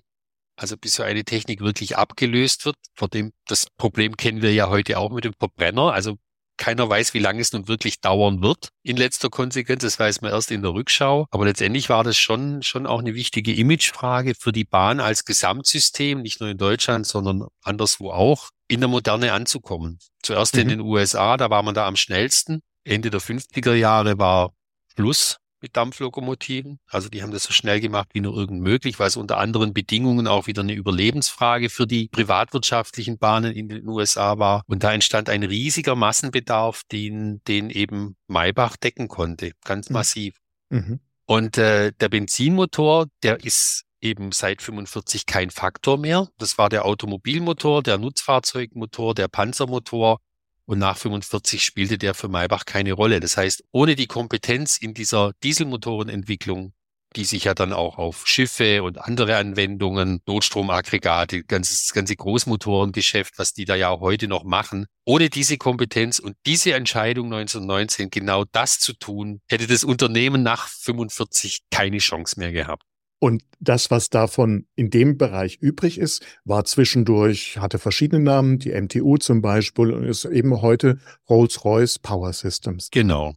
Also 0.55 0.77
bis 0.77 0.93
so 0.93 1.03
eine 1.03 1.23
Technik 1.23 1.61
wirklich 1.61 1.97
abgelöst 1.97 2.65
wird, 2.65 2.77
vor 2.93 3.07
dem, 3.07 3.33
das 3.47 3.67
Problem 3.77 4.15
kennen 4.15 4.43
wir 4.43 4.53
ja 4.53 4.69
heute 4.69 4.99
auch 4.99 5.11
mit 5.11 5.23
dem 5.23 5.33
Verbrenner. 5.33 5.91
Also 5.91 6.17
keiner 6.57 6.89
weiß, 6.89 7.13
wie 7.13 7.19
lange 7.19 7.41
es 7.41 7.53
nun 7.53 7.67
wirklich 7.67 8.01
dauern 8.01 8.41
wird 8.41 8.69
in 8.83 8.97
letzter 8.97 9.29
Konsequenz. 9.29 9.83
Das 9.83 9.99
weiß 9.99 10.21
man 10.21 10.31
erst 10.31 10.51
in 10.51 10.61
der 10.61 10.73
Rückschau. 10.73 11.27
Aber 11.31 11.45
letztendlich 11.45 11.89
war 11.89 12.03
das 12.03 12.17
schon, 12.17 12.61
schon 12.63 12.85
auch 12.85 12.99
eine 12.99 13.13
wichtige 13.13 13.53
Imagefrage 13.53 14.33
für 14.37 14.51
die 14.51 14.65
Bahn 14.65 14.99
als 14.99 15.25
Gesamtsystem, 15.25 16.21
nicht 16.21 16.41
nur 16.41 16.49
in 16.49 16.57
Deutschland, 16.57 17.07
sondern 17.07 17.47
anderswo 17.63 18.11
auch, 18.11 18.49
in 18.67 18.81
der 18.81 18.89
Moderne 18.89 19.33
anzukommen. 19.33 19.99
Zuerst 20.21 20.55
mhm. 20.55 20.61
in 20.61 20.67
den 20.69 20.79
USA, 20.81 21.37
da 21.37 21.49
war 21.49 21.63
man 21.63 21.75
da 21.75 21.87
am 21.87 21.95
schnellsten. 21.95 22.61
Ende 22.83 23.09
der 23.09 23.21
50er 23.21 23.73
Jahre 23.73 24.17
war 24.17 24.53
Schluss 24.95 25.37
mit 25.61 25.75
Dampflokomotiven. 25.75 26.79
Also 26.87 27.09
die 27.09 27.21
haben 27.21 27.31
das 27.31 27.43
so 27.43 27.53
schnell 27.53 27.79
gemacht 27.79 28.09
wie 28.13 28.21
nur 28.21 28.35
irgend 28.35 28.61
möglich, 28.61 28.99
weil 28.99 29.07
es 29.07 29.17
unter 29.17 29.37
anderen 29.37 29.73
Bedingungen 29.73 30.27
auch 30.27 30.47
wieder 30.47 30.61
eine 30.61 30.73
Überlebensfrage 30.73 31.69
für 31.69 31.87
die 31.87 32.09
privatwirtschaftlichen 32.09 33.17
Bahnen 33.17 33.53
in 33.53 33.69
den 33.69 33.87
USA 33.87 34.39
war. 34.39 34.63
Und 34.67 34.83
da 34.83 34.93
entstand 34.93 35.29
ein 35.29 35.43
riesiger 35.43 35.95
Massenbedarf, 35.95 36.83
den, 36.91 37.41
den 37.47 37.69
eben 37.69 38.15
Maybach 38.27 38.77
decken 38.77 39.07
konnte, 39.07 39.51
ganz 39.63 39.89
mhm. 39.89 39.93
massiv. 39.93 40.35
Mhm. 40.69 40.99
Und 41.25 41.57
äh, 41.57 41.91
der 41.99 42.09
Benzinmotor, 42.09 43.07
der 43.23 43.43
ist 43.43 43.83
eben 43.99 44.31
seit 44.31 44.61
45 44.61 45.25
kein 45.25 45.49
Faktor 45.49 45.97
mehr. 45.97 46.27
Das 46.37 46.57
war 46.57 46.69
der 46.69 46.85
Automobilmotor, 46.85 47.83
der 47.83 47.97
Nutzfahrzeugmotor, 47.97 49.15
der 49.15 49.27
Panzermotor 49.27 50.19
und 50.67 50.79
nach 50.79 50.97
45 50.97 51.63
spielte 51.63 51.97
der 51.97 52.13
für 52.13 52.27
Maybach 52.27 52.65
keine 52.65 52.93
Rolle. 52.93 53.19
Das 53.19 53.37
heißt, 53.37 53.63
ohne 53.71 53.95
die 53.95 54.07
Kompetenz 54.07 54.77
in 54.77 54.93
dieser 54.93 55.31
Dieselmotorenentwicklung, 55.43 56.73
die 57.15 57.23
sich 57.23 57.45
ja 57.45 57.53
dann 57.53 57.71
auch 57.71 57.97
auf 57.97 58.27
Schiffe 58.27 58.83
und 58.83 58.99
andere 58.99 59.37
Anwendungen, 59.37 60.19
Notstromaggregate, 60.27 61.45
ganzes, 61.45 61.93
ganze 61.93 62.17
Großmotorengeschäft, 62.17 63.39
was 63.39 63.53
die 63.53 63.63
da 63.63 63.75
ja 63.75 63.89
auch 63.89 64.01
heute 64.01 64.27
noch 64.27 64.43
machen, 64.43 64.87
ohne 65.05 65.29
diese 65.29 65.57
Kompetenz 65.57 66.19
und 66.19 66.35
diese 66.45 66.73
Entscheidung 66.73 67.27
1919 67.33 68.09
genau 68.09 68.43
das 68.51 68.79
zu 68.79 68.91
tun, 68.93 69.39
hätte 69.47 69.67
das 69.67 69.85
Unternehmen 69.85 70.43
nach 70.43 70.67
45 70.67 71.61
keine 71.71 71.99
Chance 71.99 72.37
mehr 72.39 72.51
gehabt. 72.51 72.83
Und 73.19 73.43
das, 73.59 73.89
was 73.89 74.09
davon 74.09 74.67
in 74.75 74.91
dem 74.91 75.17
Bereich 75.17 75.57
übrig 75.57 75.97
ist, 75.97 76.23
war 76.45 76.65
zwischendurch, 76.65 77.57
hatte 77.57 77.79
verschiedene 77.79 78.23
Namen, 78.23 78.59
die 78.59 78.79
MTU 78.79 79.17
zum 79.17 79.41
Beispiel, 79.41 79.91
und 79.91 80.03
ist 80.03 80.25
eben 80.25 80.61
heute 80.61 80.99
Rolls-Royce 81.27 81.99
Power 81.99 82.31
Systems. 82.33 82.89
Genau. 82.91 83.33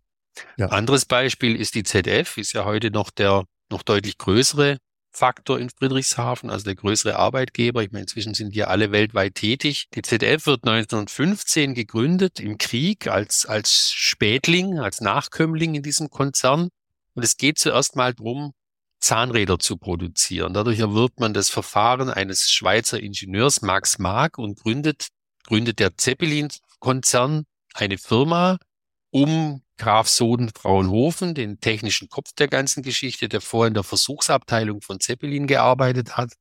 Ja. 0.57 0.67
Anderes 0.67 1.07
Beispiel 1.07 1.57
ist 1.57 1.75
die 1.75 1.83
ZF, 1.83 2.37
ist 2.37 2.53
ja 2.53 2.65
heute 2.65 2.91
noch 2.91 3.11
der 3.11 3.45
noch 3.71 3.83
deutlich 3.83 4.19
größere 4.19 4.79
Faktor 5.13 5.59
in 5.59 5.71
Friedrichshafen, 5.71 6.51
also 6.51 6.65
der 6.65 6.77
größere 6.77 7.17
Arbeitgeber. 7.17 7.83
Ich 7.83 7.91
meine, 7.91 8.03
inzwischen 8.03 8.35
sind 8.35 8.55
die 8.55 8.65
alle 8.65 8.93
weltweit 8.93 9.35
tätig. 9.35 9.89
Die 9.95 10.03
ZF 10.03 10.47
wird 10.47 10.65
1915 10.65 11.75
gegründet 11.75 12.39
im 12.39 12.59
Krieg 12.59 13.09
als, 13.09 13.45
als 13.47 13.91
Spätling, 13.93 14.79
als 14.79 15.01
Nachkömmling 15.01 15.75
in 15.75 15.83
diesem 15.83 16.11
Konzern. 16.11 16.69
Und 17.15 17.25
es 17.25 17.37
geht 17.37 17.59
zuerst 17.59 17.97
mal 17.97 18.15
drum, 18.15 18.53
Zahnräder 19.01 19.59
zu 19.59 19.77
produzieren. 19.77 20.55
Dadurch 20.55 20.79
erwirbt 20.79 21.21
man 21.21 21.35
das 21.35 21.51
Verfahren 21.51 22.11
eines 22.11 22.51
Schweizer 22.51 23.01
Ingenieurs 23.01 23.63
Max 23.63 23.99
Mark 23.99 24.39
und 24.39 24.61
gründet, 24.61 25.09
gründet 25.47 25.79
der 25.79 25.97
Zeppelin-Konzern 25.97 27.45
eine 27.75 27.99
Firma 27.99 28.59
um 29.11 29.63
Graf 29.79 30.09
Soden 30.09 30.51
Fraunhofen, 30.51 31.35
den 31.35 31.59
technischen 31.61 32.09
Kopf 32.09 32.33
der 32.35 32.49
ganzen 32.49 32.83
Geschichte, 32.83 33.29
der 33.29 33.41
vorher 33.41 33.69
in 33.69 33.75
der 33.75 33.83
Versuchsabteilung 33.83 34.83
von 34.83 35.01
Zeppelin 35.01 35.47
gearbeitet 35.47 36.17
hat, 36.19 36.35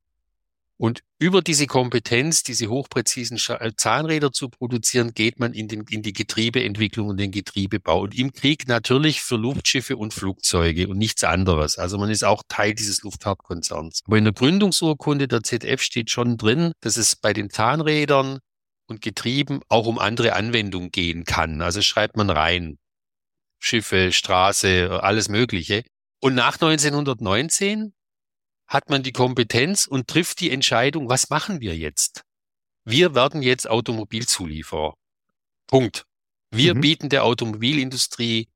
und 0.80 1.04
über 1.20 1.42
diese 1.42 1.68
Kompetenz, 1.68 2.44
diese 2.44 2.70
hochpräzisen 2.70 3.38
äh, 3.60 3.72
Zahnräder 3.76 4.32
zu 4.32 4.48
produzieren, 4.48 5.14
geht 5.14 5.38
man 5.38 5.54
in, 5.54 5.68
den, 5.68 5.84
in 5.90 6.04
die 6.04 6.14
Getriebeentwicklung 6.14 7.10
und 7.10 7.18
den 7.18 7.32
Getriebebau. 7.32 8.00
Und 8.04 8.18
im 8.18 8.32
Krieg 8.32 8.66
natürlich 8.70 9.22
für 9.22 9.36
Luftschiffe 9.36 9.98
und 9.98 10.14
Flugzeuge 10.14 10.88
und 10.88 10.98
nichts 10.98 11.26
anderes. 11.26 11.78
Also 11.78 11.98
man 11.98 12.10
ist 12.10 12.24
auch 12.24 12.44
Teil 12.48 12.76
dieses 12.76 13.04
Luftfahrtkonzerns. 13.04 14.04
Aber 14.08 14.18
in 14.18 14.24
der 14.24 14.32
Gründungsurkunde 14.32 15.28
der 15.28 15.44
ZF 15.44 15.82
steht 15.82 16.12
schon 16.12 16.38
drin, 16.38 16.72
dass 16.80 16.96
es 16.96 17.18
bei 17.18 17.34
den 17.34 17.50
Zahnrädern 17.50 18.40
und 18.88 19.02
Getrieben 19.02 19.60
auch 19.68 19.86
um 19.86 20.00
andere 20.00 20.32
Anwendungen 20.32 20.92
gehen 20.92 21.26
kann. 21.26 21.62
Also 21.62 21.82
schreibt 21.82 22.16
man 22.16 22.30
rein. 22.30 22.78
Schiffe, 23.60 24.14
Straße, 24.14 25.04
alles 25.04 25.28
Mögliche. 25.28 25.84
Und 26.22 26.36
nach 26.36 26.54
1919 26.54 27.92
hat 28.70 28.90
man 28.90 29.02
die 29.02 29.12
Kompetenz 29.12 29.88
und 29.88 30.08
trifft 30.08 30.40
die 30.40 30.52
Entscheidung, 30.52 31.10
was 31.10 31.30
machen 31.32 31.60
wir 31.60 31.76
jetzt? 31.76 32.24
Wir 32.86 33.16
werden 33.16 33.42
jetzt 33.42 33.68
Automobilzulieferer. 33.68 34.94
Punkt. 35.68 36.06
Wir 36.52 36.76
mhm. 36.76 36.82
bieten 36.82 37.10
der 37.10 37.26
Automobilindustrie 37.26 38.48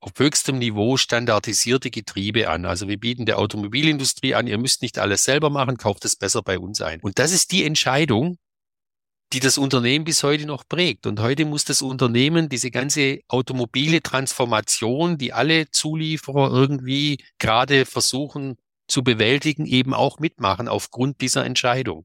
auf 0.00 0.12
höchstem 0.16 0.58
Niveau 0.58 0.96
standardisierte 0.96 1.90
Getriebe 1.90 2.48
an. 2.48 2.64
Also 2.64 2.88
wir 2.88 2.98
bieten 2.98 3.26
der 3.26 3.38
Automobilindustrie 3.38 4.34
an, 4.34 4.46
ihr 4.46 4.58
müsst 4.58 4.82
nicht 4.82 4.98
alles 4.98 5.24
selber 5.24 5.50
machen, 5.50 5.76
kauft 5.76 6.04
es 6.04 6.16
besser 6.16 6.42
bei 6.42 6.58
uns 6.58 6.80
ein. 6.80 7.00
Und 7.00 7.18
das 7.18 7.32
ist 7.32 7.52
die 7.52 7.64
Entscheidung, 7.64 8.38
die 9.32 9.40
das 9.40 9.58
Unternehmen 9.58 10.04
bis 10.04 10.24
heute 10.24 10.46
noch 10.46 10.66
prägt. 10.68 11.06
Und 11.06 11.20
heute 11.20 11.44
muss 11.44 11.64
das 11.64 11.82
Unternehmen 11.82 12.48
diese 12.48 12.72
ganze 12.72 13.20
automobile 13.28 14.02
Transformation, 14.02 15.18
die 15.18 15.32
alle 15.32 15.70
Zulieferer 15.70 16.50
irgendwie 16.50 17.22
gerade 17.38 17.86
versuchen 17.86 18.56
zu 18.90 19.02
bewältigen, 19.02 19.66
eben 19.66 19.94
auch 19.94 20.18
mitmachen 20.18 20.68
aufgrund 20.68 21.20
dieser 21.20 21.44
Entscheidung. 21.44 22.04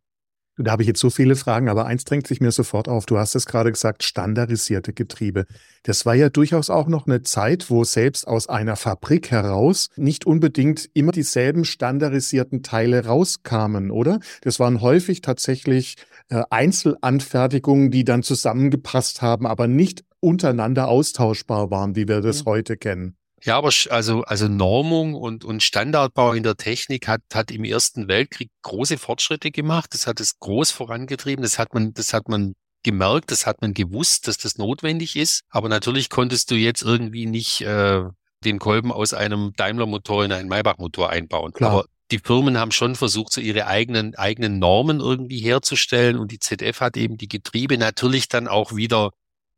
Da 0.57 0.71
habe 0.71 0.83
ich 0.83 0.87
jetzt 0.87 1.01
so 1.01 1.09
viele 1.09 1.35
Fragen, 1.35 1.67
aber 1.67 1.85
eins 1.85 2.05
drängt 2.05 2.27
sich 2.27 2.39
mir 2.39 2.51
sofort 2.51 2.87
auf. 2.87 3.05
Du 3.05 3.17
hast 3.17 3.35
es 3.35 3.45
gerade 3.45 3.71
gesagt, 3.71 4.03
standardisierte 4.03 4.93
Getriebe. 4.93 5.47
Das 5.83 6.05
war 6.05 6.15
ja 6.15 6.29
durchaus 6.29 6.69
auch 6.69 6.87
noch 6.87 7.07
eine 7.07 7.23
Zeit, 7.23 7.69
wo 7.69 7.83
selbst 7.83 8.25
aus 8.25 8.47
einer 8.47 8.77
Fabrik 8.77 9.31
heraus 9.31 9.89
nicht 9.97 10.25
unbedingt 10.25 10.89
immer 10.93 11.11
dieselben 11.11 11.65
standardisierten 11.65 12.63
Teile 12.63 13.05
rauskamen, 13.05 13.91
oder? 13.91 14.21
Das 14.41 14.57
waren 14.61 14.79
häufig 14.79 15.19
tatsächlich 15.19 15.97
äh, 16.29 16.43
Einzelanfertigungen, 16.49 17.91
die 17.91 18.05
dann 18.05 18.23
zusammengepasst 18.23 19.21
haben, 19.21 19.45
aber 19.45 19.67
nicht 19.67 20.05
untereinander 20.21 20.87
austauschbar 20.87 21.69
waren, 21.69 21.97
wie 21.97 22.07
wir 22.07 22.21
das 22.21 22.39
ja. 22.39 22.45
heute 22.45 22.77
kennen. 22.77 23.17
Ja, 23.45 23.57
aber 23.57 23.71
also, 23.91 24.23
also 24.23 24.47
Normung 24.47 25.13
und, 25.13 25.45
und 25.45 25.61
Standardbau 25.61 26.33
in 26.33 26.41
der 26.41 26.57
Technik 26.57 27.07
hat, 27.07 27.21
hat 27.31 27.51
im 27.51 27.63
Ersten 27.63 28.07
Weltkrieg 28.07 28.49
große 28.63 28.97
Fortschritte 28.97 29.51
gemacht. 29.51 29.93
Das 29.93 30.07
hat 30.07 30.19
es 30.19 30.39
groß 30.39 30.71
vorangetrieben. 30.71 31.43
Das 31.43 31.59
hat 31.59 31.75
man, 31.75 31.93
das 31.93 32.11
hat 32.11 32.27
man 32.27 32.55
gemerkt, 32.81 33.29
das 33.29 33.45
hat 33.45 33.61
man 33.61 33.75
gewusst, 33.75 34.27
dass 34.27 34.37
das 34.37 34.57
notwendig 34.57 35.15
ist. 35.15 35.43
Aber 35.49 35.69
natürlich 35.69 36.09
konntest 36.09 36.49
du 36.49 36.55
jetzt 36.55 36.81
irgendwie 36.81 37.27
nicht 37.27 37.61
äh, 37.61 38.03
den 38.43 38.57
Kolben 38.57 38.91
aus 38.91 39.13
einem 39.13 39.53
Daimler-Motor 39.55 40.25
in 40.25 40.31
einen 40.31 40.49
Maybach-Motor 40.49 41.11
einbauen. 41.11 41.53
Klar. 41.53 41.71
Aber 41.71 41.85
die 42.09 42.19
Firmen 42.19 42.57
haben 42.57 42.71
schon 42.71 42.95
versucht, 42.95 43.31
so 43.31 43.41
ihre 43.41 43.67
eigenen, 43.67 44.15
eigenen 44.15 44.57
Normen 44.57 44.99
irgendwie 44.99 45.39
herzustellen. 45.39 46.17
Und 46.17 46.31
die 46.31 46.39
ZF 46.39 46.81
hat 46.81 46.97
eben 46.97 47.17
die 47.17 47.27
Getriebe 47.27 47.77
natürlich 47.77 48.27
dann 48.27 48.47
auch 48.47 48.75
wieder, 48.75 49.11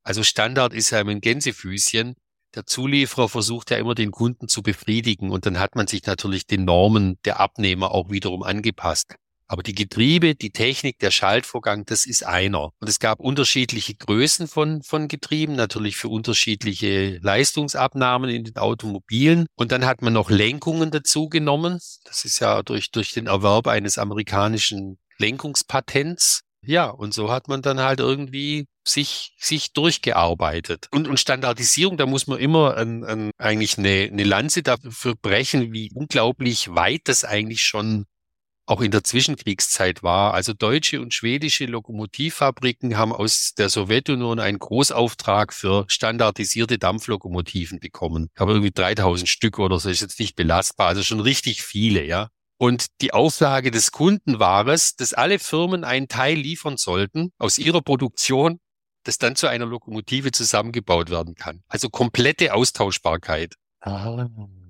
also 0.04 0.24
Standard 0.24 0.74
ist 0.74 0.90
ja 0.90 1.00
ein 1.00 1.22
Gänsefüßchen 1.22 2.16
der 2.56 2.66
Zulieferer 2.66 3.30
versucht 3.30 3.72
ja 3.72 3.78
immer 3.78 3.96
den 3.96 4.12
Kunden 4.12 4.48
zu 4.48 4.62
befriedigen 4.62 5.32
und 5.32 5.46
dann 5.46 5.60
hat 5.60 5.76
man 5.76 5.88
sich 5.88 6.06
natürlich 6.06 6.48
den 6.48 6.66
Normen 6.66 7.18
der 7.26 7.40
Abnehmer 7.40 7.92
auch 7.92 8.10
wiederum 8.10 8.44
angepasst. 8.44 9.16
Aber 9.50 9.64
die 9.64 9.76
Getriebe, 9.76 10.36
die 10.36 10.52
Technik, 10.52 11.00
der 11.00 11.10
Schaltvorgang, 11.10 11.86
das 11.86 12.06
ist 12.06 12.26
einer. 12.26 12.72
Und 12.82 12.90
es 12.90 13.00
gab 13.00 13.22
unterschiedliche 13.22 13.96
Größen 13.96 14.48
von, 14.50 14.84
von 14.84 15.08
Getrieben, 15.08 15.56
natürlich 15.56 15.96
für 15.96 16.10
unterschiedliche 16.10 17.20
Leistungsabnahmen 17.22 18.30
in 18.30 18.44
den 18.44 18.58
Automobilen. 18.58 19.46
Und 19.56 19.72
dann 19.72 19.86
hat 19.86 20.02
man 20.02 20.12
noch 20.12 20.30
Lenkungen 20.30 20.92
dazu 20.92 21.30
genommen. 21.30 21.80
Das 22.04 22.26
ist 22.26 22.40
ja 22.40 22.62
durch, 22.62 22.92
durch 22.92 23.14
den 23.14 23.28
Erwerb 23.28 23.68
eines 23.68 23.98
amerikanischen 23.98 24.98
Lenkungspatents 25.18 26.42
ja, 26.68 26.90
und 26.90 27.14
so 27.14 27.32
hat 27.32 27.48
man 27.48 27.62
dann 27.62 27.80
halt 27.80 28.02
irgendwie 28.02 28.68
sich, 28.88 29.36
sich 29.38 29.74
durchgearbeitet. 29.74 30.88
Und, 30.92 31.08
und 31.08 31.20
Standardisierung, 31.20 31.98
da 31.98 32.06
muss 32.06 32.28
man 32.28 32.40
immer 32.40 32.78
ein, 32.78 33.04
ein, 33.04 33.32
eigentlich 33.38 33.78
eine, 33.78 34.10
eine 34.12 34.24
Lanze 34.24 34.64
dafür 34.64 35.16
brechen, 35.16 35.74
wie 35.74 35.92
unglaublich 35.94 36.74
weit 36.74 37.02
das 37.06 37.24
eigentlich 37.24 37.64
schon 37.64 38.06
auch 38.68 38.82
in 38.82 38.92
der 38.92 39.04
Zwischenkriegszeit 39.04 40.04
war. 40.04 40.34
Also 40.34 40.54
deutsche 40.54 41.02
und 41.02 41.14
schwedische 41.14 41.66
Lokomotivfabriken 41.66 42.98
haben 42.98 43.14
aus 43.14 43.54
der 43.58 43.70
Sowjetunion 43.70 44.40
einen 44.40 44.60
Großauftrag 44.60 45.54
für 45.54 45.86
standardisierte 45.88 46.78
Dampflokomotiven 46.78 47.80
bekommen. 47.80 48.30
Aber 48.36 48.52
irgendwie 48.52 48.72
3000 48.72 49.28
Stück 49.28 49.58
oder 49.58 49.80
so 49.80 49.90
ist 49.90 50.02
jetzt 50.02 50.20
nicht 50.20 50.36
belastbar. 50.36 50.88
Also 50.88 51.02
schon 51.02 51.22
richtig 51.22 51.64
viele, 51.64 52.04
ja. 52.04 52.30
Und 52.60 52.88
die 53.02 53.14
Auflage 53.14 53.72
des 53.72 53.92
Kunden 53.92 54.40
war 54.40 54.68
es, 54.68 54.96
dass 54.96 55.14
alle 55.14 55.40
Firmen 55.40 55.84
einen 55.84 56.08
Teil 56.08 56.38
liefern 56.38 56.78
sollten 56.78 57.32
aus 57.38 57.60
ihrer 57.60 57.82
Produktion, 57.82 58.60
das 59.08 59.18
dann 59.18 59.38
zu 59.38 59.48
einer 59.48 59.66
Lokomotive 59.66 60.32
zusammengebaut 60.32 61.10
werden 61.10 61.36
kann. 61.36 61.64
Also 61.70 61.90
komplette 61.90 62.54
Austauschbarkeit. 62.54 63.56
Ah. 63.80 64.28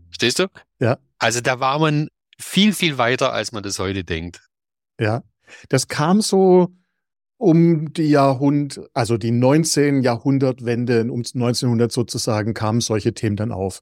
Verstehst 0.10 0.40
du? 0.40 0.48
Ja. 0.80 1.00
Also 1.18 1.42
da 1.42 1.60
war 1.60 1.80
man 1.80 2.10
viel, 2.40 2.74
viel 2.74 3.00
weiter, 3.00 3.34
als 3.34 3.52
man 3.52 3.64
das 3.64 3.80
heute 3.80 4.04
denkt. 4.04 4.48
Ja. 5.00 5.24
Das 5.70 5.88
kam 5.88 6.22
so 6.22 6.70
um 7.38 7.94
die 7.94 8.10
Jahrhundert, 8.10 8.90
also 8.94 9.18
die 9.18 9.32
19 9.32 10.04
Jahrhundertwende, 10.04 11.02
um 11.12 11.20
1900 11.20 11.92
sozusagen, 11.92 12.54
kamen 12.54 12.82
solche 12.82 13.14
Themen 13.14 13.38
dann 13.38 13.52
auf 13.52 13.82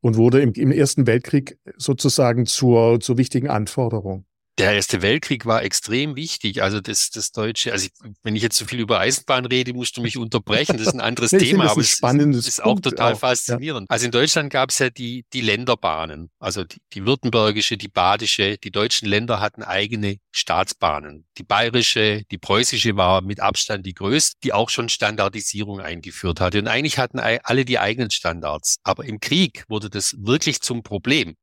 und 0.00 0.16
wurde 0.16 0.40
im, 0.40 0.52
im 0.54 0.72
Ersten 0.72 1.06
Weltkrieg 1.06 1.58
sozusagen 1.76 2.46
zur, 2.46 2.98
zur 3.00 3.16
wichtigen 3.16 3.48
Anforderung. 3.48 4.26
Der 4.58 4.72
Erste 4.72 5.02
Weltkrieg 5.02 5.46
war 5.46 5.64
extrem 5.64 6.14
wichtig. 6.14 6.62
Also 6.62 6.80
das, 6.80 7.10
das 7.10 7.32
Deutsche, 7.32 7.72
also 7.72 7.86
ich, 7.86 7.92
wenn 8.22 8.36
ich 8.36 8.42
jetzt 8.42 8.56
zu 8.56 8.64
so 8.64 8.68
viel 8.68 8.78
über 8.78 9.00
Eisenbahn 9.00 9.46
rede, 9.46 9.74
musst 9.74 9.96
du 9.96 10.00
mich 10.00 10.16
unterbrechen. 10.16 10.76
Das 10.76 10.86
ist 10.86 10.94
ein 10.94 11.00
anderes 11.00 11.32
nee, 11.32 11.38
Thema, 11.38 11.70
aber 11.70 11.80
es 11.80 11.94
ist, 12.00 12.48
ist 12.48 12.62
auch 12.62 12.78
total 12.78 13.14
auch. 13.14 13.18
faszinierend. 13.18 13.88
Ja. 13.90 13.92
Also 13.92 14.06
in 14.06 14.12
Deutschland 14.12 14.52
gab 14.52 14.70
es 14.70 14.78
ja 14.78 14.90
die, 14.90 15.24
die 15.32 15.40
Länderbahnen, 15.40 16.30
also 16.38 16.62
die, 16.62 16.76
die 16.92 17.04
württembergische, 17.04 17.76
die 17.76 17.88
badische, 17.88 18.56
die 18.58 18.70
deutschen 18.70 19.08
Länder 19.08 19.40
hatten 19.40 19.64
eigene 19.64 20.18
Staatsbahnen. 20.30 21.26
Die 21.36 21.42
bayerische, 21.42 22.22
die 22.30 22.38
preußische 22.38 22.96
war 22.96 23.22
mit 23.22 23.40
Abstand 23.40 23.84
die 23.84 23.94
größte, 23.94 24.36
die 24.44 24.52
auch 24.52 24.70
schon 24.70 24.88
Standardisierung 24.88 25.80
eingeführt 25.80 26.40
hatte. 26.40 26.60
Und 26.60 26.68
eigentlich 26.68 26.98
hatten 26.98 27.18
alle 27.18 27.64
die 27.64 27.80
eigenen 27.80 28.12
Standards. 28.12 28.76
Aber 28.84 29.04
im 29.04 29.18
Krieg 29.18 29.64
wurde 29.68 29.90
das 29.90 30.14
wirklich 30.18 30.60
zum 30.60 30.84
Problem 30.84 31.34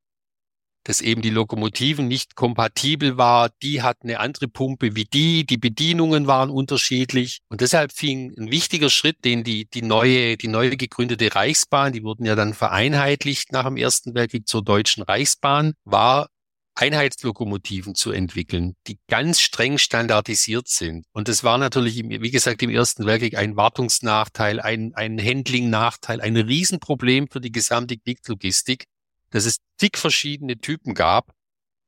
dass 0.83 1.01
eben 1.01 1.21
die 1.21 1.29
Lokomotiven 1.29 2.07
nicht 2.07 2.35
kompatibel 2.35 3.17
war. 3.17 3.49
Die 3.61 3.81
hatten 3.81 4.07
eine 4.07 4.19
andere 4.19 4.47
Pumpe 4.47 4.95
wie 4.95 5.05
die, 5.05 5.45
die 5.45 5.57
Bedienungen 5.57 6.27
waren 6.27 6.49
unterschiedlich. 6.49 7.39
Und 7.49 7.61
deshalb 7.61 7.91
fing 7.91 8.33
ein 8.37 8.51
wichtiger 8.51 8.89
Schritt, 8.89 9.23
den 9.23 9.43
die, 9.43 9.65
die 9.65 9.81
neue, 9.81 10.37
die 10.37 10.47
neue 10.47 10.77
gegründete 10.77 11.35
Reichsbahn, 11.35 11.93
die 11.93 12.03
wurden 12.03 12.25
ja 12.25 12.35
dann 12.35 12.53
vereinheitlicht 12.53 13.51
nach 13.51 13.65
dem 13.65 13.77
Ersten 13.77 14.15
Weltkrieg 14.15 14.47
zur 14.47 14.63
Deutschen 14.63 15.03
Reichsbahn, 15.03 15.73
war 15.85 16.27
Einheitslokomotiven 16.75 17.95
zu 17.95 18.11
entwickeln, 18.11 18.75
die 18.87 18.97
ganz 19.07 19.41
streng 19.41 19.77
standardisiert 19.77 20.67
sind. 20.67 21.05
Und 21.11 21.27
das 21.27 21.43
war 21.43 21.57
natürlich, 21.57 21.97
wie 21.97 22.31
gesagt, 22.31 22.63
im 22.63 22.69
Ersten 22.69 23.05
Weltkrieg 23.05 23.37
ein 23.37 23.55
Wartungsnachteil, 23.57 24.59
ein, 24.59 24.93
ein 24.95 25.19
Handling-Nachteil, 25.19 26.21
ein 26.21 26.37
Riesenproblem 26.37 27.27
für 27.29 27.41
die 27.41 27.51
gesamte 27.51 27.97
Kriegslogistik 27.97 28.85
dass 29.31 29.45
es 29.45 29.57
zig 29.79 29.97
verschiedene 29.97 30.57
Typen 30.57 30.93
gab 30.93 31.33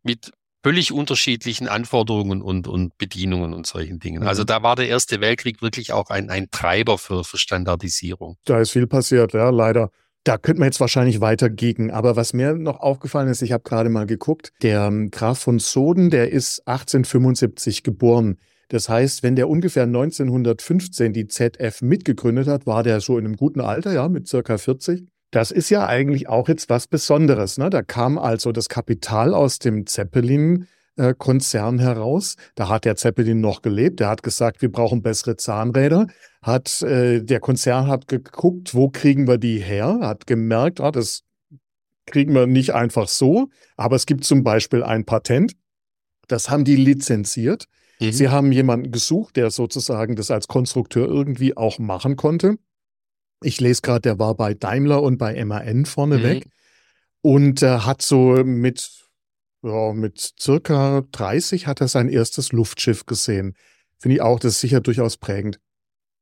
mit 0.04 0.32
völlig 0.64 0.92
unterschiedlichen 0.94 1.68
Anforderungen 1.68 2.42
und, 2.42 2.68
und 2.68 2.98
Bedienungen 2.98 3.54
und 3.54 3.68
solchen 3.68 4.00
Dingen. 4.00 4.24
Mhm. 4.24 4.28
Also 4.28 4.44
da 4.44 4.64
war 4.64 4.76
der 4.76 4.88
Erste 4.88 5.22
Weltkrieg 5.22 5.62
wirklich 5.62 5.92
auch 5.92 6.10
ein, 6.10 6.30
ein 6.30 6.50
Treiber 6.52 6.98
für, 6.98 7.24
für 7.24 7.38
Standardisierung. 7.38 8.38
Da 8.46 8.60
ist 8.60 8.72
viel 8.72 8.88
passiert, 8.88 9.34
ja, 9.34 9.50
leider. 9.50 9.92
Da 10.24 10.38
könnte 10.38 10.60
man 10.60 10.68
jetzt 10.68 10.80
wahrscheinlich 10.80 11.20
weiter 11.20 11.50
gegen. 11.50 11.92
Aber 11.92 12.16
was 12.16 12.32
mir 12.32 12.54
noch 12.54 12.80
aufgefallen 12.80 13.28
ist, 13.28 13.42
ich 13.42 13.52
habe 13.52 13.64
gerade 13.64 13.90
mal 13.90 14.06
geguckt, 14.06 14.54
der 14.62 14.86
ähm, 14.86 15.12
Graf 15.12 15.40
von 15.40 15.60
Soden, 15.60 16.10
der 16.10 16.32
ist 16.32 16.66
1875 16.66 17.84
geboren. 17.84 18.38
Das 18.70 18.88
heißt, 18.88 19.22
wenn 19.22 19.36
der 19.36 19.50
ungefähr 19.50 19.84
1915 19.84 21.12
die 21.12 21.28
ZF 21.28 21.82
mitgegründet 21.82 22.48
hat, 22.48 22.66
war 22.66 22.84
der 22.84 23.02
so 23.02 23.18
in 23.18 23.26
einem 23.26 23.36
guten 23.36 23.60
Alter, 23.60 23.92
ja, 23.92 24.08
mit 24.08 24.30
circa 24.30 24.58
40. 24.58 25.06
Das 25.34 25.50
ist 25.50 25.72
ja 25.72 25.88
eigentlich 25.88 26.30
auch 26.30 26.48
jetzt 26.48 26.70
was 26.70 26.86
Besonderes. 26.86 27.58
Ne? 27.58 27.72
Da 27.72 27.82
kam 27.82 28.20
also 28.20 28.52
das 28.52 28.70
Kapital 28.70 29.34
aus 29.34 29.58
dem 29.58 29.88
Zeppelin-Konzern 29.88 31.80
heraus. 31.80 32.36
Da 32.54 32.70
hat 32.70 32.86
der 32.86 32.96
Zeppelin 32.98 33.42
noch 33.42 33.64
gelebt. 33.64 34.00
Der 34.00 34.10
hat 34.10 34.22
gesagt, 34.22 34.62
wir 34.62 34.72
brauchen 34.72 35.02
bessere 35.02 35.36
Zahnräder. 35.36 36.06
Hat, 36.44 36.84
äh, 36.84 37.24
der 37.24 37.40
Konzern 37.40 37.88
hat 37.88 38.08
geguckt, 38.08 38.76
wo 38.76 38.90
kriegen 38.90 39.28
wir 39.28 39.40
die 39.40 39.58
her? 39.58 40.02
Hat 40.04 40.28
gemerkt, 40.28 40.80
ah, 40.80 40.92
das 40.92 41.24
kriegen 42.06 42.36
wir 42.36 42.46
nicht 42.46 42.76
einfach 42.76 43.08
so. 43.08 43.50
Aber 43.76 43.96
es 43.96 44.06
gibt 44.06 44.26
zum 44.26 44.44
Beispiel 44.44 44.84
ein 44.84 45.04
Patent. 45.04 45.54
Das 46.28 46.52
haben 46.52 46.64
die 46.64 46.76
lizenziert. 46.76 47.66
Mhm. 48.00 48.12
Sie 48.12 48.30
haben 48.30 48.52
jemanden 48.52 48.92
gesucht, 48.92 49.36
der 49.36 49.50
sozusagen 49.50 50.16
das 50.16 50.30
als 50.30 50.48
Konstrukteur 50.48 51.08
irgendwie 51.08 51.58
auch 51.58 51.80
machen 51.80 52.18
konnte. 52.18 52.58
Ich 53.44 53.60
lese 53.60 53.82
gerade, 53.82 54.02
der 54.02 54.20
war 54.20 54.36
bei 54.36 54.54
Daimler 54.54 55.02
und 55.02 55.18
bei 55.18 55.44
MAN 55.44 55.86
vorneweg 55.86 56.46
mhm. 56.46 56.52
und 57.22 57.64
äh, 57.64 57.80
hat 57.80 58.02
so 58.02 58.44
mit, 58.44 58.90
ja, 59.62 59.94
mit 59.94 60.34
circa 60.40 61.04
30 61.12 61.68
hat 61.68 61.82
er 61.82 61.88
sein 61.88 62.10
erstes 62.10 62.52
Luftschiff 62.52 63.06
gesehen. 63.06 63.56
Finde 63.98 64.16
ich 64.16 64.22
auch, 64.22 64.40
das 64.40 64.54
ist 64.54 64.62
sicher 64.62 64.82
durchaus 64.82 65.18
prägend. 65.18 65.60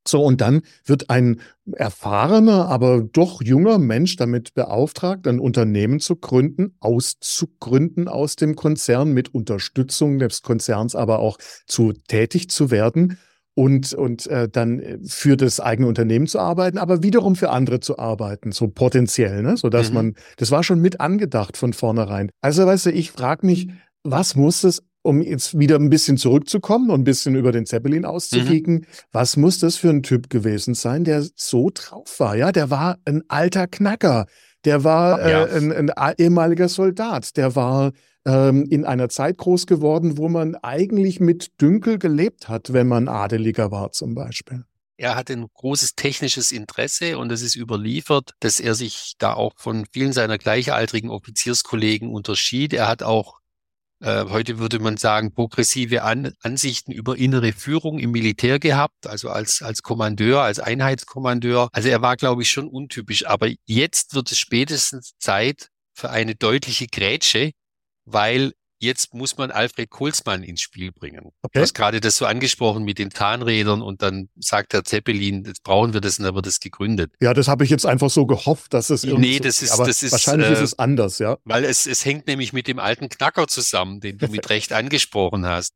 So, 0.08 0.24
und 0.24 0.42
dann 0.42 0.64
wird 0.84 1.12
ein 1.12 1.42
erfahrener, 1.74 2.68
aber 2.68 3.02
doch 3.02 3.42
junger 3.44 3.78
Mensch 3.78 4.16
damit 4.16 4.56
beauftragt, 4.56 5.28
ein 5.28 5.40
Unternehmen 5.40 6.00
zu 6.00 6.16
gründen, 6.16 6.76
auszugründen 6.80 8.08
aus 8.08 8.36
dem 8.36 8.56
Konzern, 8.56 9.12
mit 9.12 9.34
Unterstützung 9.34 10.18
des 10.18 10.42
Konzerns 10.42 10.96
aber 10.96 11.20
auch 11.20 11.38
zu 11.68 11.94
tätig 11.94 12.50
zu 12.50 12.72
werden 12.72 13.20
und, 13.54 13.94
und 13.94 14.28
äh, 14.28 14.48
dann 14.50 14.80
äh, 14.80 14.98
für 15.04 15.38
das 15.38 15.60
eigene 15.60 15.88
Unternehmen 15.88 16.28
zu 16.28 16.40
arbeiten, 16.40 16.78
aber 16.78 17.04
wiederum 17.04 17.36
für 17.36 17.50
andere 17.50 17.80
zu 17.80 18.00
arbeiten, 18.00 18.52
so 18.52 18.68
potenziell, 18.68 19.42
ne? 19.42 19.58
sodass 19.58 19.90
mhm. 19.90 19.96
man, 19.96 20.16
das 20.38 20.52
war 20.52 20.64
schon 20.64 20.80
mit 20.80 21.02
angedacht 21.02 21.58
von 21.58 21.74
vornherein. 21.74 22.30
Also 22.42 22.66
weißt 22.66 22.88
du, 22.88 22.92
ich 22.92 23.12
frage 23.12 23.46
mich, 23.46 23.70
was 24.04 24.36
muss 24.36 24.64
es, 24.64 24.82
um 25.04 25.22
jetzt 25.22 25.58
wieder 25.58 25.78
ein 25.78 25.90
bisschen 25.90 26.18
zurückzukommen 26.18 26.92
und 26.92 27.02
ein 27.02 27.04
bisschen 27.04 27.36
über 27.36 27.52
den 27.52 27.66
Zeppelin 27.66 28.06
auszukicken, 28.06 28.76
mhm. 28.76 28.86
was 29.12 29.36
muss 29.36 29.60
das 29.60 29.76
für 29.76 29.90
ein 29.90 30.04
Typ 30.04 30.30
gewesen 30.30 30.74
sein, 30.74 31.04
der 31.04 31.26
so 31.36 31.72
drauf 31.74 32.20
war? 32.20 32.36
Ja, 32.36 32.52
der 32.52 32.70
war 32.70 33.00
ein 33.06 33.24
alter 33.28 33.68
Knacker. 33.68 34.28
Der 34.64 34.84
war 34.84 35.28
ja. 35.28 35.46
äh, 35.46 35.58
ein, 35.58 35.90
ein 35.90 36.14
ehemaliger 36.18 36.70
Soldat. 36.70 37.36
Der 37.36 37.56
war 37.56 37.92
ähm, 38.26 38.66
in 38.70 38.86
einer 38.86 39.10
Zeit 39.10 39.38
groß 39.38 39.66
geworden, 39.68 40.18
wo 40.18 40.30
man 40.30 40.56
eigentlich 40.56 41.20
mit 41.20 41.62
Dünkel 41.62 41.98
gelebt 41.98 42.50
hat, 42.50 42.74
wenn 42.74 42.88
man 42.88 43.08
Adeliger 43.08 43.72
war 43.72 43.92
zum 43.92 44.16
Beispiel. 44.16 44.66
Er 44.98 45.16
hatte 45.16 45.34
ein 45.34 45.48
großes 45.52 45.96
technisches 45.96 46.52
Interesse 46.52 47.18
und 47.18 47.32
es 47.32 47.42
ist 47.42 47.56
überliefert, 47.56 48.34
dass 48.40 48.60
er 48.60 48.76
sich 48.76 49.16
da 49.18 49.34
auch 49.34 49.54
von 49.58 49.88
vielen 49.92 50.14
seiner 50.14 50.38
gleichaltrigen 50.38 51.10
Offizierskollegen 51.10 52.10
unterschied. 52.10 52.74
Er 52.74 52.88
hat 52.88 53.02
auch 53.02 53.42
äh, 54.02 54.26
heute 54.30 54.58
würde 54.58 54.80
man 54.80 54.98
sagen, 54.98 55.32
progressive 55.34 56.02
An 56.02 56.34
Ansichten 56.42 56.92
über 56.92 57.18
innere 57.18 57.54
Führung 57.54 58.00
im 58.00 58.12
Militär 58.12 58.60
gehabt, 58.60 59.06
also 59.06 59.30
als, 59.30 59.62
als 59.62 59.84
Kommandeur, 59.84 60.42
als 60.42 60.60
Einheitskommandeur. 60.60 61.70
Also 61.72 61.90
er 61.90 62.02
war, 62.02 62.18
glaube 62.18 62.42
ich, 62.42 62.50
schon 62.50 62.68
untypisch. 62.68 63.28
Aber 63.28 63.50
jetzt 63.66 64.16
wird 64.16 64.32
es 64.32 64.40
spätestens 64.40 65.14
Zeit 65.20 65.70
für 65.94 66.10
eine 66.10 66.34
deutliche 66.34 66.88
Grätsche, 66.88 67.52
weil 68.06 68.54
jetzt 68.82 69.14
muss 69.14 69.38
man 69.38 69.52
Alfred 69.52 69.90
Kohlsmann 69.90 70.44
ins 70.44 70.62
Spiel 70.62 70.92
bringen. 70.92 71.32
Okay. 71.44 71.52
Du 71.54 71.62
hast 71.62 71.74
gerade 71.74 72.02
das 72.02 72.18
so 72.18 72.26
angesprochen 72.26 72.84
mit 72.84 72.98
den 72.98 73.12
Zahnrädern 73.12 73.82
und 73.82 74.02
dann 74.02 74.30
sagt 74.40 74.74
der 74.74 74.84
Zeppelin, 74.84 75.46
jetzt 75.46 75.64
brauchen 75.64 75.94
wir 75.94 76.02
das 76.02 76.18
und 76.18 76.26
dann 76.26 76.36
wird 76.36 76.48
es 76.48 76.60
gegründet. 76.60 77.14
Ja, 77.22 77.34
das 77.34 77.48
habe 77.48 77.64
ich 77.64 77.70
jetzt 77.70 77.86
einfach 77.86 78.10
so 78.10 78.26
gehofft, 78.26 78.74
dass 78.74 78.90
es 78.90 79.04
irgendwie. 79.04 79.34
Nee, 79.34 79.40
das 79.40 79.62
ist, 79.62 79.72
aber 79.72 79.86
das 79.86 80.02
ist, 80.02 80.12
wahrscheinlich 80.12 80.50
äh, 80.50 80.54
ist 80.54 80.62
es 80.62 80.80
anders, 80.80 81.20
ja. 81.20 81.38
Weil 81.46 81.64
es, 81.64 81.86
es 81.86 82.04
hängt 82.04 82.28
nämlich 82.28 82.54
mit 82.54 82.68
dem 82.68 82.80
alten 82.80 83.08
Knacker 83.08 83.48
zusammen, 83.48 84.00
den 84.00 84.18
du 84.18 84.28
mit 84.28 84.50
Recht 84.50 84.74
angesprochen 84.74 85.46
hast. 85.46 85.74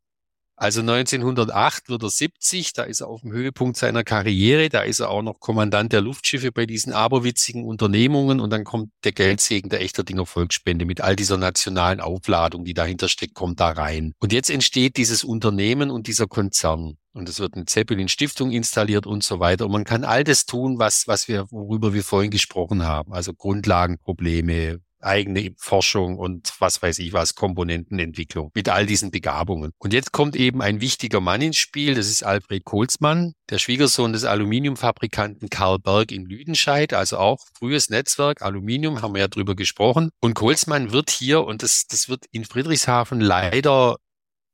Also 0.58 0.80
1908 0.80 1.90
wird 1.90 2.02
er 2.02 2.08
70, 2.08 2.72
da 2.72 2.84
ist 2.84 3.02
er 3.02 3.08
auf 3.08 3.20
dem 3.20 3.30
Höhepunkt 3.30 3.76
seiner 3.76 4.04
Karriere, 4.04 4.70
da 4.70 4.80
ist 4.80 5.00
er 5.00 5.10
auch 5.10 5.20
noch 5.20 5.38
Kommandant 5.38 5.92
der 5.92 6.00
Luftschiffe 6.00 6.50
bei 6.50 6.64
diesen 6.64 6.94
aberwitzigen 6.94 7.64
Unternehmungen 7.64 8.40
und 8.40 8.48
dann 8.48 8.64
kommt 8.64 8.90
der 9.04 9.12
Geldsegen 9.12 9.68
der 9.68 9.82
Echterdinger 9.82 10.24
Volksspende 10.24 10.86
mit 10.86 11.02
all 11.02 11.14
dieser 11.14 11.36
nationalen 11.36 12.00
Aufladung, 12.00 12.64
die 12.64 12.72
dahinter 12.72 13.10
steckt, 13.10 13.34
kommt 13.34 13.60
da 13.60 13.68
rein. 13.68 14.14
Und 14.18 14.32
jetzt 14.32 14.48
entsteht 14.48 14.96
dieses 14.96 15.24
Unternehmen 15.24 15.90
und 15.90 16.06
dieser 16.06 16.26
Konzern. 16.26 16.96
Und 17.12 17.28
es 17.28 17.38
wird 17.40 17.54
eine 17.54 17.64
Zeppelin 17.64 18.08
Stiftung 18.08 18.50
installiert 18.50 19.06
und 19.06 19.24
so 19.24 19.40
weiter. 19.40 19.66
Und 19.66 19.72
man 19.72 19.84
kann 19.84 20.04
all 20.04 20.22
das 20.22 20.44
tun, 20.44 20.78
was, 20.78 21.06
was 21.06 21.28
wir, 21.28 21.50
worüber 21.50 21.94
wir 21.94 22.04
vorhin 22.04 22.30
gesprochen 22.30 22.82
haben. 22.82 23.12
Also 23.12 23.32
Grundlagenprobleme, 23.32 24.80
eigene 25.06 25.54
Forschung 25.56 26.18
und 26.18 26.52
was 26.58 26.82
weiß 26.82 26.98
ich 26.98 27.12
was, 27.12 27.34
Komponentenentwicklung 27.34 28.50
mit 28.54 28.68
all 28.68 28.86
diesen 28.86 29.10
Begabungen. 29.10 29.72
Und 29.78 29.92
jetzt 29.92 30.12
kommt 30.12 30.36
eben 30.36 30.62
ein 30.62 30.80
wichtiger 30.80 31.20
Mann 31.20 31.40
ins 31.40 31.56
Spiel, 31.56 31.94
das 31.94 32.08
ist 32.08 32.22
Alfred 32.22 32.64
Kohlsmann, 32.64 33.32
der 33.50 33.58
Schwiegersohn 33.58 34.12
des 34.12 34.24
Aluminiumfabrikanten 34.24 35.48
Karl 35.48 35.78
Berg 35.78 36.12
in 36.12 36.26
Lüdenscheid, 36.26 36.92
also 36.92 37.18
auch 37.18 37.38
frühes 37.58 37.88
Netzwerk, 37.88 38.42
Aluminium, 38.42 39.02
haben 39.02 39.14
wir 39.14 39.20
ja 39.20 39.28
drüber 39.28 39.54
gesprochen. 39.54 40.10
Und 40.20 40.34
Kohlsmann 40.34 40.92
wird 40.92 41.10
hier, 41.10 41.44
und 41.44 41.62
das, 41.62 41.86
das 41.86 42.08
wird 42.08 42.24
in 42.32 42.44
Friedrichshafen 42.44 43.20
leider 43.20 43.96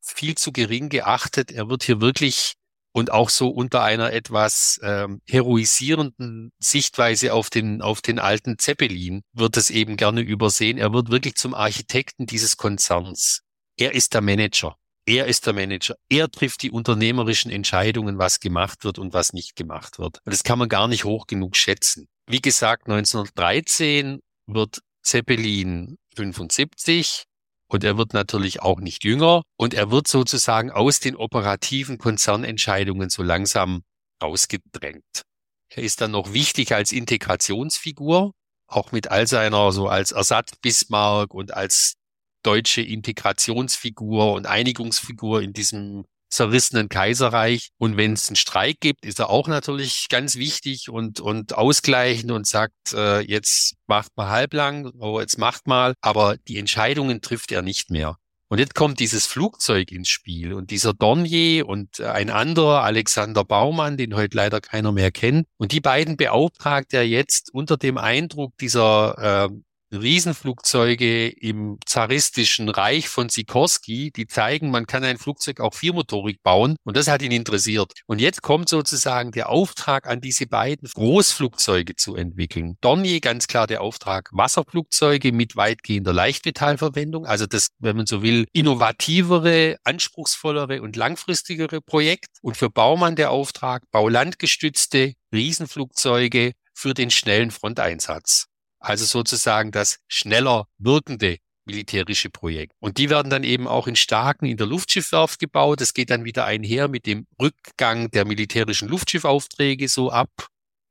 viel 0.01 0.35
zu 0.35 0.51
gering 0.51 0.89
geachtet, 0.89 1.51
er 1.51 1.69
wird 1.69 1.83
hier 1.83 2.01
wirklich 2.01 2.53
und 2.93 3.11
auch 3.11 3.29
so 3.29 3.49
unter 3.49 3.83
einer 3.83 4.13
etwas 4.13 4.79
ähm, 4.83 5.21
heroisierenden 5.27 6.51
Sichtweise 6.59 7.33
auf 7.33 7.49
den, 7.49 7.81
auf 7.81 8.01
den 8.01 8.19
alten 8.19 8.57
Zeppelin 8.59 9.23
wird 9.33 9.57
es 9.57 9.69
eben 9.69 9.97
gerne 9.97 10.21
übersehen. 10.21 10.77
Er 10.77 10.93
wird 10.93 11.09
wirklich 11.09 11.35
zum 11.35 11.53
Architekten 11.53 12.27
dieses 12.27 12.55
Konzerns. 12.55 13.41
Er 13.77 13.93
ist 13.93 14.13
der 14.13 14.21
Manager. 14.21 14.77
Er 15.05 15.25
ist 15.25 15.47
der 15.47 15.53
Manager. 15.53 15.95
Er 16.07 16.29
trifft 16.29 16.61
die 16.61 16.71
unternehmerischen 16.71 17.51
Entscheidungen, 17.51 18.19
was 18.19 18.39
gemacht 18.39 18.85
wird 18.85 18.99
und 18.99 19.11
was 19.11 19.33
nicht 19.33 19.55
gemacht 19.55 19.99
wird. 19.99 20.19
Und 20.23 20.31
das 20.31 20.43
kann 20.43 20.59
man 20.59 20.69
gar 20.69 20.87
nicht 20.87 21.03
hoch 21.03 21.27
genug 21.27 21.57
schätzen. 21.57 22.07
Wie 22.27 22.41
gesagt, 22.41 22.87
1913 22.87 24.19
wird 24.47 24.79
Zeppelin 25.01 25.97
75 26.15 27.25
und 27.73 27.83
er 27.83 27.97
wird 27.97 28.13
natürlich 28.13 28.61
auch 28.61 28.79
nicht 28.79 29.03
jünger 29.03 29.41
und 29.57 29.73
er 29.73 29.89
wird 29.89 30.07
sozusagen 30.07 30.71
aus 30.71 30.99
den 30.99 31.15
operativen 31.15 31.97
Konzernentscheidungen 31.97 33.09
so 33.09 33.23
langsam 33.23 33.81
rausgedrängt. 34.21 35.23
Er 35.69 35.83
ist 35.83 35.99
dann 36.01 36.11
noch 36.11 36.33
wichtig 36.33 36.73
als 36.75 36.91
Integrationsfigur, 36.91 38.33
auch 38.67 38.91
mit 38.91 39.09
all 39.09 39.25
seiner 39.25 39.71
so 39.71 39.87
als 39.87 40.11
Ersatz 40.11 40.51
Bismarck 40.61 41.33
und 41.33 41.53
als 41.55 41.95
deutsche 42.43 42.81
Integrationsfigur 42.81 44.33
und 44.33 44.45
Einigungsfigur 44.45 45.41
in 45.41 45.53
diesem 45.53 46.05
zerrissenen 46.33 46.89
Kaiserreich. 46.89 47.69
Und 47.77 47.97
wenn 47.97 48.13
es 48.13 48.27
einen 48.27 48.35
Streik 48.35 48.79
gibt, 48.79 49.05
ist 49.05 49.19
er 49.19 49.29
auch 49.29 49.47
natürlich 49.47 50.07
ganz 50.09 50.35
wichtig 50.35 50.89
und, 50.89 51.19
und 51.19 51.55
ausgleichend 51.55 52.31
und 52.31 52.47
sagt, 52.47 52.93
äh, 52.93 53.19
jetzt 53.21 53.75
macht 53.87 54.11
mal 54.15 54.29
halblang, 54.29 54.91
oh, 54.99 55.19
jetzt 55.19 55.37
macht 55.37 55.67
mal. 55.67 55.93
Aber 56.01 56.37
die 56.47 56.57
Entscheidungen 56.57 57.21
trifft 57.21 57.51
er 57.51 57.61
nicht 57.61 57.91
mehr. 57.91 58.17
Und 58.49 58.59
jetzt 58.59 58.75
kommt 58.75 58.99
dieses 58.99 59.25
Flugzeug 59.25 59.91
ins 59.91 60.09
Spiel 60.09 60.53
und 60.53 60.69
dieser 60.69 60.93
Dornier 60.93 61.67
und 61.67 61.99
ein 62.01 62.29
anderer, 62.29 62.83
Alexander 62.83 63.43
Baumann, 63.43 63.97
den 63.97 64.13
heute 64.13 64.37
leider 64.37 64.61
keiner 64.61 64.91
mehr 64.91 65.11
kennt. 65.11 65.47
Und 65.57 65.71
die 65.71 65.79
beiden 65.79 66.17
beauftragt 66.17 66.93
er 66.93 67.07
jetzt 67.07 67.51
unter 67.51 67.77
dem 67.77 67.97
Eindruck 67.97 68.55
dieser 68.59 69.49
äh, 69.49 69.55
Riesenflugzeuge 69.95 71.27
im 71.29 71.77
zaristischen 71.85 72.69
Reich 72.69 73.09
von 73.09 73.29
Sikorsky, 73.29 74.11
die 74.11 74.27
zeigen, 74.27 74.71
man 74.71 74.87
kann 74.87 75.03
ein 75.03 75.17
Flugzeug 75.17 75.59
auch 75.59 75.73
viermotorig 75.73 76.41
bauen 76.43 76.75
und 76.83 76.97
das 76.97 77.07
hat 77.07 77.21
ihn 77.21 77.31
interessiert. 77.31 77.93
Und 78.07 78.19
jetzt 78.19 78.41
kommt 78.41 78.69
sozusagen 78.69 79.31
der 79.31 79.49
Auftrag 79.49 80.07
an 80.07 80.21
diese 80.21 80.47
beiden 80.47 80.89
Großflugzeuge 80.93 81.95
zu 81.95 82.15
entwickeln. 82.15 82.77
Dornier 82.81 83.19
ganz 83.19 83.47
klar 83.47 83.67
der 83.67 83.81
Auftrag 83.81 84.29
Wasserflugzeuge 84.31 85.31
mit 85.31 85.55
weitgehender 85.55 86.13
Leichtmetallverwendung, 86.13 87.25
also 87.25 87.45
das, 87.45 87.69
wenn 87.79 87.97
man 87.97 88.05
so 88.05 88.21
will, 88.21 88.45
innovativere, 88.53 89.77
anspruchsvollere 89.83 90.81
und 90.81 90.95
langfristigere 90.95 91.81
Projekt. 91.81 92.27
Und 92.41 92.57
für 92.57 92.69
Baumann 92.69 93.15
der 93.15 93.31
Auftrag 93.31 93.83
Baulandgestützte 93.91 95.13
Riesenflugzeuge 95.33 96.53
für 96.73 96.93
den 96.93 97.11
schnellen 97.11 97.51
Fronteinsatz 97.51 98.47
also 98.83 99.05
sozusagen 99.05 99.71
das 99.71 99.99
schneller 100.07 100.67
wirkende 100.77 101.37
militärische 101.65 102.29
Projekt. 102.29 102.73
Und 102.79 102.97
die 102.97 103.09
werden 103.09 103.29
dann 103.29 103.45
eben 103.45 103.67
auch 103.67 103.87
in 103.87 103.95
Starken 103.95 104.45
in 104.45 104.57
der 104.57 104.67
Luftschiffwerft 104.67 105.39
gebaut. 105.39 105.79
Das 105.79 105.93
geht 105.93 106.09
dann 106.09 106.25
wieder 106.25 106.43
einher 106.45 106.89
mit 106.89 107.05
dem 107.05 107.25
Rückgang 107.41 108.11
der 108.11 108.25
militärischen 108.25 108.89
Luftschiffaufträge 108.89 109.87
so 109.87 110.11
ab 110.11 110.29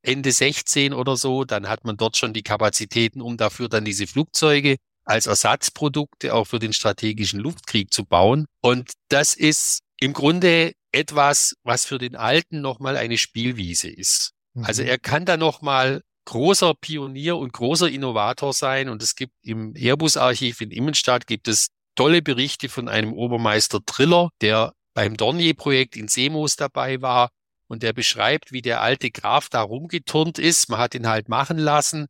Ende 0.00 0.32
16 0.32 0.94
oder 0.94 1.18
so. 1.18 1.44
Dann 1.44 1.68
hat 1.68 1.84
man 1.84 1.98
dort 1.98 2.16
schon 2.16 2.32
die 2.32 2.42
Kapazitäten, 2.42 3.20
um 3.20 3.36
dafür 3.36 3.68
dann 3.68 3.84
diese 3.84 4.06
Flugzeuge 4.06 4.76
als 5.04 5.26
Ersatzprodukte 5.26 6.32
auch 6.32 6.46
für 6.46 6.58
den 6.58 6.72
strategischen 6.72 7.40
Luftkrieg 7.40 7.92
zu 7.92 8.06
bauen. 8.06 8.46
Und 8.62 8.92
das 9.08 9.34
ist 9.34 9.80
im 10.00 10.14
Grunde 10.14 10.72
etwas, 10.92 11.54
was 11.62 11.84
für 11.84 11.98
den 11.98 12.16
Alten 12.16 12.62
nochmal 12.62 12.96
eine 12.96 13.18
Spielwiese 13.18 13.90
ist. 13.90 14.32
Also 14.62 14.82
mhm. 14.82 14.88
er 14.88 14.98
kann 14.98 15.26
da 15.26 15.36
nochmal 15.36 16.02
großer 16.24 16.74
Pionier 16.74 17.36
und 17.36 17.52
großer 17.52 17.88
Innovator 17.88 18.52
sein. 18.52 18.88
Und 18.88 19.02
es 19.02 19.14
gibt 19.14 19.34
im 19.42 19.74
Airbus-Archiv 19.74 20.60
in 20.60 20.70
Immenstadt 20.70 21.26
gibt 21.26 21.48
es 21.48 21.68
tolle 21.94 22.22
Berichte 22.22 22.68
von 22.68 22.88
einem 22.88 23.12
Obermeister 23.12 23.80
Triller, 23.84 24.30
der 24.40 24.72
beim 24.94 25.16
Dornier-Projekt 25.16 25.96
in 25.96 26.08
Seemoos 26.08 26.56
dabei 26.56 27.02
war. 27.02 27.30
Und 27.66 27.82
der 27.82 27.92
beschreibt, 27.92 28.52
wie 28.52 28.60
der 28.60 28.82
alte 28.82 29.10
Graf 29.10 29.48
da 29.48 29.62
rumgeturnt 29.62 30.38
ist. 30.38 30.68
Man 30.68 30.78
hat 30.78 30.94
ihn 30.94 31.08
halt 31.08 31.28
machen 31.28 31.58
lassen. 31.58 32.06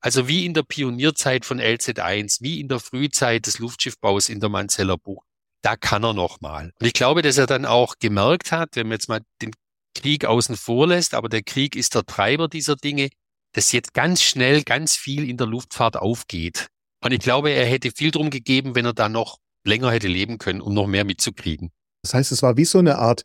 Also 0.00 0.28
wie 0.28 0.44
in 0.44 0.52
der 0.52 0.62
Pionierzeit 0.62 1.44
von 1.44 1.58
LZ1, 1.58 2.42
wie 2.42 2.60
in 2.60 2.68
der 2.68 2.80
Frühzeit 2.80 3.46
des 3.46 3.58
Luftschiffbaus 3.58 4.28
in 4.28 4.40
der 4.40 4.50
Manzeller 4.50 4.98
Bucht. 4.98 5.26
Da 5.62 5.74
kann 5.74 6.04
er 6.04 6.12
noch 6.12 6.40
mal. 6.40 6.72
Und 6.78 6.86
ich 6.86 6.92
glaube, 6.92 7.22
dass 7.22 7.38
er 7.38 7.46
dann 7.46 7.64
auch 7.64 7.94
gemerkt 7.98 8.52
hat, 8.52 8.76
wenn 8.76 8.88
man 8.88 8.96
jetzt 8.96 9.08
mal 9.08 9.22
den 9.42 9.52
Krieg 9.96 10.26
außen 10.26 10.56
vor 10.56 10.86
lässt, 10.86 11.14
aber 11.14 11.28
der 11.28 11.42
Krieg 11.42 11.74
ist 11.74 11.94
der 11.94 12.04
Treiber 12.04 12.48
dieser 12.48 12.76
Dinge, 12.76 13.08
dass 13.56 13.72
jetzt 13.72 13.94
ganz 13.94 14.22
schnell 14.22 14.62
ganz 14.64 14.96
viel 14.96 15.28
in 15.28 15.38
der 15.38 15.46
Luftfahrt 15.46 15.96
aufgeht. 15.96 16.68
Und 17.02 17.12
ich 17.12 17.20
glaube, 17.20 17.50
er 17.50 17.64
hätte 17.64 17.90
viel 17.90 18.10
drum 18.10 18.28
gegeben, 18.28 18.74
wenn 18.74 18.84
er 18.84 18.92
da 18.92 19.08
noch 19.08 19.38
länger 19.64 19.90
hätte 19.90 20.08
leben 20.08 20.36
können, 20.36 20.60
um 20.60 20.74
noch 20.74 20.86
mehr 20.86 21.04
mitzukriegen. 21.04 21.72
Das 22.02 22.12
heißt, 22.12 22.32
es 22.32 22.42
war 22.42 22.58
wie 22.58 22.66
so 22.66 22.78
eine 22.78 22.98
Art 22.98 23.22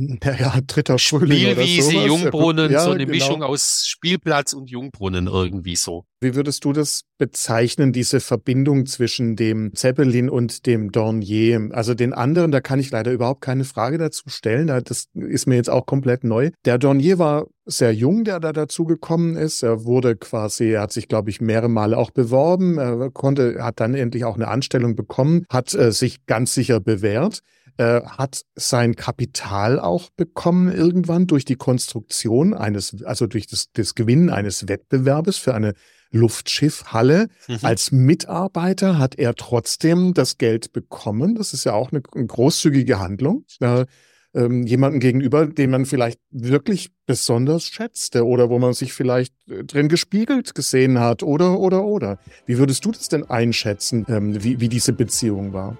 ja, 0.24 0.58
dritter 0.66 0.98
Frühling 0.98 1.52
Spielwiese, 1.52 1.92
Jungbrunnen, 1.92 2.72
ja, 2.72 2.80
so 2.80 2.90
eine 2.90 3.06
genau. 3.06 3.10
Mischung 3.10 3.42
aus 3.42 3.84
Spielplatz 3.86 4.52
und 4.52 4.70
Jungbrunnen 4.70 5.26
irgendwie 5.26 5.76
so. 5.76 6.04
Wie 6.20 6.34
würdest 6.34 6.64
du 6.64 6.72
das 6.72 7.02
bezeichnen, 7.18 7.92
diese 7.92 8.20
Verbindung 8.20 8.86
zwischen 8.86 9.36
dem 9.36 9.74
Zeppelin 9.74 10.28
und 10.30 10.66
dem 10.66 10.92
Dornier? 10.92 11.70
Also 11.72 11.94
den 11.94 12.12
anderen, 12.12 12.50
da 12.50 12.60
kann 12.60 12.78
ich 12.78 12.90
leider 12.90 13.12
überhaupt 13.12 13.40
keine 13.40 13.64
Frage 13.64 13.98
dazu 13.98 14.28
stellen. 14.28 14.66
Das 14.66 15.06
ist 15.14 15.46
mir 15.46 15.56
jetzt 15.56 15.70
auch 15.70 15.86
komplett 15.86 16.24
neu. 16.24 16.50
Der 16.64 16.78
Dornier 16.78 17.18
war 17.18 17.46
sehr 17.64 17.94
jung, 17.94 18.24
der 18.24 18.40
da 18.40 18.52
dazu 18.52 18.84
gekommen 18.84 19.36
ist. 19.36 19.62
Er 19.62 19.84
wurde 19.84 20.16
quasi, 20.16 20.72
er 20.72 20.82
hat 20.82 20.92
sich, 20.92 21.08
glaube 21.08 21.30
ich, 21.30 21.40
mehrere 21.40 21.68
Male 21.68 21.96
auch 21.96 22.10
beworben. 22.10 22.78
Er 22.78 23.10
konnte, 23.10 23.62
hat 23.62 23.80
dann 23.80 23.94
endlich 23.94 24.24
auch 24.24 24.34
eine 24.34 24.48
Anstellung 24.48 24.96
bekommen, 24.96 25.44
hat 25.50 25.74
äh, 25.74 25.92
sich 25.92 26.26
ganz 26.26 26.52
sicher 26.54 26.80
bewährt. 26.80 27.40
Äh, 27.76 28.02
hat 28.02 28.42
sein 28.54 28.96
Kapital 28.96 29.78
auch 29.78 30.10
bekommen 30.10 30.72
irgendwann 30.72 31.26
durch 31.26 31.44
die 31.44 31.56
Konstruktion 31.56 32.54
eines, 32.54 33.02
also 33.04 33.26
durch 33.26 33.46
das, 33.46 33.66
das 33.72 33.94
Gewinnen 33.94 34.30
eines 34.30 34.68
Wettbewerbes 34.68 35.36
für 35.36 35.54
eine 35.54 35.74
Luftschiffhalle. 36.10 37.28
Mhm. 37.48 37.58
Als 37.62 37.92
Mitarbeiter 37.92 38.98
hat 38.98 39.16
er 39.18 39.34
trotzdem 39.34 40.14
das 40.14 40.38
Geld 40.38 40.72
bekommen. 40.72 41.34
Das 41.34 41.52
ist 41.52 41.64
ja 41.64 41.72
auch 41.72 41.92
eine, 41.92 42.02
eine 42.14 42.26
großzügige 42.26 42.98
Handlung. 42.98 43.44
Äh, 43.60 43.86
ähm, 44.32 44.64
jemanden 44.64 45.00
gegenüber, 45.00 45.46
den 45.46 45.70
man 45.70 45.86
vielleicht 45.86 46.20
wirklich 46.30 46.90
besonders 47.06 47.66
schätzte 47.66 48.24
oder 48.24 48.48
wo 48.48 48.58
man 48.58 48.74
sich 48.74 48.92
vielleicht 48.92 49.34
äh, 49.48 49.64
drin 49.64 49.88
gespiegelt 49.88 50.54
gesehen 50.54 51.00
hat 51.00 51.22
oder, 51.22 51.58
oder, 51.58 51.84
oder. 51.84 52.18
Wie 52.46 52.58
würdest 52.58 52.84
du 52.84 52.92
das 52.92 53.08
denn 53.08 53.28
einschätzen, 53.28 54.06
ähm, 54.08 54.42
wie, 54.42 54.60
wie 54.60 54.68
diese 54.68 54.92
Beziehung 54.92 55.52
war? 55.52 55.76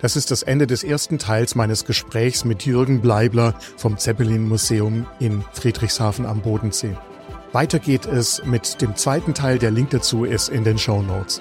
Das 0.00 0.14
ist 0.14 0.30
das 0.30 0.42
Ende 0.42 0.66
des 0.66 0.84
ersten 0.84 1.18
Teils 1.18 1.54
meines 1.54 1.86
Gesprächs 1.86 2.44
mit 2.44 2.66
Jürgen 2.66 3.00
Bleibler 3.00 3.54
vom 3.78 3.96
Zeppelin 3.96 4.46
Museum 4.46 5.06
in 5.20 5.42
Friedrichshafen 5.52 6.26
am 6.26 6.42
Bodensee. 6.42 6.96
Weiter 7.52 7.78
geht 7.78 8.04
es 8.04 8.44
mit 8.44 8.82
dem 8.82 8.94
zweiten 8.94 9.32
Teil, 9.32 9.58
der 9.58 9.70
Link 9.70 9.90
dazu 9.90 10.24
ist 10.24 10.50
in 10.50 10.64
den 10.64 10.76
Show 10.76 11.00
Notes. 11.00 11.40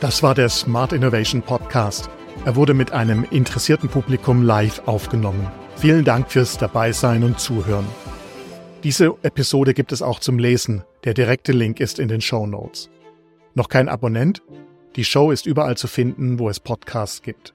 Das 0.00 0.22
war 0.24 0.34
der 0.34 0.48
Smart 0.48 0.92
Innovation 0.92 1.42
Podcast. 1.42 2.10
Er 2.44 2.56
wurde 2.56 2.74
mit 2.74 2.90
einem 2.90 3.24
interessierten 3.30 3.88
Publikum 3.88 4.42
live 4.42 4.82
aufgenommen. 4.86 5.46
Vielen 5.76 6.04
Dank 6.04 6.30
fürs 6.30 6.58
Dabeisein 6.58 7.22
und 7.22 7.38
Zuhören. 7.38 7.86
Diese 8.82 9.14
Episode 9.22 9.74
gibt 9.74 9.92
es 9.92 10.02
auch 10.02 10.18
zum 10.18 10.38
Lesen. 10.38 10.82
Der 11.04 11.14
direkte 11.14 11.52
Link 11.52 11.78
ist 11.78 12.00
in 12.00 12.08
den 12.08 12.20
Show 12.20 12.46
Notes. 12.46 12.90
Noch 13.54 13.68
kein 13.68 13.88
Abonnent? 13.88 14.42
Die 14.96 15.04
Show 15.04 15.30
ist 15.30 15.46
überall 15.46 15.76
zu 15.76 15.86
finden, 15.88 16.38
wo 16.38 16.48
es 16.48 16.58
Podcasts 16.58 17.20
gibt. 17.20 17.52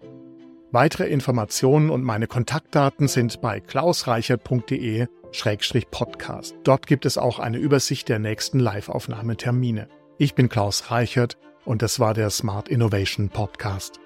Weitere 0.72 1.08
Informationen 1.08 1.89
und 1.89 2.04
meine 2.04 2.28
Kontaktdaten 2.28 3.08
sind 3.08 3.42
bei 3.42 3.60
klausreichert.de-podcast. 3.60 6.56
Dort 6.64 6.86
gibt 6.88 7.06
es 7.06 7.18
auch 7.18 7.39
eine 7.39 7.58
Übersicht 7.58 8.08
der 8.10 8.20
nächsten 8.20 8.60
Live-Aufnahmetermine. 8.60 9.88
Ich 10.18 10.36
bin 10.36 10.50
Klaus 10.50 10.92
Reichert 10.92 11.38
und 11.66 11.82
das 11.82 12.00
war 12.00 12.14
der 12.14 12.30
Smart 12.30 12.70
Innovation 12.70 13.30
Podcast. 13.30 14.00